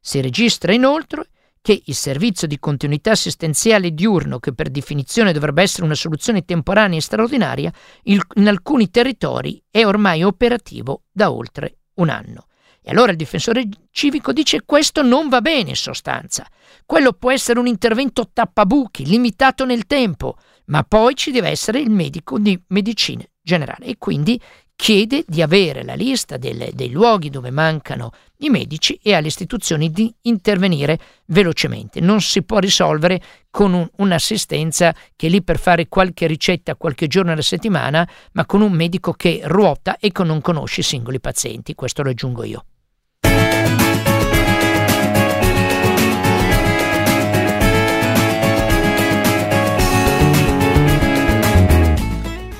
Si 0.00 0.20
registra 0.20 0.72
inoltre 0.72 1.28
che 1.62 1.82
il 1.84 1.94
servizio 1.94 2.46
di 2.46 2.58
continuità 2.58 3.10
assistenziale 3.10 3.92
diurno, 3.92 4.38
che 4.38 4.54
per 4.54 4.70
definizione 4.70 5.32
dovrebbe 5.32 5.62
essere 5.62 5.84
una 5.84 5.94
soluzione 5.94 6.44
temporanea 6.44 6.98
e 6.98 7.02
straordinaria, 7.02 7.72
in 8.04 8.48
alcuni 8.48 8.90
territori 8.90 9.62
è 9.70 9.84
ormai 9.84 10.22
operativo 10.22 11.02
da 11.12 11.30
oltre 11.30 11.80
un 11.94 12.08
anno. 12.08 12.46
E 12.82 12.90
allora 12.90 13.10
il 13.10 13.18
difensore 13.18 13.68
civico 13.90 14.32
dice 14.32 14.62
questo 14.64 15.02
non 15.02 15.28
va 15.28 15.42
bene 15.42 15.70
in 15.70 15.76
sostanza. 15.76 16.46
Quello 16.86 17.12
può 17.12 17.30
essere 17.30 17.58
un 17.58 17.66
intervento 17.66 18.30
tappabuchi, 18.32 19.04
limitato 19.04 19.66
nel 19.66 19.84
tempo, 19.84 20.38
ma 20.66 20.82
poi 20.82 21.14
ci 21.14 21.30
deve 21.30 21.50
essere 21.50 21.78
il 21.78 21.90
medico 21.90 22.38
di 22.38 22.58
medicina 22.68 23.22
generale 23.42 23.84
e 23.84 23.96
quindi 23.98 24.40
chiede 24.80 25.24
di 25.26 25.42
avere 25.42 25.84
la 25.84 25.92
lista 25.92 26.38
delle, 26.38 26.70
dei 26.72 26.88
luoghi 26.88 27.28
dove 27.28 27.50
mancano 27.50 28.12
i 28.38 28.48
medici 28.48 28.98
e 29.02 29.12
alle 29.12 29.26
istituzioni 29.26 29.90
di 29.90 30.10
intervenire 30.22 30.98
velocemente. 31.26 32.00
Non 32.00 32.22
si 32.22 32.42
può 32.42 32.58
risolvere 32.60 33.20
con 33.50 33.74
un, 33.74 33.86
un'assistenza 33.96 34.94
che 35.16 35.26
è 35.26 35.30
lì 35.30 35.42
per 35.42 35.58
fare 35.58 35.86
qualche 35.86 36.26
ricetta 36.26 36.76
qualche 36.76 37.08
giorno 37.08 37.32
alla 37.32 37.42
settimana, 37.42 38.08
ma 38.32 38.46
con 38.46 38.62
un 38.62 38.72
medico 38.72 39.12
che 39.12 39.42
ruota 39.44 39.98
e 39.98 40.12
che 40.12 40.24
non 40.24 40.40
conosce 40.40 40.80
i 40.80 40.84
singoli 40.84 41.20
pazienti. 41.20 41.74
Questo 41.74 42.02
lo 42.02 42.08
aggiungo 42.08 42.42
io. 42.44 42.64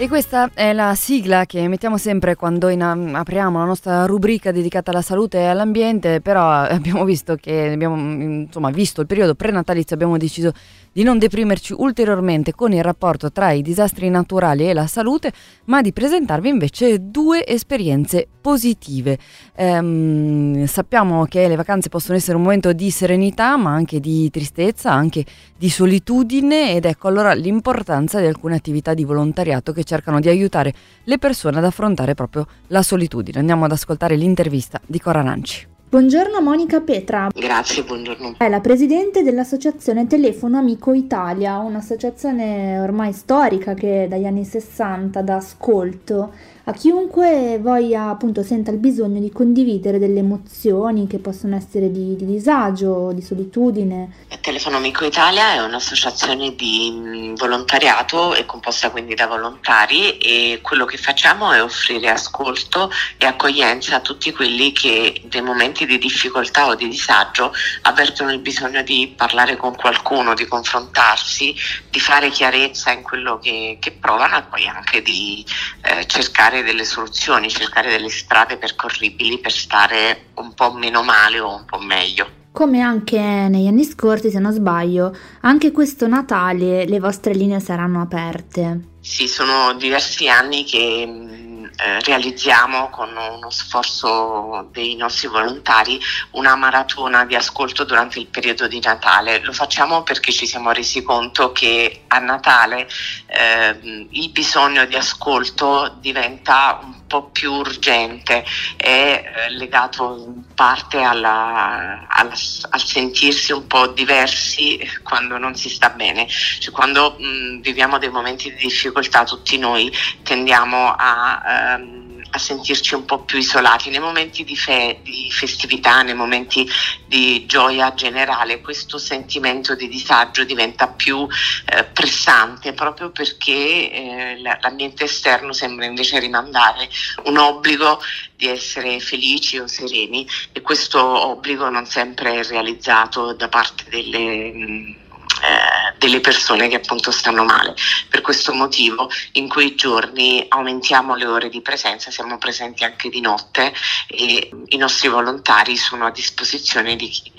E 0.01 0.09
questa 0.09 0.49
è 0.55 0.73
la 0.73 0.95
sigla 0.95 1.45
che 1.45 1.69
mettiamo 1.69 1.99
sempre 1.99 2.35
quando 2.35 2.71
in, 2.71 2.81
apriamo 2.81 3.59
la 3.59 3.67
nostra 3.67 4.07
rubrica 4.07 4.51
dedicata 4.51 4.93
alla 4.93 5.03
salute 5.03 5.41
e 5.41 5.45
all'ambiente, 5.45 6.23
però 6.23 6.49
abbiamo 6.65 7.05
visto 7.05 7.35
che 7.35 7.73
abbiamo 7.73 7.97
insomma, 8.23 8.71
visto 8.71 9.03
il 9.03 9.07
periodo 9.07 9.35
prenatalizio, 9.35 9.95
abbiamo 9.95 10.17
deciso 10.17 10.55
di 10.91 11.03
non 11.03 11.19
deprimerci 11.19 11.75
ulteriormente 11.77 12.55
con 12.55 12.73
il 12.73 12.83
rapporto 12.83 13.31
tra 13.31 13.53
i 13.53 13.61
disastri 13.61 14.09
naturali 14.09 14.71
e 14.71 14.73
la 14.73 14.87
salute, 14.87 15.33
ma 15.67 15.83
di 15.83 15.93
presentarvi 15.93 16.49
invece 16.49 17.11
due 17.11 17.47
esperienze 17.47 18.27
positive. 18.41 19.19
Ehm, 19.55 20.65
sappiamo 20.65 21.27
che 21.27 21.47
le 21.47 21.57
vacanze 21.57 21.91
possono 21.91 22.17
essere 22.17 22.37
un 22.37 22.43
momento 22.43 22.73
di 22.73 22.91
serenità, 22.91 23.57
ma 23.57 23.73
anche 23.73 24.01
di 24.01 24.31
tristezza, 24.31 24.91
anche 24.91 25.25
di 25.57 25.69
solitudine 25.69 26.75
ed 26.75 26.87
ecco 26.87 27.09
allora 27.09 27.35
l'importanza 27.35 28.19
di 28.19 28.27
alcune 28.27 28.57
attività 28.57 28.95
di 28.95 29.05
volontariato 29.05 29.73
che 29.73 29.85
cercano 29.91 30.21
di 30.21 30.29
aiutare 30.29 30.73
le 31.05 31.19
persone 31.19 31.59
ad 31.59 31.65
affrontare 31.65 32.15
proprio 32.15 32.47
la 32.69 32.83
solitudine. 32.83 33.41
Andiamo 33.41 33.65
ad 33.65 33.73
ascoltare 33.73 34.15
l'intervista 34.15 34.81
di 34.87 35.01
Cora 35.01 35.23
Nanci. 35.23 35.67
Buongiorno 35.91 36.41
Monica 36.41 36.81
Petra. 36.81 37.27
Grazie, 37.35 37.83
buongiorno. 37.83 38.35
È 38.39 38.49
la 38.49 38.61
presidente 38.61 39.25
dell'associazione 39.25 40.07
Telefono 40.07 40.59
Amico 40.59 40.93
Italia, 40.95 41.59
un'associazione 41.59 42.79
ormai 42.79 43.13
storica 43.13 43.75
che 43.75 44.07
dagli 44.09 44.25
anni 44.25 44.45
60 44.45 45.21
dà 45.23 45.35
ascolto 45.35 46.33
a 46.71 46.73
chiunque 46.73 47.59
voglia 47.61 48.11
appunto 48.11 48.45
senta 48.45 48.71
il 48.71 48.79
bisogno 48.79 49.19
di 49.19 49.33
condividere 49.33 49.99
delle 49.99 50.21
emozioni 50.21 51.09
che 51.09 51.19
possono 51.19 51.57
essere 51.57 51.91
di, 51.91 52.15
di 52.15 52.25
disagio, 52.25 53.11
di 53.13 53.23
solitudine. 53.23 54.29
Telefono 54.41 54.77
Amico 54.77 55.05
Italia 55.05 55.55
è 55.55 55.63
un'associazione 55.63 56.55
di 56.55 57.33
volontariato, 57.37 58.35
è 58.35 58.47
composta 58.47 58.91
quindi 58.91 59.15
da 59.15 59.27
volontari 59.27 60.17
e 60.19 60.61
quello 60.63 60.85
che 60.85 60.97
facciamo 60.97 61.53
è 61.53 61.63
offrire 61.63 62.09
ascolto 62.09 62.91
e 63.19 63.27
accoglienza 63.27 63.97
a 63.97 64.01
tutti 64.01 64.33
quelli 64.33 64.73
che 64.73 65.23
nei 65.31 65.43
momenti 65.43 65.85
di 65.87 65.99
difficoltà 65.99 66.69
o 66.69 66.75
di 66.75 66.89
disagio 66.89 67.53
avvertono 67.83 68.33
il 68.33 68.39
bisogno 68.39 68.83
di 68.83 69.13
parlare 69.15 69.57
con 69.57 69.75
qualcuno, 69.75 70.35
di 70.35 70.47
confrontarsi, 70.47 71.55
di 71.91 72.01
fare 72.01 72.31
chiarezza 72.31 72.93
in 72.93 73.03
quello 73.03 73.39
che, 73.39 73.77
che 73.81 73.93
provano 73.93 74.39
e 74.39 74.43
poi 74.43 74.67
anche 74.69 75.03
di 75.03 75.45
eh, 75.83 76.07
cercare 76.07 76.60
cercare 76.61 76.63
delle 76.63 76.85
soluzioni, 76.85 77.49
cercare 77.49 77.91
delle 77.91 78.09
strade 78.09 78.57
percorribili 78.57 79.39
per 79.39 79.53
stare 79.53 80.27
un 80.35 80.53
po' 80.55 80.73
meno 80.73 81.03
male 81.03 81.41
o 81.41 81.57
un 81.57 81.65
po' 81.65 81.79
meglio. 81.79 82.39
Come 82.53 82.81
anche 82.81 83.19
negli 83.19 83.67
anni 83.67 83.85
scorsi, 83.85 84.31
se 84.31 84.39
non 84.39 84.53
sbaglio, 84.53 85.17
anche 85.43 85.71
questo 85.71 86.07
Natale 86.07 86.85
le 86.85 86.99
vostre 86.99 87.33
linee 87.33 87.61
saranno 87.61 88.01
aperte. 88.01 88.89
Sì, 89.01 89.29
sono 89.29 89.73
diversi 89.75 90.29
anni 90.29 90.65
che 90.65 91.50
eh, 91.77 92.01
realizziamo 92.01 92.91
con 92.91 93.17
uno 93.17 93.51
sforzo 93.51 94.69
dei 94.73 94.97
nostri 94.97 95.29
volontari 95.29 96.01
una 96.33 96.55
maratona 96.57 97.25
di 97.25 97.35
ascolto 97.35 97.85
durante 97.85 98.19
il 98.19 98.27
periodo 98.27 98.67
di 98.67 98.81
Natale. 98.81 99.41
Lo 99.43 99.53
facciamo 99.53 100.03
perché 100.03 100.33
ci 100.33 100.47
siamo 100.47 100.73
resi 100.73 101.03
conto 101.03 101.53
che 101.53 102.03
a 102.09 102.19
Natale 102.19 102.89
eh, 103.27 104.07
il 104.11 104.31
bisogno 104.31 104.85
di 104.85 104.97
ascolto 104.97 105.97
diventa 106.01 106.81
un 106.83 107.07
po' 107.07 107.25
più 107.31 107.53
urgente, 107.53 108.45
è 108.77 109.25
eh, 109.25 109.51
legato 109.51 110.17
in 110.17 110.55
parte 110.55 111.01
alla, 111.03 112.07
alla, 112.09 112.35
al 112.71 112.81
sentirsi 112.81 113.53
un 113.53 113.67
po' 113.67 113.89
diversi 113.89 114.79
quando 115.03 115.37
non 115.37 115.57
si 115.57 115.69
sta 115.69 115.91
bene. 115.91 116.29
Cioè, 116.29 116.73
quando 116.73 117.17
mh, 117.19 117.61
viviamo 117.63 117.99
dei 117.99 118.11
momenti 118.11 118.55
di 118.55 118.63
difficoltà 118.63 119.25
tutti 119.25 119.59
noi 119.59 119.93
tendiamo 120.23 120.95
a 120.97 121.70
ehm, 121.75 122.11
a 122.33 122.39
sentirci 122.39 122.95
un 122.95 123.05
po' 123.05 123.25
più 123.25 123.39
isolati. 123.39 123.91
Nei 123.91 124.01
momenti 124.01 124.45
di, 124.45 124.57
fe- 124.57 125.01
di, 125.03 125.31
festività, 125.31 126.03
nei 126.03 126.15
momenti 126.15 126.69
di 127.07 127.47
gioia 127.47 127.93
generale, 127.95 128.61
questo 128.61 128.99
sentimento 128.99 129.75
di 129.75 129.89
disagio 129.89 130.45
diventa 130.45 130.89
più 130.89 131.27
eh, 131.67 131.85
pressante 131.85 132.73
proprio 132.73 133.11
perché 133.11 133.53
eh, 133.91 134.41
l'ambiente 134.61 135.05
esterno 135.05 135.53
sembra 135.53 135.87
invece 135.87 136.19
rimandare 136.19 136.89
un 137.25 137.37
obbligo 137.39 138.01
di 138.37 138.47
essere 138.47 139.01
felici 139.01 139.59
o 139.59 139.67
sereni 139.67 140.27
e 140.53 140.61
questo 140.63 141.03
obbligo 141.03 141.69
non 141.69 141.87
sempre 141.87 142.41
è 142.41 142.45
realizzato 142.45 143.33
da 143.35 143.49
parte 143.49 143.85
delle... 143.89 144.53
Mh, 144.53 144.97
eh, 145.43 145.80
delle 146.01 146.21
persone 146.21 146.69
che 146.69 146.77
appunto 146.77 147.11
stanno 147.11 147.45
male. 147.45 147.75
Per 148.09 148.23
questo 148.23 148.55
motivo 148.55 149.11
in 149.33 149.49
quei 149.49 149.75
giorni 149.75 150.47
aumentiamo 150.49 151.15
le 151.15 151.27
ore 151.27 151.51
di 151.51 151.61
presenza, 151.61 152.11
siamo 152.11 152.39
presenti 152.39 152.85
anche 152.85 153.11
di 153.11 153.21
notte 153.21 153.75
e 154.07 154.49
i 154.69 154.77
nostri 154.79 155.09
volontari 155.09 155.77
sono 155.77 156.07
a 156.07 156.11
disposizione 156.11 156.97
di 156.97 157.07
chi 157.09 157.31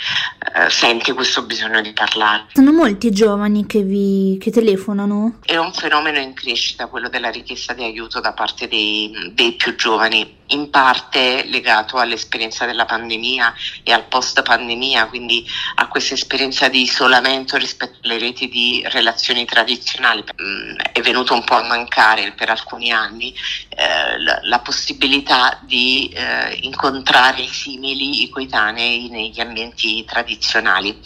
eh, 0.54 0.70
sente 0.70 1.14
questo 1.14 1.42
bisogno 1.42 1.82
di 1.82 1.92
parlare. 1.92 2.46
Sono 2.54 2.72
molti 2.72 3.10
giovani 3.10 3.66
che 3.66 3.82
vi 3.82 4.38
che 4.40 4.52
telefonano? 4.52 5.40
È 5.44 5.58
un 5.58 5.74
fenomeno 5.74 6.20
in 6.20 6.34
crescita 6.36 6.86
quello 6.86 7.10
della 7.10 7.32
richiesta 7.32 7.74
di 7.74 7.84
aiuto 7.84 8.20
da 8.20 8.34
parte 8.34 8.68
dei, 8.68 9.32
dei 9.34 9.54
più 9.54 9.76
giovani 9.76 10.38
in 10.52 10.70
parte 10.70 11.44
legato 11.46 11.98
all'esperienza 11.98 12.66
della 12.66 12.86
pandemia 12.86 13.54
e 13.84 13.92
al 13.92 14.06
post 14.06 14.42
pandemia, 14.42 15.08
quindi 15.08 15.46
a 15.76 15.88
questa 15.88 16.14
esperienza 16.14 16.68
di 16.68 16.82
isolamento 16.82 17.58
rispetto 17.58 18.00
alle 18.04 18.18
reti 18.18 18.48
di 18.50 18.84
relazioni 18.88 19.46
tradizionali. 19.46 20.24
Mm, 20.42 20.78
è 20.92 21.02
venuto 21.02 21.34
un 21.34 21.44
po' 21.44 21.56
a 21.56 21.64
mancare 21.64 22.32
per 22.32 22.50
alcuni 22.50 22.92
anni 22.92 23.34
eh, 23.70 24.20
la, 24.44 24.60
possibilità 24.60 25.60
di 25.62 26.12
eh, 26.14 26.60
incontrare 26.62 27.42
i 27.42 27.48
simili, 27.48 28.30
coetanei 28.30 29.10
negli 29.10 29.40
ambienti 29.40 30.06
tradizionali. 30.06 31.00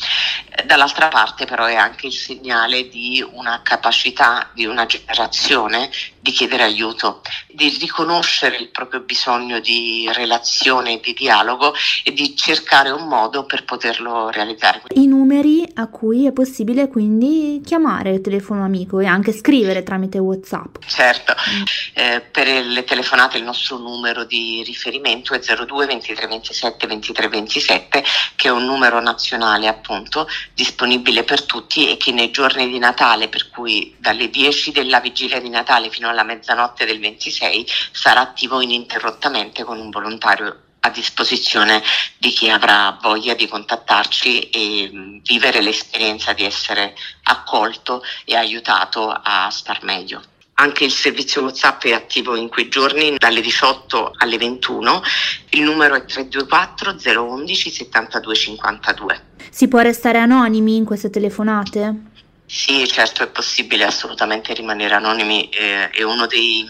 Dall'altra 0.65 1.07
parte 1.07 1.45
però 1.45 1.65
è 1.65 1.75
anche 1.75 2.07
il 2.07 2.13
segnale 2.13 2.89
di 2.89 3.25
una 3.33 3.61
capacità 3.63 4.49
di 4.53 4.65
una 4.65 4.85
generazione 4.85 5.89
di 6.25 6.31
chiedere 6.31 6.63
aiuto, 6.63 7.21
di 7.47 7.69
riconoscere 7.79 8.57
il 8.57 8.69
proprio 8.69 9.01
bisogno 9.01 9.59
di 9.59 10.09
relazione 10.11 10.99
di 10.99 11.13
dialogo 11.13 11.71
e 12.03 12.13
di 12.13 12.35
cercare 12.35 12.89
un 12.89 13.07
modo 13.07 13.45
per 13.45 13.63
poterlo 13.63 14.31
realizzare. 14.31 14.81
I 14.95 15.05
numeri 15.05 15.63
a 15.75 15.87
cui 15.87 16.25
è 16.25 16.31
possibile 16.31 16.87
quindi 16.87 17.61
chiamare 17.63 18.09
il 18.09 18.21
telefono 18.21 18.63
amico 18.63 18.99
e 18.99 19.05
anche 19.05 19.33
scrivere 19.33 19.83
tramite 19.83 20.17
WhatsApp. 20.17 20.77
Certo, 20.87 21.35
mm. 21.35 21.63
eh, 21.93 22.21
per 22.21 22.47
le 22.47 22.83
telefonate 22.83 23.37
il 23.37 23.43
nostro 23.43 23.77
numero 23.77 24.23
di 24.23 24.63
riferimento 24.65 25.35
è 25.35 25.39
02 25.39 25.85
23 25.85 26.25
27 26.25 26.87
23 26.87 27.27
27 27.27 28.03
che 28.35 28.47
è 28.47 28.51
un 28.51 28.65
numero 28.65 28.99
nazionale 28.99 29.67
appunto 29.67 30.27
disponibile 30.55 31.23
per 31.23 31.43
tutti 31.43 31.91
e 31.91 31.97
che 31.97 32.11
nei 32.11 32.31
giorni 32.31 32.67
di 32.67 32.79
Natale, 32.79 33.27
per 33.27 33.49
cui 33.51 33.93
dalle 33.99 34.31
10 34.31 34.71
della 34.71 34.99
vigilia 34.99 35.39
di 35.39 35.49
Natale 35.49 35.91
fino 35.91 36.09
alla 36.09 36.14
mezzanotte 36.23 36.85
del 36.85 36.99
26 36.99 37.67
sarà 37.91 38.21
attivo 38.21 38.61
ininterrottamente 38.61 39.63
con 39.63 39.79
un 39.79 39.89
volontario 39.89 40.59
a 40.85 40.89
disposizione 40.89 41.81
di 42.17 42.29
chi 42.29 42.49
avrà 42.49 42.97
voglia 43.01 43.33
di 43.33 43.47
contattarci 43.47 44.49
e 44.49 44.89
mm, 44.93 45.17
vivere 45.23 45.61
l'esperienza 45.61 46.33
di 46.33 46.43
essere 46.43 46.95
accolto 47.23 48.03
e 48.23 48.35
aiutato 48.35 49.09
a 49.09 49.49
star 49.49 49.83
meglio. 49.83 50.21
Anche 50.57 50.85
il 50.85 50.91
servizio 50.91 51.41
WhatsApp 51.41 51.83
è 51.83 51.91
attivo 51.91 52.35
in 52.35 52.47
quei 52.47 52.69
giorni 52.69 53.17
dalle 53.17 53.41
18 53.41 54.13
alle 54.19 54.37
21. 54.37 55.01
Il 55.49 55.63
numero 55.63 55.95
è 55.95 56.05
324 56.05 56.95
011 57.19 57.69
72 57.69 58.35
52. 58.35 59.23
Si 59.49 59.67
può 59.67 59.79
restare 59.79 60.19
anonimi 60.19 60.77
in 60.77 60.85
queste 60.85 61.09
telefonate? 61.09 62.13
Sì, 62.55 62.87
certo, 62.87 63.21
è 63.21 63.27
possibile 63.27 63.83
assolutamente 63.83 64.53
rimanere 64.53 64.95
anonimi, 64.95 65.49
eh, 65.49 65.89
è 65.89 66.03
una 66.03 66.25
eh, 66.25 66.65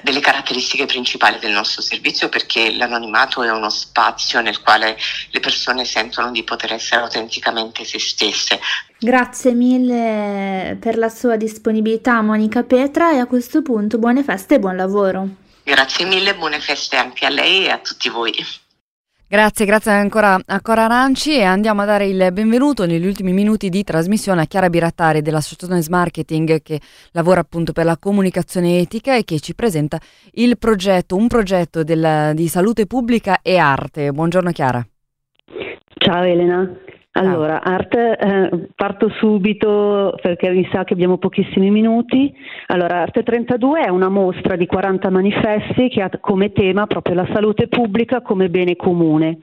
delle 0.00 0.20
caratteristiche 0.20 0.86
principali 0.86 1.38
del 1.38 1.52
nostro 1.52 1.82
servizio 1.82 2.30
perché 2.30 2.74
l'anonimato 2.74 3.42
è 3.42 3.50
uno 3.50 3.68
spazio 3.68 4.40
nel 4.40 4.62
quale 4.62 4.96
le 5.32 5.40
persone 5.40 5.84
sentono 5.84 6.30
di 6.30 6.42
poter 6.44 6.72
essere 6.72 7.02
autenticamente 7.02 7.84
se 7.84 7.98
stesse. 8.00 8.58
Grazie 8.98 9.52
mille 9.52 10.78
per 10.80 10.96
la 10.96 11.10
sua 11.10 11.36
disponibilità 11.36 12.22
Monica 12.22 12.62
Petra 12.62 13.12
e 13.12 13.18
a 13.18 13.26
questo 13.26 13.60
punto 13.60 13.98
buone 13.98 14.24
feste 14.24 14.54
e 14.54 14.58
buon 14.58 14.76
lavoro. 14.76 15.28
Grazie 15.62 16.06
mille, 16.06 16.34
buone 16.34 16.58
feste 16.58 16.96
anche 16.96 17.26
a 17.26 17.28
lei 17.28 17.66
e 17.66 17.70
a 17.70 17.78
tutti 17.78 18.08
voi. 18.08 18.32
Grazie, 19.28 19.66
grazie 19.66 19.90
ancora 19.90 20.38
a 20.46 20.60
Cora 20.60 20.84
Aranci 20.84 21.36
e 21.36 21.42
andiamo 21.42 21.82
a 21.82 21.84
dare 21.84 22.06
il 22.06 22.28
benvenuto 22.32 22.86
negli 22.86 23.04
ultimi 23.04 23.32
minuti 23.32 23.70
di 23.70 23.82
trasmissione 23.82 24.42
a 24.42 24.44
Chiara 24.44 24.70
Birattari 24.70 25.20
dell'Associazione 25.20 25.82
Marketing 25.88 26.62
che 26.62 26.78
lavora 27.10 27.40
appunto 27.40 27.72
per 27.72 27.86
la 27.86 27.96
comunicazione 27.98 28.78
etica 28.78 29.16
e 29.16 29.24
che 29.24 29.40
ci 29.40 29.56
presenta 29.56 29.98
il 30.34 30.56
progetto, 30.58 31.16
un 31.16 31.26
progetto 31.26 31.82
del, 31.82 32.34
di 32.34 32.46
salute 32.46 32.86
pubblica 32.86 33.40
e 33.42 33.56
arte. 33.56 34.12
Buongiorno 34.12 34.52
Chiara. 34.52 34.86
Ciao 35.98 36.22
Elena. 36.22 36.78
Allora, 37.16 37.62
Art, 37.62 37.94
eh, 37.94 38.68
parto 38.74 39.08
subito 39.18 40.14
perché 40.20 40.50
mi 40.50 40.68
sa 40.70 40.84
che 40.84 40.92
abbiamo 40.92 41.16
pochissimi 41.16 41.70
minuti. 41.70 42.30
Allora, 42.66 43.00
Arte 43.00 43.22
32 43.22 43.84
è 43.84 43.88
una 43.88 44.10
mostra 44.10 44.54
di 44.54 44.66
40 44.66 45.08
manifesti 45.08 45.88
che 45.88 46.02
ha 46.02 46.10
come 46.20 46.52
tema 46.52 46.86
proprio 46.86 47.14
la 47.14 47.26
salute 47.32 47.68
pubblica 47.68 48.20
come 48.20 48.50
bene 48.50 48.76
comune. 48.76 49.38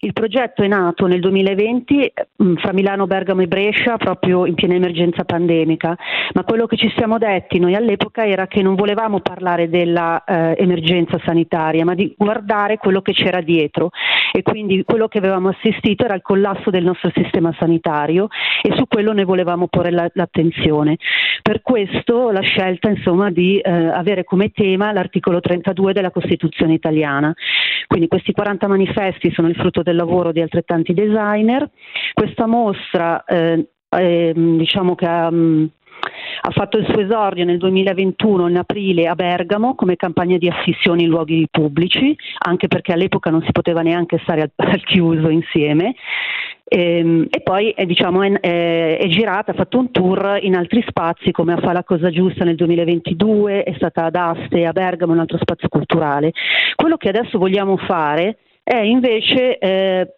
Il 0.00 0.14
progetto 0.14 0.62
è 0.62 0.68
nato 0.68 1.06
nel 1.06 1.20
2020 1.20 2.12
mm, 2.42 2.54
fra 2.56 2.72
Milano, 2.72 3.06
Bergamo 3.06 3.42
e 3.42 3.46
Brescia 3.46 3.98
proprio 3.98 4.46
in 4.46 4.54
piena 4.54 4.74
emergenza 4.74 5.24
pandemica, 5.24 5.96
ma 6.32 6.44
quello 6.44 6.66
che 6.66 6.78
ci 6.78 6.90
siamo 6.96 7.18
detti 7.18 7.58
noi 7.58 7.74
all'epoca 7.74 8.24
era 8.24 8.46
che 8.46 8.62
non 8.62 8.74
volevamo 8.74 9.20
parlare 9.20 9.68
dell'emergenza 9.68 11.16
eh, 11.16 11.22
sanitaria, 11.26 11.84
ma 11.84 11.94
di 11.94 12.14
guardare 12.16 12.78
quello 12.78 13.02
che 13.02 13.12
c'era 13.12 13.42
dietro 13.42 13.90
e 14.32 14.42
quindi 14.42 14.82
quello 14.84 15.08
che 15.08 15.18
avevamo 15.18 15.48
assistito 15.48 16.04
era 16.04 16.14
il 16.14 16.22
collasso 16.22 16.70
del 16.70 16.84
nostro 16.84 17.10
sistema 17.22 17.54
sanitario 17.58 18.28
e 18.62 18.74
su 18.76 18.86
quello 18.86 19.12
ne 19.12 19.24
volevamo 19.24 19.68
porre 19.68 19.90
la, 19.90 20.08
l'attenzione. 20.14 20.96
Per 21.42 21.62
questo 21.62 22.30
la 22.30 22.40
scelta 22.40 22.88
insomma, 22.88 23.30
di 23.30 23.58
eh, 23.58 23.70
avere 23.70 24.24
come 24.24 24.50
tema 24.50 24.92
l'articolo 24.92 25.40
32 25.40 25.92
della 25.92 26.10
Costituzione 26.10 26.74
italiana. 26.74 27.34
Quindi 27.86 28.08
questi 28.08 28.32
40 28.32 28.68
manifesti 28.68 29.30
sono 29.32 29.48
il 29.48 29.56
frutto 29.56 29.82
del 29.82 29.96
lavoro 29.96 30.32
di 30.32 30.40
altrettanti 30.40 30.92
designer. 30.92 31.68
Questa 32.12 32.46
mostra 32.46 33.24
eh, 33.24 33.68
eh, 33.90 34.32
diciamo 34.34 34.94
che 34.94 35.06
ha 35.06 35.30
mh, 35.30 35.70
ha 36.40 36.50
fatto 36.50 36.78
il 36.78 36.86
suo 36.86 37.00
esordio 37.00 37.44
nel 37.44 37.58
2021 37.58 38.48
in 38.48 38.56
aprile 38.56 39.06
a 39.06 39.14
Bergamo 39.14 39.74
come 39.74 39.96
campagna 39.96 40.36
di 40.38 40.48
affissioni 40.48 41.04
in 41.04 41.08
luoghi 41.08 41.46
pubblici, 41.50 42.16
anche 42.38 42.68
perché 42.68 42.92
all'epoca 42.92 43.30
non 43.30 43.42
si 43.42 43.52
poteva 43.52 43.82
neanche 43.82 44.18
stare 44.22 44.42
al, 44.42 44.50
al 44.56 44.84
chiuso 44.84 45.28
insieme. 45.28 45.94
E, 46.64 46.98
ehm, 46.98 47.26
e 47.30 47.40
poi 47.40 47.70
è, 47.70 47.86
diciamo, 47.86 48.22
è, 48.22 48.30
è, 48.40 48.98
è, 48.98 49.06
girata, 49.08 49.52
ha 49.52 49.54
fatto 49.54 49.78
un 49.78 49.90
tour 49.90 50.38
in 50.42 50.54
altri 50.54 50.84
spazi 50.86 51.30
come 51.32 51.54
a 51.54 51.56
Fa 51.58 51.72
la 51.72 51.84
Cosa 51.84 52.10
Giusta 52.10 52.44
nel 52.44 52.56
2022, 52.56 53.62
è 53.62 53.72
stata 53.76 54.04
ad 54.04 54.14
Aste, 54.14 54.66
a 54.66 54.72
Bergamo, 54.72 55.12
un 55.12 55.20
altro 55.20 55.38
spazio 55.38 55.68
culturale. 55.68 56.32
Quello 56.74 56.96
che 56.96 57.08
adesso 57.08 57.38
vogliamo 57.38 57.76
fare 57.76 58.38
è 58.62 58.80
invece 58.80 59.58
eh, 59.58 60.14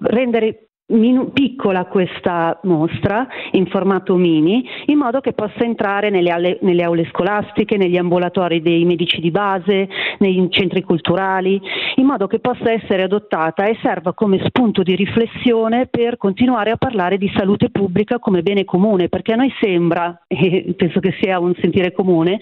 rendere 0.00 0.69
min- 0.90 1.32
piccola 1.32 1.84
questa 1.86 2.58
mostra 2.64 3.26
in 3.52 3.66
formato 3.66 4.14
mini 4.16 4.64
in 4.86 4.98
modo 4.98 5.20
che 5.20 5.32
possa 5.32 5.64
entrare 5.64 6.10
nelle, 6.10 6.30
alle, 6.30 6.58
nelle 6.62 6.82
aule 6.82 7.06
scolastiche, 7.10 7.76
negli 7.76 7.96
ambulatori 7.96 8.62
dei 8.62 8.84
medici 8.84 9.20
di 9.20 9.30
base, 9.30 9.88
nei 10.18 10.46
centri 10.50 10.82
culturali, 10.82 11.60
in 11.96 12.04
modo 12.04 12.26
che 12.26 12.38
possa 12.38 12.72
essere 12.72 13.02
adottata 13.02 13.64
e 13.64 13.78
serva 13.82 14.12
come 14.12 14.40
spunto 14.44 14.82
di 14.82 14.94
riflessione 14.94 15.86
per 15.86 16.16
continuare 16.16 16.70
a 16.70 16.76
parlare 16.76 17.18
di 17.18 17.30
salute 17.34 17.70
pubblica 17.70 18.18
come 18.18 18.42
bene 18.42 18.64
comune, 18.64 19.08
perché 19.08 19.32
a 19.32 19.36
noi 19.36 19.52
sembra, 19.60 20.22
e 20.26 20.74
penso 20.76 21.00
che 21.00 21.14
sia 21.20 21.38
un 21.38 21.54
sentire 21.60 21.92
comune, 21.92 22.38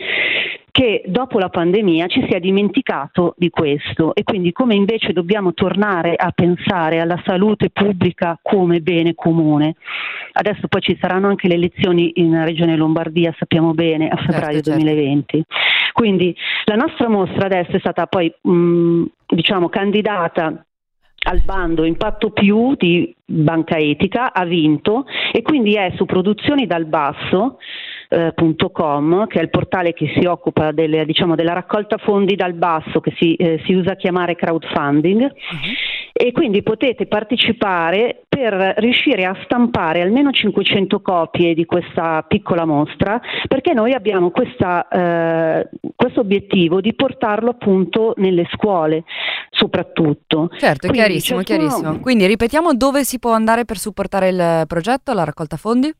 che 0.79 1.03
dopo 1.07 1.41
la 1.41 1.49
pandemia 1.49 2.07
ci 2.07 2.25
si 2.29 2.33
è 2.33 2.39
dimenticato 2.39 3.35
di 3.37 3.51
questo 3.51 4.15
e 4.15 4.23
quindi 4.23 4.53
come 4.53 4.77
invece 4.77 5.13
dobbiamo 5.13 5.53
tornare 5.53 6.15
a 6.15 6.31
pensare 6.31 7.01
alla 7.01 7.21
salute 7.25 7.71
pubblica 7.71 8.39
come 8.41 8.79
bene 8.79 9.17
comune. 9.17 9.75
Adesso 10.35 10.69
poi 10.69 10.81
ci 10.81 10.97
saranno 11.01 11.27
anche 11.27 11.49
le 11.49 11.55
elezioni 11.55 12.13
in 12.21 12.45
Regione 12.45 12.77
Lombardia, 12.77 13.35
sappiamo 13.37 13.73
bene, 13.75 14.07
a 14.07 14.15
certo, 14.19 14.31
febbraio 14.31 14.61
certo, 14.61 14.71
2020. 14.71 15.45
Quindi 15.95 16.37
la 16.67 16.77
nostra 16.77 17.09
mostra 17.09 17.47
adesso 17.47 17.73
è 17.73 17.81
stata 17.81 18.07
poi 18.07 18.33
mh, 18.41 19.03
diciamo 19.27 19.69
candidata 19.69 20.65
al 21.27 21.43
bando 21.45 21.83
Impatto 21.83 22.31
Più 22.31 22.77
di 22.77 23.13
Banca 23.25 23.77
Etica, 23.79 24.33
ha 24.33 24.45
vinto 24.45 25.07
e 25.33 25.43
quindi 25.43 25.75
è 25.75 25.93
su 25.97 26.05
produzioni 26.05 26.69
dal 26.69 26.85
basso 26.85 27.59
eh, 28.09 28.33
che 28.35 29.39
è 29.39 29.43
il 29.43 29.51
portale 29.51 29.93
che 29.93 30.13
si 30.19 30.25
occupa 30.25 30.73
delle, 30.73 31.05
diciamo, 31.05 31.35
della 31.35 31.53
raccolta 31.53 31.99
fondi 31.99 32.35
dal 32.35 32.55
basso, 32.55 33.01
che 33.01 33.13
si, 33.17 33.35
eh, 33.35 33.61
si 33.65 33.73
usa 33.75 33.93
a 33.93 33.97
chiamare 33.97 34.35
crowdfunding. 34.35 35.21
Uh-huh. 35.21 35.59
E 36.13 36.33
quindi 36.33 36.63
potete 36.63 37.07
partecipare 37.07 38.25
per 38.29 38.75
riuscire 38.79 39.25
a 39.25 39.37
stampare 39.45 40.01
almeno 40.01 40.33
500 40.33 41.01
copie 41.01 41.55
di 41.55 41.65
questa 41.65 42.25
piccola 42.27 42.65
mostra, 42.65 43.21
perché 43.47 43.73
noi 43.73 43.93
abbiamo 43.93 44.31
questo 44.31 44.89
eh, 44.91 45.69
obiettivo 46.17 46.81
di 46.81 46.95
portarlo 46.95 47.51
appunto 47.51 48.15
nelle 48.17 48.47
scuole 48.53 49.05
soprattutto. 49.51 50.51
Certo, 50.57 50.89
Quindi, 50.89 50.99
chiarissimo, 50.99 51.43
ciascuno... 51.43 51.69
chiarissimo. 51.69 52.01
Quindi 52.01 52.27
ripetiamo 52.27 52.75
dove 52.75 53.05
si 53.05 53.19
può 53.19 53.33
andare 53.33 53.65
per 53.65 53.79
supportare 53.79 54.29
il 54.29 54.65
progetto, 54.67 55.13
la 55.13 55.25
raccolta 55.25 55.57
fondi? 55.57 55.93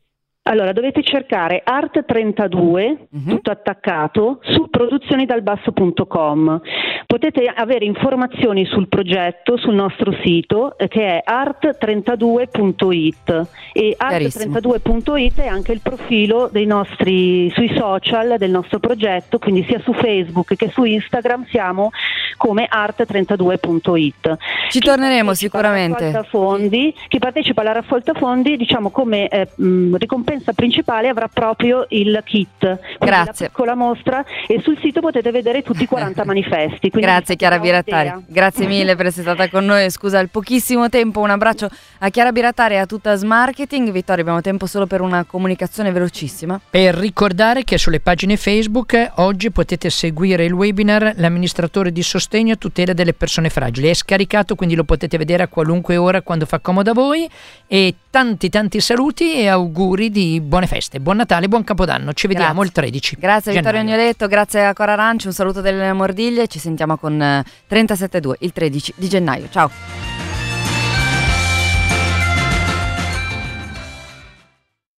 Allora, 0.43 0.71
dovete 0.71 1.03
cercare 1.03 1.61
Art32, 1.63 2.55
uh-huh. 2.55 3.07
Mhm. 3.11 3.29
tutto 3.29 3.51
attaccato, 3.51 4.39
su 4.41 4.67
produzionidalbasso.com. 4.69 6.61
Potete 7.05 7.45
avere 7.45 7.85
informazioni 7.85 8.65
sul 8.65 8.87
progetto 8.87 9.57
sul 9.57 9.75
nostro 9.75 10.11
sito 10.23 10.75
eh, 10.77 10.87
che 10.87 11.21
è 11.21 11.23
art32.it 11.29 13.47
e 13.73 13.95
art32.it 13.99 15.41
è 15.41 15.47
anche 15.47 15.71
il 15.71 15.81
profilo 15.81 16.49
dei 16.51 16.65
nostri 16.65 17.51
sui 17.51 17.71
social 17.77 18.37
del 18.37 18.49
nostro 18.49 18.79
progetto, 18.79 19.37
quindi 19.37 19.63
sia 19.67 19.79
su 19.81 19.93
Facebook 19.93 20.55
che 20.55 20.69
su 20.69 20.83
Instagram 20.83 21.45
siamo 21.49 21.91
come 22.37 22.67
art32.it. 22.71 24.37
Ci 24.69 24.79
torneremo 24.79 25.35
sicuramente. 25.35 26.25
Fondi, 26.29 26.91
chi 27.07 27.19
partecipa 27.19 27.61
alla 27.61 27.73
raccolta 27.73 28.13
fondi, 28.13 28.57
diciamo 28.57 28.89
come 28.89 29.27
eh, 29.27 29.47
mh, 29.55 29.97
ricompensa 29.97 30.28
principale 30.53 31.07
avrà 31.07 31.27
proprio 31.27 31.85
il 31.89 32.21
kit. 32.25 32.79
Grazie. 32.99 33.49
Con 33.51 33.65
la 33.65 33.75
mostra 33.75 34.23
e 34.47 34.61
sul 34.61 34.77
sito 34.81 35.01
potete 35.01 35.31
vedere 35.31 35.61
tutti 35.61 35.83
i 35.83 35.85
40 35.87 36.23
manifesti. 36.25 36.89
Grazie 36.89 37.35
Chiara 37.35 37.59
Birattari, 37.59 38.25
grazie 38.27 38.67
mille 38.67 38.95
per 38.95 39.07
essere 39.07 39.23
stata 39.23 39.49
con 39.49 39.65
noi, 39.65 39.89
scusa 39.89 40.19
il 40.19 40.29
pochissimo 40.29 40.89
tempo, 40.89 41.19
un 41.19 41.29
abbraccio 41.29 41.69
a 41.99 42.09
Chiara 42.09 42.31
Birattari 42.31 42.75
e 42.75 42.77
a 42.77 42.85
tutta 42.85 43.15
Smarketing. 43.15 43.91
Vittorio, 43.91 44.21
abbiamo 44.21 44.41
tempo 44.41 44.65
solo 44.65 44.85
per 44.85 45.01
una 45.01 45.23
comunicazione 45.23 45.91
velocissima. 45.91 46.59
Per 46.69 46.95
ricordare 46.95 47.63
che 47.63 47.77
sulle 47.77 47.99
pagine 47.99 48.37
Facebook 48.37 49.11
oggi 49.15 49.51
potete 49.51 49.89
seguire 49.89 50.45
il 50.45 50.53
webinar 50.53 51.13
L'amministratore 51.15 51.91
di 51.91 52.03
sostegno 52.03 52.53
a 52.53 52.55
tutela 52.55 52.93
delle 52.93 53.13
persone 53.13 53.49
fragili. 53.49 53.87
È 53.87 53.93
scaricato, 53.93 54.55
quindi 54.55 54.75
lo 54.75 54.83
potete 54.83 55.17
vedere 55.17 55.43
a 55.43 55.47
qualunque 55.47 55.97
ora 55.97 56.21
quando 56.21 56.45
fa 56.45 56.59
comodo 56.59 56.91
a 56.91 56.93
voi. 56.93 57.29
E 57.67 57.95
tanti 58.09 58.49
tanti 58.49 58.79
saluti 58.79 59.33
e 59.33 59.47
auguri 59.47 60.09
di 60.09 60.41
buone 60.41 60.67
feste, 60.67 60.99
buon 60.99 61.17
Natale, 61.17 61.47
buon 61.47 61.63
Capodanno. 61.63 62.13
Ci 62.13 62.27
vediamo 62.27 62.61
grazie. 62.61 62.65
il 62.65 62.71
13. 62.71 63.15
Grazie 63.19 63.53
gennaio. 63.53 63.71
Vittorio 63.73 63.95
Agnoletto, 63.95 64.27
grazie 64.27 64.65
a 64.65 64.73
Cora 64.73 64.93
Aranci, 64.93 65.27
un 65.27 65.33
saluto 65.33 65.61
delle 65.61 65.93
Mordiglie. 65.93 66.47
Ci 66.47 66.59
sentiamo 66.59 66.97
con 66.97 67.17
37.2 67.17 68.31
eh, 68.31 68.35
il 68.39 68.51
13 68.51 68.93
di 68.95 69.07
gennaio. 69.07 69.47
Ciao. 69.49 70.08